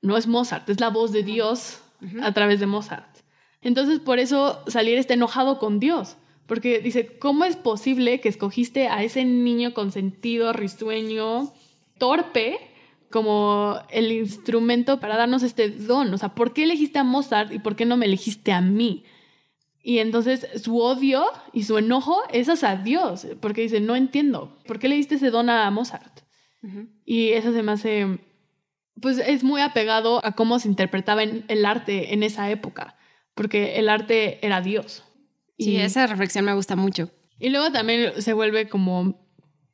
no 0.00 0.16
es 0.16 0.26
Mozart, 0.26 0.68
es 0.70 0.80
la 0.80 0.88
voz 0.88 1.12
de 1.12 1.22
Dios 1.22 1.82
a 2.22 2.32
través 2.32 2.58
de 2.58 2.66
Mozart. 2.66 3.18
Entonces 3.60 4.00
por 4.00 4.18
eso 4.18 4.62
Salieri 4.66 4.98
está 4.98 5.14
enojado 5.14 5.58
con 5.58 5.78
Dios, 5.78 6.16
porque 6.46 6.78
dice, 6.80 7.18
¿cómo 7.18 7.44
es 7.44 7.56
posible 7.56 8.20
que 8.20 8.30
escogiste 8.30 8.88
a 8.88 9.02
ese 9.02 9.24
niño 9.24 9.74
consentido, 9.74 10.54
risueño, 10.54 11.52
torpe, 11.98 12.58
como 13.10 13.78
el 13.90 14.10
instrumento 14.10 15.00
para 15.00 15.16
darnos 15.16 15.42
este 15.42 15.68
don? 15.68 16.14
O 16.14 16.18
sea, 16.18 16.34
¿por 16.34 16.54
qué 16.54 16.64
elegiste 16.64 16.98
a 16.98 17.04
Mozart 17.04 17.52
y 17.52 17.58
por 17.58 17.76
qué 17.76 17.84
no 17.84 17.98
me 17.98 18.06
elegiste 18.06 18.52
a 18.52 18.62
mí? 18.62 19.04
Y 19.86 20.00
entonces 20.00 20.48
su 20.60 20.80
odio 20.80 21.26
y 21.52 21.62
su 21.62 21.78
enojo 21.78 22.20
es 22.32 22.48
hacia 22.48 22.74
Dios, 22.74 23.24
porque 23.38 23.60
dice, 23.60 23.78
no 23.78 23.94
entiendo, 23.94 24.58
¿por 24.66 24.80
qué 24.80 24.88
le 24.88 24.96
diste 24.96 25.14
ese 25.14 25.30
don 25.30 25.48
a 25.48 25.70
Mozart? 25.70 26.22
Y 27.04 27.28
eso 27.28 27.52
se 27.52 27.62
me 27.62 27.70
hace, 27.70 28.18
pues 29.00 29.18
es 29.18 29.44
muy 29.44 29.60
apegado 29.60 30.26
a 30.26 30.32
cómo 30.32 30.58
se 30.58 30.66
interpretaba 30.66 31.22
el 31.22 31.64
arte 31.64 32.12
en 32.14 32.24
esa 32.24 32.50
época, 32.50 32.96
porque 33.36 33.76
el 33.76 33.88
arte 33.88 34.44
era 34.44 34.60
Dios. 34.60 35.04
Sí, 35.56 35.76
esa 35.76 36.08
reflexión 36.08 36.44
me 36.44 36.54
gusta 36.54 36.74
mucho. 36.74 37.12
Y 37.38 37.50
luego 37.50 37.70
también 37.70 38.20
se 38.20 38.32
vuelve 38.32 38.68
como, 38.68 39.24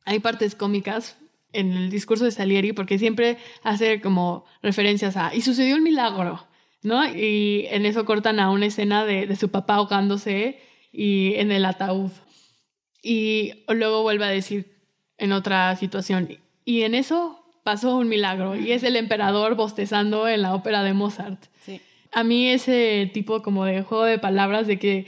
hay 0.05 0.19
partes 0.19 0.55
cómicas 0.55 1.17
en 1.55 1.73
el 1.73 1.89
discurso 1.89 2.27
de 2.27 2.33
Salieri, 2.33 2.75
porque 2.75 2.99
siempre 2.99 3.39
hace 3.63 4.03
como 4.03 4.45
referencias 4.61 5.17
a, 5.17 5.35
y 5.35 5.41
sucedió 5.41 5.75
el 5.75 5.81
milagro. 5.81 6.47
¿No? 6.83 7.07
Y 7.07 7.67
en 7.71 7.87
eso 7.87 8.05
cortan 8.05 8.41
a 8.41 8.51
una 8.51 8.67
escena 8.67 9.05
de, 9.05 9.35
su 9.37 9.51
papá 9.51 9.77
ahogándose 9.77 10.61
y 10.93 11.35
en 11.37 11.53
el 11.53 11.65
ataúd. 11.65 12.11
Y 13.03 13.65
luego 13.69 14.03
vuelve 14.03 14.25
a 14.25 14.29
decir 14.29 14.73
en 15.19 15.33
otra 15.33 15.77
situación, 15.77 16.29
y 16.65 16.83
en 16.83 16.95
eso 16.95 17.45
pasó 17.65 17.97
un 17.97 18.09
milagro, 18.09 18.57
y 18.57 18.73
es 18.73 18.83
el 18.83 18.97
emperador 18.97 19.55
bostezando 19.55 20.29
en 20.29 20.43
la 20.43 20.55
ópera 20.55 20.83
de 20.83 20.93
Mozart. 20.93 21.45
A 22.15 22.25
mí 22.25 22.49
ese 22.49 23.11
tipo 23.15 23.43
como 23.43 23.65
de 23.65 23.83
juego 23.83 24.05
de 24.05 24.19
palabras 24.19 24.67
de 24.67 24.79
que 24.79 25.07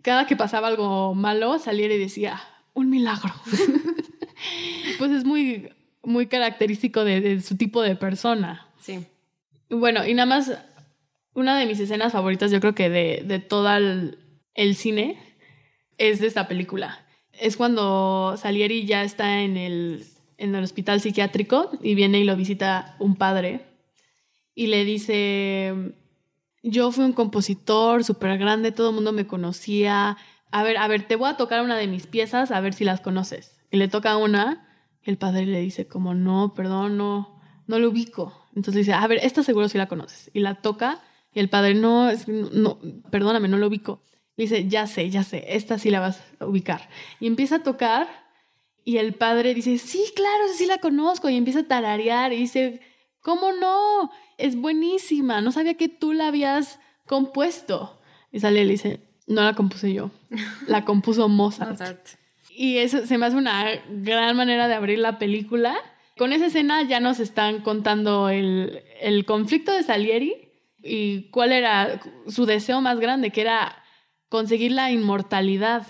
cada 0.00 0.26
que 0.26 0.34
pasaba 0.34 0.68
algo 0.68 1.14
malo 1.14 1.58
saliera 1.58 1.92
y 1.92 1.98
decía, 1.98 2.40
un 2.72 2.88
milagro. 2.88 3.34
pues 4.98 5.10
es 5.10 5.24
muy, 5.24 5.68
muy 6.02 6.26
característico 6.26 7.04
de 7.04 7.40
su 7.42 7.56
tipo 7.56 7.82
de 7.82 7.96
persona. 7.96 8.66
Sí. 8.80 9.04
Bueno, 9.68 10.06
y 10.06 10.14
nada 10.14 10.26
más, 10.26 10.52
una 11.38 11.58
de 11.58 11.66
mis 11.66 11.80
escenas 11.80 12.12
favoritas, 12.12 12.50
yo 12.50 12.60
creo 12.60 12.74
que 12.74 12.90
de, 12.90 13.22
de 13.24 13.38
todo 13.38 13.74
el, 13.74 14.18
el 14.54 14.74
cine, 14.74 15.18
es 15.96 16.20
de 16.20 16.26
esta 16.26 16.48
película. 16.48 17.06
Es 17.32 17.56
cuando 17.56 18.36
Salieri 18.36 18.86
ya 18.86 19.02
está 19.04 19.40
en 19.42 19.56
el, 19.56 20.04
en 20.36 20.54
el 20.54 20.64
hospital 20.64 21.00
psiquiátrico 21.00 21.70
y 21.82 21.94
viene 21.94 22.20
y 22.20 22.24
lo 22.24 22.36
visita 22.36 22.96
un 22.98 23.16
padre 23.16 23.66
y 24.54 24.66
le 24.66 24.84
dice, 24.84 25.94
yo 26.64 26.90
fui 26.90 27.04
un 27.04 27.12
compositor 27.12 28.02
súper 28.02 28.38
grande, 28.38 28.72
todo 28.72 28.88
el 28.88 28.94
mundo 28.96 29.12
me 29.12 29.26
conocía. 29.26 30.16
A 30.50 30.62
ver, 30.64 30.78
a 30.78 30.88
ver, 30.88 31.06
te 31.06 31.14
voy 31.14 31.30
a 31.30 31.36
tocar 31.36 31.62
una 31.62 31.76
de 31.76 31.86
mis 31.86 32.08
piezas, 32.08 32.50
a 32.50 32.60
ver 32.60 32.74
si 32.74 32.84
las 32.84 33.00
conoces. 33.00 33.60
Y 33.70 33.76
le 33.76 33.86
toca 33.86 34.16
una, 34.16 34.66
y 35.04 35.10
el 35.10 35.18
padre 35.18 35.46
le 35.46 35.60
dice 35.60 35.86
como, 35.86 36.14
no, 36.14 36.54
perdón, 36.54 36.96
no, 36.96 37.40
no 37.68 37.78
lo 37.78 37.90
ubico. 37.90 38.46
Entonces 38.56 38.86
dice, 38.86 38.94
a 38.94 39.06
ver, 39.06 39.20
esta 39.22 39.44
seguro 39.44 39.68
si 39.68 39.78
la 39.78 39.86
conoces. 39.86 40.30
Y 40.34 40.40
la 40.40 40.56
toca, 40.56 41.00
y 41.32 41.40
el 41.40 41.48
padre, 41.48 41.74
no, 41.74 42.08
es, 42.08 42.26
no, 42.28 42.78
perdóname, 43.10 43.48
no 43.48 43.58
lo 43.58 43.68
ubico. 43.68 44.02
Dice, 44.36 44.68
ya 44.68 44.86
sé, 44.86 45.10
ya 45.10 45.24
sé, 45.24 45.44
esta 45.48 45.78
sí 45.78 45.90
la 45.90 46.00
vas 46.00 46.22
a 46.38 46.46
ubicar. 46.46 46.88
Y 47.20 47.26
empieza 47.26 47.56
a 47.56 47.62
tocar, 47.62 48.08
y 48.84 48.98
el 48.98 49.14
padre 49.14 49.52
dice, 49.52 49.78
sí, 49.78 50.04
claro, 50.14 50.44
sí 50.54 50.66
la 50.66 50.78
conozco. 50.78 51.28
Y 51.28 51.36
empieza 51.36 51.60
a 51.60 51.68
tararear, 51.68 52.32
y 52.32 52.36
dice, 52.36 52.80
¿cómo 53.20 53.52
no? 53.52 54.10
Es 54.38 54.56
buenísima, 54.56 55.40
no 55.40 55.52
sabía 55.52 55.74
que 55.74 55.88
tú 55.88 56.12
la 56.12 56.28
habías 56.28 56.78
compuesto. 57.06 58.00
Y 58.30 58.40
sale 58.40 58.62
y 58.62 58.64
le 58.64 58.72
dice, 58.72 59.00
no 59.26 59.42
la 59.42 59.54
compuse 59.54 59.92
yo, 59.92 60.10
la 60.66 60.84
compuso 60.84 61.28
Mozart. 61.28 61.72
Mozart. 61.72 62.08
Y 62.50 62.78
eso 62.78 63.06
se 63.06 63.18
me 63.18 63.26
hace 63.26 63.36
una 63.36 63.66
gran 63.88 64.36
manera 64.36 64.66
de 64.66 64.74
abrir 64.74 64.98
la 64.98 65.18
película. 65.18 65.76
Con 66.16 66.32
esa 66.32 66.46
escena 66.46 66.82
ya 66.82 66.98
nos 66.98 67.20
están 67.20 67.60
contando 67.60 68.28
el, 68.28 68.82
el 69.00 69.24
conflicto 69.24 69.72
de 69.72 69.84
Salieri 69.84 70.47
y 70.82 71.30
cuál 71.30 71.52
era 71.52 72.00
su 72.26 72.46
deseo 72.46 72.80
más 72.80 73.00
grande, 73.00 73.30
que 73.30 73.40
era 73.40 73.82
conseguir 74.28 74.72
la 74.72 74.90
inmortalidad. 74.90 75.86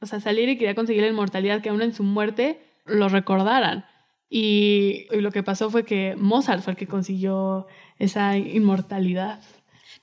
O 0.00 0.06
sea, 0.06 0.20
Salieri 0.20 0.56
quería 0.56 0.74
conseguir 0.74 1.02
la 1.02 1.08
inmortalidad, 1.08 1.60
que 1.62 1.68
aún 1.68 1.82
en 1.82 1.94
su 1.94 2.02
muerte 2.02 2.60
lo 2.84 3.08
recordaran. 3.08 3.86
Y, 4.28 5.06
y 5.10 5.20
lo 5.20 5.30
que 5.30 5.42
pasó 5.42 5.70
fue 5.70 5.84
que 5.84 6.16
Mozart 6.16 6.62
fue 6.62 6.72
el 6.72 6.76
que 6.76 6.86
consiguió 6.86 7.66
esa 7.98 8.36
inmortalidad. 8.36 9.40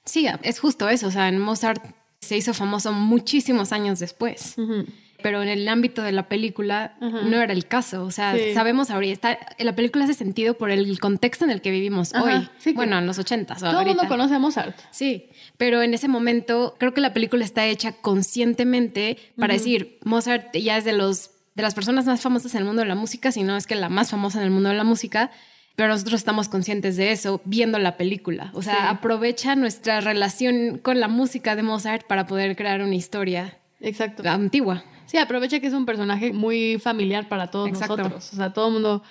Sí, 0.05 0.27
es 0.43 0.59
justo 0.59 0.87
eso. 0.87 1.07
O 1.07 1.11
sea, 1.11 1.27
en 1.27 1.39
Mozart 1.39 1.83
se 2.21 2.37
hizo 2.37 2.53
famoso 2.53 2.93
muchísimos 2.93 3.71
años 3.71 3.99
después. 3.99 4.55
Ujú. 4.57 4.85
Pero 5.21 5.41
en 5.43 5.49
el 5.49 5.67
ámbito 5.67 6.01
de 6.01 6.11
la 6.11 6.27
película 6.29 6.93
Ajá. 7.01 7.21
no 7.23 7.41
era 7.41 7.51
el 7.53 7.65
caso. 7.67 8.03
O 8.03 8.11
sea, 8.11 8.35
Sí. 8.35 8.53
sabemos 8.53 8.89
ahorita, 8.89 9.31
está- 9.33 9.63
la 9.63 9.75
película 9.75 10.05
hace 10.05 10.13
sentido 10.13 10.53
por 10.55 10.71
el 10.71 10.99
contexto 10.99 11.45
en 11.45 11.51
el 11.51 11.61
que 11.61 11.71
vivimos 11.71 12.13
Ajá, 12.15 12.23
hoy. 12.39 12.49
sí, 12.57 12.73
bueno, 12.73 12.97
en 12.97 13.05
los 13.07 13.19
ochentas. 13.19 13.59
Todo 13.59 13.81
el 13.81 13.87
mundo 13.87 14.03
conoce 14.07 14.35
a 14.35 14.39
Mozart. 14.39 14.77
Sí, 14.91 15.29
pero 15.57 15.81
en 15.81 15.93
ese 15.93 16.07
momento 16.07 16.75
creo 16.79 16.93
que 16.93 17.01
la 17.01 17.13
película 17.13 17.43
está 17.43 17.65
hecha 17.65 17.91
conscientemente 17.93 19.17
para 19.37 19.53
decir, 19.53 19.99
Mozart 20.03 20.55
ya 20.55 20.77
es 20.77 20.85
de 20.85 20.93
los 20.93 21.31
de 21.55 21.63
las 21.63 21.73
personas 21.75 22.05
más 22.05 22.21
famosas 22.21 22.53
en 22.53 22.59
el 22.59 22.65
mundo 22.65 22.83
de 22.83 22.87
la 22.87 22.95
música, 22.95 23.33
si 23.33 23.43
no 23.43 23.57
es 23.57 23.67
que 23.67 23.75
la 23.75 23.89
más 23.89 24.11
famosa 24.11 24.37
en 24.39 24.45
el 24.45 24.51
mundo 24.51 24.69
de 24.69 24.75
la 24.75 24.85
música, 24.85 25.29
pero 25.75 25.89
nosotros 25.89 26.15
estamos 26.21 26.47
conscientes 26.47 26.95
de 26.95 27.11
eso 27.11 27.41
viendo 27.43 27.79
la 27.79 27.97
película. 27.97 28.51
O 28.53 28.61
sea, 28.61 28.75
Sí. 28.75 28.79
aprovecha 28.87 29.55
nuestra 29.57 29.99
relación 29.99 30.77
con 30.77 31.01
la 31.01 31.09
música 31.09 31.57
de 31.57 31.63
Mozart 31.63 32.07
para 32.07 32.27
poder 32.27 32.55
crear 32.55 32.81
una 32.81 32.95
historia 32.95 33.57
Exacto. 33.81 34.23
antigua. 34.29 34.85
Sí, 35.09 35.17
aprovecha 35.17 35.59
que 35.59 35.65
es 35.65 35.73
un 35.73 35.87
personaje 35.87 36.33
muy 36.33 36.77
familiar 36.77 37.27
para 37.27 37.47
todos 37.47 37.67
Exacto. 37.67 37.97
nosotros. 37.97 38.31
O 38.31 38.35
sea, 38.35 38.53
todo 38.53 38.67
el 38.67 38.73
mundo 38.73 39.01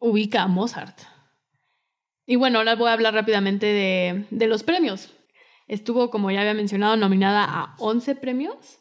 ubica 0.00 0.42
a 0.42 0.48
Mozart. 0.48 0.98
Y 2.26 2.34
bueno, 2.34 2.58
ahora 2.58 2.74
voy 2.74 2.88
a 2.88 2.94
hablar 2.94 3.14
rápidamente 3.14 3.66
de, 3.66 4.26
de 4.32 4.46
los 4.48 4.64
premios. 4.64 5.14
Estuvo, 5.68 6.10
como 6.10 6.32
ya 6.32 6.40
había 6.40 6.54
mencionado, 6.54 6.96
nominada 6.96 7.44
a 7.44 7.76
11 7.78 8.16
premios 8.16 8.80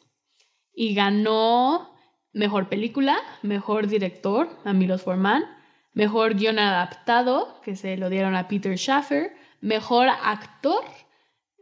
y 0.74 0.96
ganó 0.96 1.94
Mejor 2.32 2.70
Película, 2.70 3.20
Mejor 3.44 3.86
Director, 3.86 4.50
a 4.66 4.74
Milos 4.74 5.04
Forman, 5.04 5.44
Mejor 5.94 6.34
Guión 6.34 6.58
Adaptado, 6.58 7.62
que 7.64 7.76
se 7.76 7.98
lo 7.98 8.10
dieron 8.10 8.36
a 8.36 8.48
Peter 8.48 8.76
Schaffer, 8.80 9.36
Mejor 9.62 10.08
Actor, 10.10 10.84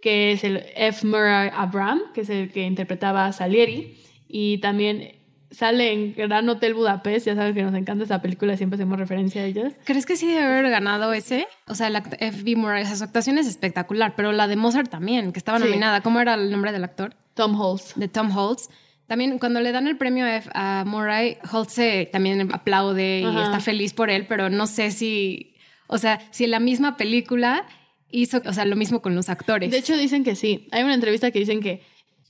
que 0.01 0.31
es 0.31 0.45
el 0.45 0.63
F. 0.73 1.05
Murray 1.05 1.49
Abram, 1.53 2.13
que 2.13 2.21
es 2.21 2.29
el 2.29 2.49
que 2.49 2.61
interpretaba 2.61 3.25
a 3.25 3.33
Salieri, 3.33 3.97
y 4.31 4.59
también 4.59 5.15
sale 5.51 5.91
en 5.91 6.13
Gran 6.15 6.47
Hotel 6.47 6.73
Budapest, 6.73 7.25
ya 7.25 7.35
saben 7.35 7.53
que 7.53 7.61
nos 7.63 7.73
encanta 7.75 8.05
esa 8.05 8.21
película, 8.21 8.55
siempre 8.55 8.75
hacemos 8.75 8.97
referencia 8.97 9.41
a 9.41 9.45
ellas. 9.45 9.73
¿Crees 9.83 10.05
que 10.05 10.15
sí 10.15 10.25
debe 10.27 10.43
haber 10.43 10.69
ganado 10.69 11.11
ese? 11.11 11.45
O 11.67 11.75
sea, 11.75 11.87
el 11.87 11.95
act- 11.97 12.15
F.B. 12.19 12.55
Murray, 12.55 12.85
su 12.85 13.03
actuación 13.03 13.37
es 13.37 13.47
espectacular, 13.47 14.13
pero 14.15 14.31
la 14.31 14.47
de 14.47 14.55
Mozart 14.55 14.89
también, 14.89 15.33
que 15.33 15.39
estaba 15.39 15.57
Sí. 15.59 15.65
nominada. 15.65 15.99
¿Cómo 16.01 16.21
era 16.21 16.35
el 16.35 16.49
nombre 16.51 16.71
del 16.71 16.83
actor? 16.85 17.15
Tom 17.33 17.59
Holtz. 17.59 17.93
de 17.95 18.07
Tom 18.07 18.35
Holtz. 18.35 18.69
También 19.07 19.39
cuando 19.39 19.59
le 19.59 19.73
dan 19.73 19.87
el 19.87 19.97
premio 19.97 20.25
a, 20.25 20.37
F- 20.37 20.49
a 20.53 20.85
Murray, 20.87 21.37
Holtz 21.51 21.73
se 21.73 22.05
también 22.09 22.49
aplaude 22.53 23.19
y 23.19 23.41
está 23.41 23.59
feliz 23.59 23.93
por 23.93 24.09
él, 24.09 24.25
pero 24.29 24.49
no 24.49 24.67
sé 24.67 24.91
si, 24.91 25.55
o 25.87 25.97
sea, 25.97 26.21
si 26.31 26.45
en 26.45 26.51
la 26.51 26.61
misma 26.61 26.95
película 26.95 27.65
hizo, 28.09 28.41
o 28.45 28.53
sea, 28.53 28.63
lo 28.63 28.77
mismo 28.77 29.01
con 29.01 29.15
los 29.15 29.27
actores. 29.27 29.69
De 29.69 29.77
hecho, 29.79 29.97
dicen 29.97 30.23
que 30.23 30.35
sí. 30.37 30.69
Hay 30.71 30.83
una 30.83 30.93
entrevista 30.93 31.29
que 31.31 31.39
dicen 31.39 31.59
que 31.59 31.81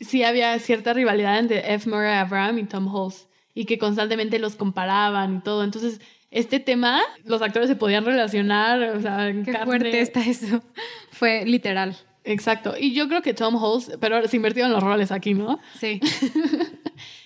sí 0.01 0.23
había 0.23 0.57
cierta 0.59 0.93
rivalidad 0.93 1.39
entre 1.39 1.73
F. 1.73 1.89
Murray 1.89 2.15
Abraham 2.15 2.59
y 2.59 2.63
Tom 2.65 2.93
Holtz 2.93 3.27
y 3.53 3.65
que 3.65 3.77
constantemente 3.77 4.39
los 4.39 4.55
comparaban 4.55 5.37
y 5.37 5.39
todo. 5.41 5.63
Entonces, 5.63 6.01
este 6.31 6.59
tema, 6.59 7.01
los 7.25 7.41
actores 7.41 7.69
se 7.69 7.75
podían 7.75 8.05
relacionar, 8.05 8.81
o 8.81 9.01
sea, 9.01 9.29
en 9.29 9.43
qué 9.43 9.51
carne. 9.51 9.65
fuerte 9.65 10.01
está 10.01 10.25
eso. 10.25 10.63
Fue 11.11 11.45
literal. 11.45 11.97
Exacto. 12.23 12.75
Y 12.79 12.93
yo 12.93 13.07
creo 13.07 13.21
que 13.21 13.33
Tom 13.33 13.55
Holtz, 13.55 13.91
pero 13.99 14.27
se 14.27 14.35
invirtieron 14.35 14.71
los 14.71 14.83
roles 14.83 15.11
aquí, 15.11 15.33
¿no? 15.33 15.59
Sí. 15.79 15.99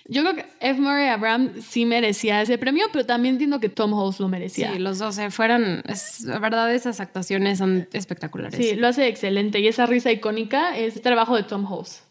Yo 0.08 0.22
creo 0.22 0.36
que 0.36 0.46
F. 0.60 0.80
Murray 0.80 1.08
Abraham 1.08 1.50
sí 1.60 1.84
merecía 1.84 2.40
ese 2.40 2.58
premio, 2.58 2.86
pero 2.92 3.04
también 3.04 3.34
entiendo 3.34 3.58
que 3.58 3.68
Tom 3.68 3.92
Holtz 3.92 4.20
lo 4.20 4.28
merecía. 4.28 4.72
Sí, 4.72 4.78
los 4.78 4.98
dos 4.98 5.16
se 5.16 5.30
fueron, 5.30 5.82
es, 5.86 6.20
la 6.20 6.38
verdad, 6.38 6.72
esas 6.72 7.00
actuaciones 7.00 7.58
son 7.58 7.88
espectaculares. 7.92 8.56
Sí, 8.56 8.76
lo 8.76 8.86
hace 8.86 9.08
excelente. 9.08 9.58
Y 9.58 9.66
esa 9.66 9.84
risa 9.84 10.12
icónica 10.12 10.76
es 10.78 11.02
trabajo 11.02 11.34
de 11.34 11.42
Tom 11.42 11.70
Holtz. 11.70 12.05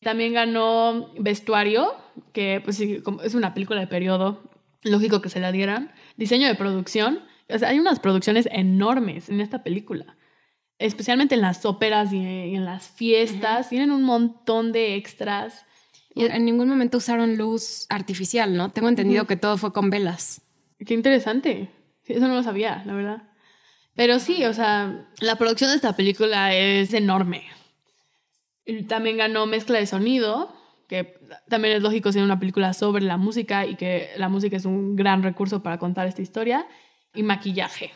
También 0.00 0.32
ganó 0.32 1.12
vestuario, 1.18 1.94
que 2.32 2.60
pues 2.62 2.76
sí, 2.76 3.02
es 3.24 3.34
una 3.34 3.54
película 3.54 3.80
de 3.80 3.86
periodo, 3.86 4.42
lógico 4.82 5.20
que 5.20 5.28
se 5.28 5.40
la 5.40 5.52
dieran. 5.52 5.92
Diseño 6.16 6.46
de 6.46 6.54
producción. 6.54 7.20
O 7.48 7.58
sea, 7.58 7.70
hay 7.70 7.78
unas 7.78 7.98
producciones 8.00 8.48
enormes 8.52 9.28
en 9.28 9.40
esta 9.40 9.62
película. 9.62 10.16
Especialmente 10.78 11.34
en 11.34 11.40
las 11.40 11.64
óperas 11.64 12.12
y 12.12 12.18
en 12.18 12.64
las 12.64 12.88
fiestas. 12.88 13.70
Tienen 13.70 13.90
un 13.90 14.04
montón 14.04 14.70
de 14.70 14.94
extras. 14.94 15.66
Y 16.14 16.26
en 16.26 16.44
ningún 16.44 16.68
momento 16.68 16.98
usaron 16.98 17.36
luz 17.36 17.86
artificial, 17.88 18.56
¿no? 18.56 18.70
Tengo 18.70 18.88
entendido 18.88 19.26
que 19.26 19.36
todo 19.36 19.56
fue 19.56 19.72
con 19.72 19.90
velas. 19.90 20.42
Qué 20.84 20.94
interesante. 20.94 21.70
Eso 22.04 22.28
no 22.28 22.34
lo 22.34 22.42
sabía, 22.42 22.82
la 22.86 22.94
verdad. 22.94 23.22
Pero 23.94 24.20
sí, 24.20 24.44
o 24.44 24.54
sea, 24.54 25.08
la 25.20 25.36
producción 25.36 25.70
de 25.70 25.76
esta 25.76 25.96
película 25.96 26.54
es 26.54 26.94
enorme. 26.94 27.44
También 28.88 29.16
ganó 29.16 29.46
mezcla 29.46 29.78
de 29.78 29.86
sonido, 29.86 30.54
que 30.88 31.14
también 31.48 31.76
es 31.76 31.82
lógico 31.82 32.12
siendo 32.12 32.26
una 32.26 32.38
película 32.40 32.72
sobre 32.74 33.04
la 33.04 33.16
música 33.16 33.66
y 33.66 33.76
que 33.76 34.08
la 34.16 34.28
música 34.28 34.56
es 34.56 34.64
un 34.64 34.96
gran 34.96 35.22
recurso 35.22 35.62
para 35.62 35.78
contar 35.78 36.06
esta 36.06 36.22
historia. 36.22 36.66
Y 37.14 37.22
maquillaje. 37.22 37.90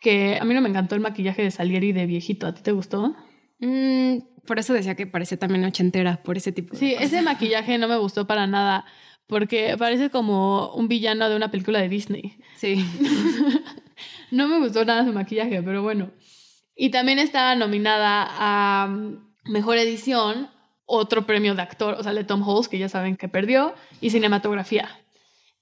Que 0.00 0.38
a 0.40 0.44
mí 0.44 0.52
no 0.54 0.60
me 0.60 0.68
encantó 0.68 0.94
el 0.94 1.00
maquillaje 1.00 1.42
de 1.42 1.50
Salieri 1.50 1.92
de 1.92 2.06
viejito. 2.06 2.46
¿A 2.46 2.54
ti 2.54 2.62
te 2.62 2.72
gustó? 2.72 3.14
Mm, 3.60 4.18
por 4.46 4.58
eso 4.58 4.74
decía 4.74 4.94
que 4.94 5.06
parece 5.06 5.36
también 5.38 5.64
ochentera, 5.64 6.22
por 6.22 6.36
ese 6.36 6.52
tipo 6.52 6.72
de 6.74 6.78
Sí, 6.78 6.92
cosas. 6.94 7.06
ese 7.06 7.22
maquillaje 7.22 7.78
no 7.78 7.88
me 7.88 7.96
gustó 7.96 8.26
para 8.26 8.46
nada. 8.46 8.84
Porque 9.26 9.76
parece 9.78 10.10
como 10.10 10.74
un 10.74 10.86
villano 10.86 11.30
de 11.30 11.36
una 11.36 11.50
película 11.50 11.78
de 11.80 11.88
Disney. 11.88 12.36
Sí. 12.56 12.84
No 14.30 14.48
me 14.48 14.58
gustó 14.58 14.84
nada 14.84 15.04
su 15.04 15.12
maquillaje, 15.12 15.62
pero 15.62 15.82
bueno. 15.82 16.10
Y 16.74 16.90
también 16.90 17.20
estaba 17.20 17.54
nominada 17.54 18.26
a 18.28 18.88
Mejor 19.46 19.78
Edición, 19.78 20.50
otro 20.86 21.26
premio 21.26 21.54
de 21.54 21.62
actor, 21.62 21.96
o 21.98 22.02
sea, 22.02 22.12
de 22.12 22.24
Tom 22.24 22.46
Holtz, 22.46 22.68
que 22.68 22.78
ya 22.78 22.88
saben 22.88 23.16
que 23.16 23.28
perdió, 23.28 23.74
y 24.00 24.10
cinematografía. 24.10 24.88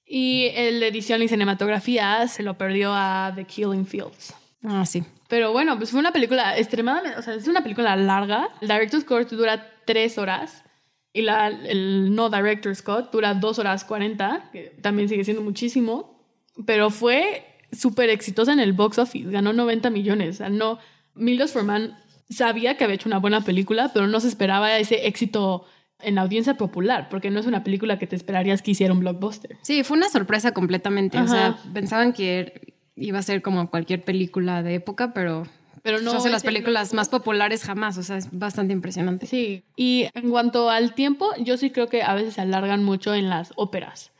Y 0.05 0.51
el 0.55 0.79
de 0.79 0.87
edición 0.87 1.21
y 1.21 1.27
cinematografía 1.27 2.27
se 2.27 2.43
lo 2.43 2.57
perdió 2.57 2.93
a 2.93 3.31
The 3.35 3.45
Killing 3.45 3.85
Fields. 3.85 4.35
Ah, 4.63 4.85
sí. 4.85 5.03
Pero 5.27 5.51
bueno, 5.51 5.77
pues 5.77 5.91
fue 5.91 5.99
una 5.99 6.11
película 6.11 6.57
extremadamente, 6.57 7.17
o 7.17 7.21
sea, 7.21 7.35
es 7.35 7.47
una 7.47 7.63
película 7.63 7.95
larga. 7.95 8.49
El 8.61 8.67
Director's 8.67 9.03
Cut 9.03 9.29
dura 9.29 9.71
tres 9.85 10.17
horas 10.17 10.63
y 11.11 11.21
la, 11.21 11.47
el 11.47 12.13
no 12.13 12.29
Director's 12.29 12.81
Cut 12.81 13.11
dura 13.11 13.33
dos 13.33 13.59
horas 13.59 13.83
cuarenta, 13.83 14.49
que 14.51 14.75
también 14.81 15.09
sigue 15.09 15.23
siendo 15.23 15.41
muchísimo, 15.41 16.19
pero 16.65 16.89
fue 16.89 17.45
súper 17.71 18.09
exitosa 18.09 18.53
en 18.53 18.59
el 18.59 18.73
box 18.73 18.99
office, 18.99 19.29
ganó 19.29 19.53
90 19.53 19.89
millones. 19.89 20.35
O 20.35 20.37
sea, 20.39 20.49
no, 20.49 20.79
Milos 21.15 21.51
Forman 21.51 21.97
sabía 22.29 22.77
que 22.77 22.83
había 22.83 22.95
hecho 22.95 23.09
una 23.09 23.19
buena 23.19 23.41
película, 23.41 23.91
pero 23.93 24.07
no 24.07 24.19
se 24.19 24.27
esperaba 24.27 24.77
ese 24.77 25.07
éxito 25.07 25.65
en 25.99 26.17
audiencia 26.17 26.55
popular, 26.55 27.07
porque 27.09 27.29
no 27.29 27.39
es 27.39 27.45
una 27.45 27.63
película 27.63 27.97
que 27.97 28.07
te 28.07 28.15
esperarías 28.15 28.61
que 28.61 28.71
hiciera 28.71 28.93
un 28.93 28.99
blockbuster. 28.99 29.57
Sí, 29.61 29.83
fue 29.83 29.97
una 29.97 30.09
sorpresa 30.09 30.53
completamente. 30.53 31.17
O 31.19 31.27
sea, 31.27 31.57
pensaban 31.73 32.13
que 32.13 32.75
iba 32.95 33.19
a 33.19 33.23
ser 33.23 33.41
como 33.41 33.69
cualquier 33.69 34.03
película 34.03 34.63
de 34.63 34.75
época, 34.75 35.13
pero 35.13 35.47
pero 35.83 35.99
no 35.99 36.13
hace 36.13 36.29
las 36.29 36.43
películas 36.43 36.93
más 36.93 37.09
populares 37.09 37.63
jamás, 37.63 37.97
o 37.97 38.03
sea, 38.03 38.15
es 38.15 38.29
bastante 38.31 38.71
impresionante. 38.71 39.27
Sí, 39.27 39.65
y 39.75 40.07
en 40.13 40.29
cuanto 40.29 40.69
al 40.69 40.95
tiempo, 40.95 41.29
yo 41.39 41.57
sí 41.57 41.71
creo 41.71 41.87
que 41.87 42.03
a 42.03 42.15
veces 42.15 42.35
se 42.35 42.41
alargan 42.41 42.85
mucho 42.85 43.13
en 43.13 43.29
las 43.29 43.51
óperas. 43.57 44.13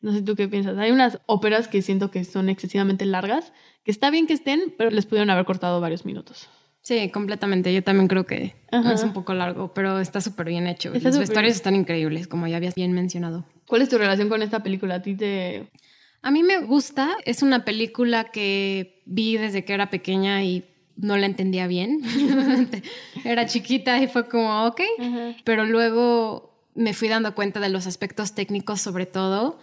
No 0.00 0.12
sé 0.12 0.22
tú 0.22 0.36
qué 0.36 0.46
piensas. 0.46 0.78
Hay 0.78 0.92
unas 0.92 1.18
óperas 1.26 1.66
que 1.66 1.82
siento 1.82 2.12
que 2.12 2.24
son 2.24 2.48
excesivamente 2.48 3.04
largas, 3.06 3.52
que 3.84 3.90
está 3.90 4.10
bien 4.10 4.28
que 4.28 4.34
estén, 4.34 4.72
pero 4.78 4.90
les 4.90 5.04
pudieron 5.04 5.30
haber 5.30 5.44
cortado 5.44 5.80
varios 5.80 6.06
minutos. 6.06 6.48
Sí, 6.82 7.10
completamente. 7.10 7.72
Yo 7.74 7.82
también 7.82 8.08
creo 8.08 8.24
que 8.24 8.54
es 8.70 9.02
un 9.02 9.12
poco 9.12 9.34
largo, 9.34 9.72
pero 9.74 10.00
está 10.00 10.20
súper 10.20 10.46
bien 10.48 10.66
hecho. 10.66 10.92
Los 10.94 11.18
vestuarios 11.18 11.54
están 11.54 11.74
increíbles, 11.74 12.26
como 12.26 12.46
ya 12.46 12.56
habías 12.56 12.74
bien 12.74 12.92
mencionado. 12.92 13.46
¿Cuál 13.66 13.82
es 13.82 13.88
tu 13.88 13.98
relación 13.98 14.28
con 14.28 14.42
esta 14.42 14.62
película? 14.62 14.96
¿A 14.96 15.02
ti 15.02 15.14
te...? 15.14 15.68
A 16.22 16.30
mí 16.30 16.42
me 16.42 16.58
gusta. 16.60 17.16
Es 17.24 17.42
una 17.42 17.64
película 17.64 18.24
que 18.24 19.02
vi 19.06 19.36
desde 19.36 19.64
que 19.64 19.72
era 19.72 19.90
pequeña 19.90 20.42
y 20.42 20.64
no 20.96 21.16
la 21.16 21.26
entendía 21.26 21.66
bien. 21.66 22.00
Era 23.24 23.46
chiquita 23.46 24.02
y 24.02 24.06
fue 24.06 24.28
como, 24.28 24.66
ok. 24.66 24.80
Pero 25.44 25.64
luego 25.64 26.68
me 26.74 26.92
fui 26.92 27.08
dando 27.08 27.34
cuenta 27.34 27.60
de 27.60 27.68
los 27.68 27.86
aspectos 27.86 28.34
técnicos 28.34 28.80
sobre 28.80 29.06
todo 29.06 29.58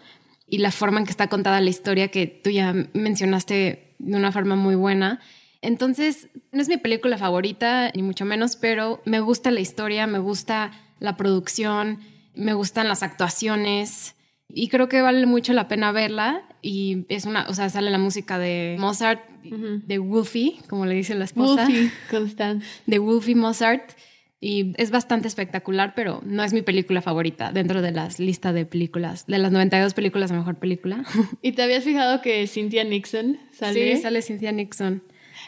y 0.48 0.60
la 0.60 0.72
forma 0.72 1.00
en 1.00 1.06
que 1.06 1.12
está 1.12 1.28
contada 1.28 1.62
la 1.62 1.70
historia 1.70 2.08
que 2.08 2.26
tú 2.28 2.50
ya 2.50 2.74
mencionaste 2.94 3.96
de 4.00 4.18
una 4.18 4.32
forma 4.32 4.56
muy 4.56 4.76
buena. 4.76 5.20
Entonces, 5.62 6.30
no 6.52 6.62
es 6.62 6.70
mi 6.70 6.78
película 6.78 7.18
favorita, 7.18 7.92
ni 7.96 8.04
mucho 8.04 8.26
menos, 8.26 8.56
pero 8.56 9.02
me 9.06 9.20
gusta 9.20 9.52
la 9.52 9.60
historia, 9.60 10.08
me 10.08 10.20
gusta 10.20 10.72
la 11.00 11.18
producción, 11.18 12.00
me 12.36 12.54
gustan 12.54 12.88
las 12.88 13.04
actuaciones 13.04 14.16
y 14.50 14.70
creo 14.70 14.88
que 14.88 15.02
vale 15.02 15.26
mucho 15.26 15.54
la 15.54 15.68
pena 15.68 15.92
verla 15.92 16.44
y 16.62 17.06
es 17.10 17.26
una, 17.26 17.48
o 17.50 17.54
sea, 17.54 17.70
sale 17.70 17.92
la 17.92 17.98
música 17.98 18.40
de 18.40 18.78
Mozart, 18.80 19.22
de 19.44 19.98
Wolfie, 19.98 20.58
como 20.70 20.86
le 20.86 20.96
dice 20.96 21.16
la 21.16 21.26
esposa. 21.26 21.66
Wolfie, 21.66 21.92
Constance. 22.10 22.66
De 22.86 23.00
Wolfie 23.00 23.36
Mozart. 23.36 23.92
Y 24.40 24.74
es 24.78 24.92
bastante 24.92 25.28
espectacular, 25.28 25.94
pero 25.96 26.22
no 26.24 26.44
es 26.44 26.54
mi 26.54 26.62
película 26.62 27.02
favorita 27.02 27.52
dentro 27.52 27.82
de 27.82 27.92
las 27.92 28.20
listas 28.20 28.54
de 28.54 28.68
películas, 28.68 29.26
de 29.26 29.40
las 29.40 29.52
92 29.52 29.96
películas 29.96 30.30
de 30.30 30.38
mejor 30.38 30.58
película. 30.60 31.04
¿Y 31.42 31.54
te 31.54 31.64
habías 31.64 31.84
fijado 31.84 32.22
que 32.22 32.46
Cynthia 32.46 32.84
Nixon 32.84 33.40
sale? 33.52 33.96
Sí, 33.96 34.02
sale 34.02 34.22
Cynthia 34.22 34.52
Nixon. 34.52 35.02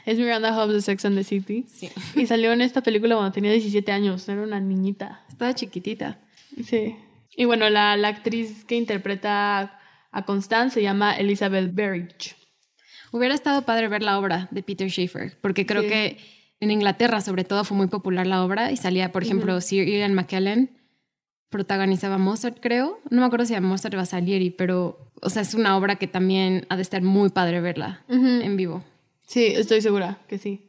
Es 0.09 0.17
Miranda 0.17 0.55
Hobbs 0.55 0.73
de 0.73 0.81
Sex 0.81 1.05
and 1.05 1.15
the 1.15 1.23
City. 1.23 1.65
Sí. 1.67 1.91
Y 2.15 2.25
salió 2.25 2.51
en 2.51 2.61
esta 2.61 2.81
película 2.81 3.13
cuando 3.13 3.31
tenía 3.31 3.51
17 3.51 3.91
años, 3.91 4.27
era 4.27 4.41
una 4.41 4.59
niñita. 4.59 5.23
Estaba 5.29 5.53
chiquitita. 5.53 6.17
Sí. 6.65 6.95
Y 7.37 7.45
bueno, 7.45 7.69
la, 7.69 7.95
la 7.95 8.07
actriz 8.07 8.65
que 8.65 8.75
interpreta 8.75 9.79
a 10.11 10.25
Constance 10.25 10.73
se 10.73 10.81
llama 10.81 11.13
Elizabeth 11.13 11.75
Berridge. 11.75 12.35
Hubiera 13.11 13.35
estado 13.35 13.61
padre 13.65 13.87
ver 13.87 14.01
la 14.01 14.17
obra 14.17 14.47
de 14.49 14.63
Peter 14.63 14.89
Schaeffer, 14.89 15.37
porque 15.41 15.67
creo 15.67 15.83
que 15.83 16.17
en 16.59 16.71
Inglaterra 16.71 17.21
sobre 17.21 17.43
todo 17.43 17.63
fue 17.63 17.77
muy 17.77 17.87
popular 17.87 18.25
la 18.25 18.43
obra 18.43 18.71
y 18.71 18.77
salía, 18.77 19.11
por 19.11 19.21
ejemplo, 19.21 19.61
Sir 19.61 19.87
Ian 19.87 20.15
McKellen 20.15 20.71
protagonizaba 21.49 22.17
Mozart, 22.17 22.57
creo. 22.59 22.99
No 23.11 23.21
me 23.21 23.27
acuerdo 23.27 23.45
si 23.45 23.53
era 23.53 23.61
Mozart 23.61 23.93
o 23.93 24.05
Salieri, 24.05 24.49
pero, 24.49 25.11
o 25.21 25.29
sea, 25.29 25.43
es 25.43 25.53
una 25.53 25.77
obra 25.77 25.97
que 25.97 26.07
también 26.07 26.65
ha 26.69 26.77
de 26.77 26.81
estar 26.81 27.03
muy 27.03 27.29
padre 27.29 27.61
verla 27.61 28.03
en 28.07 28.57
vivo. 28.57 28.83
Sí, 29.29 29.45
estoy 29.45 29.81
segura 29.81 30.17
que 30.27 30.39
sí. 30.39 30.65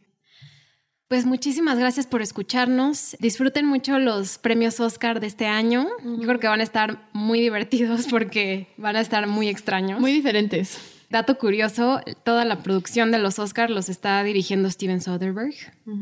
Pues 1.08 1.24
muchísimas 1.24 1.78
gracias 1.78 2.06
por 2.06 2.20
escucharnos. 2.20 3.16
Disfruten 3.18 3.66
mucho 3.66 3.98
los 3.98 4.36
premios 4.36 4.78
Oscar 4.80 5.18
de 5.18 5.26
este 5.28 5.46
año. 5.46 5.88
Yo 6.04 6.26
creo 6.26 6.38
que 6.38 6.46
van 6.46 6.60
a 6.60 6.62
estar 6.62 7.08
muy 7.14 7.40
divertidos 7.40 8.06
porque 8.10 8.68
van 8.76 8.96
a 8.96 9.00
estar 9.00 9.26
muy 9.26 9.48
extraños. 9.48 9.98
Muy 9.98 10.12
diferentes. 10.12 10.78
Dato 11.08 11.38
curioso, 11.38 12.00
toda 12.22 12.44
la 12.44 12.62
producción 12.62 13.10
de 13.10 13.18
los 13.18 13.38
Oscars 13.38 13.72
los 13.72 13.88
está 13.88 14.22
dirigiendo 14.22 14.70
Steven 14.70 15.00
Soderbergh, 15.00 15.56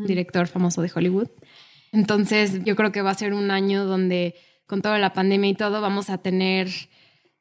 director 0.07 0.49
famoso 0.49 0.83
de 0.83 0.91
Hollywood. 0.95 1.29
Entonces 1.93 2.65
yo 2.65 2.75
creo 2.77 2.91
que 2.93 3.03
va 3.03 3.11
a 3.11 3.15
ser 3.15 3.35
un 3.35 3.53
año 3.53 3.87
donde 3.87 4.35
con 4.67 4.83
toda 4.83 4.99
la 4.99 5.13
pandemia 5.13 5.49
y 5.49 5.55
todo 5.55 5.81
vamos 5.81 6.11
a 6.11 6.19
tener 6.19 6.69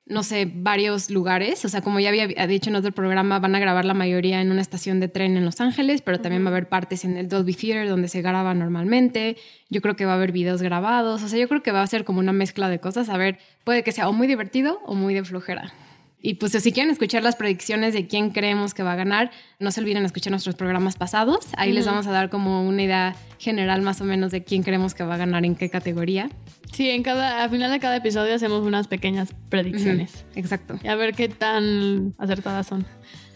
no 0.09 0.23
sé, 0.23 0.51
varios 0.53 1.09
lugares. 1.09 1.63
O 1.65 1.69
sea, 1.69 1.81
como 1.81 1.99
ya 1.99 2.09
había 2.09 2.27
dicho 2.47 2.69
en 2.69 2.75
otro 2.75 2.91
programa, 2.91 3.39
van 3.39 3.55
a 3.55 3.59
grabar 3.59 3.85
la 3.85 3.93
mayoría 3.93 4.41
en 4.41 4.51
una 4.51 4.61
estación 4.61 4.99
de 4.99 5.07
tren 5.07 5.37
en 5.37 5.45
Los 5.45 5.61
Ángeles, 5.61 6.01
pero 6.01 6.19
también 6.19 6.43
va 6.43 6.47
a 6.47 6.51
haber 6.51 6.69
partes 6.69 7.05
en 7.05 7.17
el 7.17 7.27
Dolby 7.27 7.53
Theater 7.53 7.89
donde 7.89 8.07
se 8.07 8.21
graba 8.21 8.53
normalmente. 8.53 9.37
Yo 9.69 9.81
creo 9.81 9.95
que 9.95 10.05
va 10.05 10.13
a 10.13 10.15
haber 10.15 10.31
videos 10.31 10.61
grabados. 10.61 11.23
O 11.23 11.27
sea, 11.27 11.39
yo 11.39 11.47
creo 11.47 11.63
que 11.63 11.71
va 11.71 11.81
a 11.81 11.87
ser 11.87 12.05
como 12.05 12.19
una 12.19 12.33
mezcla 12.33 12.69
de 12.69 12.79
cosas. 12.79 13.09
A 13.09 13.17
ver, 13.17 13.39
puede 13.63 13.83
que 13.83 13.91
sea 13.91 14.09
o 14.09 14.13
muy 14.13 14.27
divertido 14.27 14.79
o 14.85 14.95
muy 14.95 15.13
de 15.13 15.23
flojera. 15.23 15.73
Y 16.19 16.35
pues 16.35 16.51
si 16.51 16.71
quieren 16.71 16.91
escuchar 16.91 17.21
las 17.21 17.35
predicciones 17.35 17.93
de 17.93 18.07
quién 18.07 18.31
creemos 18.31 18.73
que 18.73 18.81
va 18.83 18.93
a 18.93 18.95
ganar, 18.95 19.31
no 19.59 19.71
se 19.71 19.81
olviden 19.81 20.03
escuchar 20.03 20.31
nuestros 20.31 20.55
programas 20.55 20.95
pasados. 20.95 21.47
Ahí 21.57 21.71
les 21.71 21.85
vamos 21.85 22.07
a 22.07 22.11
dar 22.11 22.29
como 22.29 22.67
una 22.67 22.81
idea 22.81 23.15
general 23.37 23.81
más 23.83 24.01
o 24.01 24.03
menos 24.03 24.31
de 24.31 24.43
quién 24.43 24.63
creemos 24.63 24.95
que 24.95 25.03
va 25.03 25.13
a 25.13 25.17
ganar 25.17 25.45
en 25.45 25.55
qué 25.55 25.69
categoría. 25.69 26.29
Sí, 26.73 26.89
en 26.89 27.03
cada, 27.03 27.43
al 27.43 27.49
final 27.49 27.71
de 27.71 27.79
cada 27.79 27.97
episodio 27.97 28.33
hacemos 28.33 28.65
unas 28.65 28.87
pequeñas 28.87 29.33
predicciones. 29.49 30.25
Exacto. 30.35 30.79
Y 30.83 30.87
a 30.87 30.95
ver 30.95 31.13
qué 31.13 31.29
tan 31.29 32.15
acertadas 32.17 32.67
son. 32.67 32.85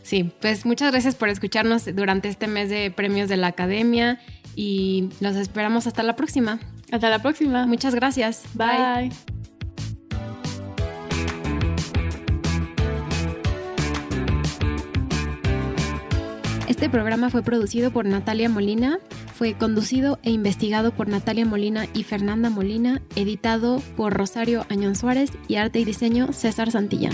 Sí, 0.01 0.31
pues 0.41 0.65
muchas 0.65 0.91
gracias 0.91 1.15
por 1.15 1.29
escucharnos 1.29 1.85
durante 1.95 2.27
este 2.27 2.47
mes 2.47 2.69
de 2.69 2.91
premios 2.91 3.29
de 3.29 3.37
la 3.37 3.47
academia 3.47 4.19
y 4.55 5.09
los 5.19 5.35
esperamos 5.35 5.87
hasta 5.87 6.03
la 6.03 6.15
próxima. 6.15 6.59
Hasta 6.91 7.09
la 7.09 7.19
próxima. 7.19 7.67
Muchas 7.67 7.95
gracias. 7.95 8.43
Bye. 8.55 9.11
Este 16.81 16.89
programa 16.89 17.29
fue 17.29 17.43
producido 17.43 17.91
por 17.91 18.07
Natalia 18.07 18.49
Molina, 18.49 18.97
fue 19.35 19.53
conducido 19.53 20.17
e 20.23 20.31
investigado 20.31 20.91
por 20.91 21.07
Natalia 21.07 21.45
Molina 21.45 21.85
y 21.93 22.01
Fernanda 22.01 22.49
Molina, 22.49 23.03
editado 23.15 23.83
por 23.95 24.15
Rosario 24.15 24.65
Añón 24.67 24.95
Suárez 24.95 25.31
y 25.47 25.57
arte 25.57 25.79
y 25.79 25.85
diseño 25.85 26.33
César 26.33 26.71
Santillán. 26.71 27.13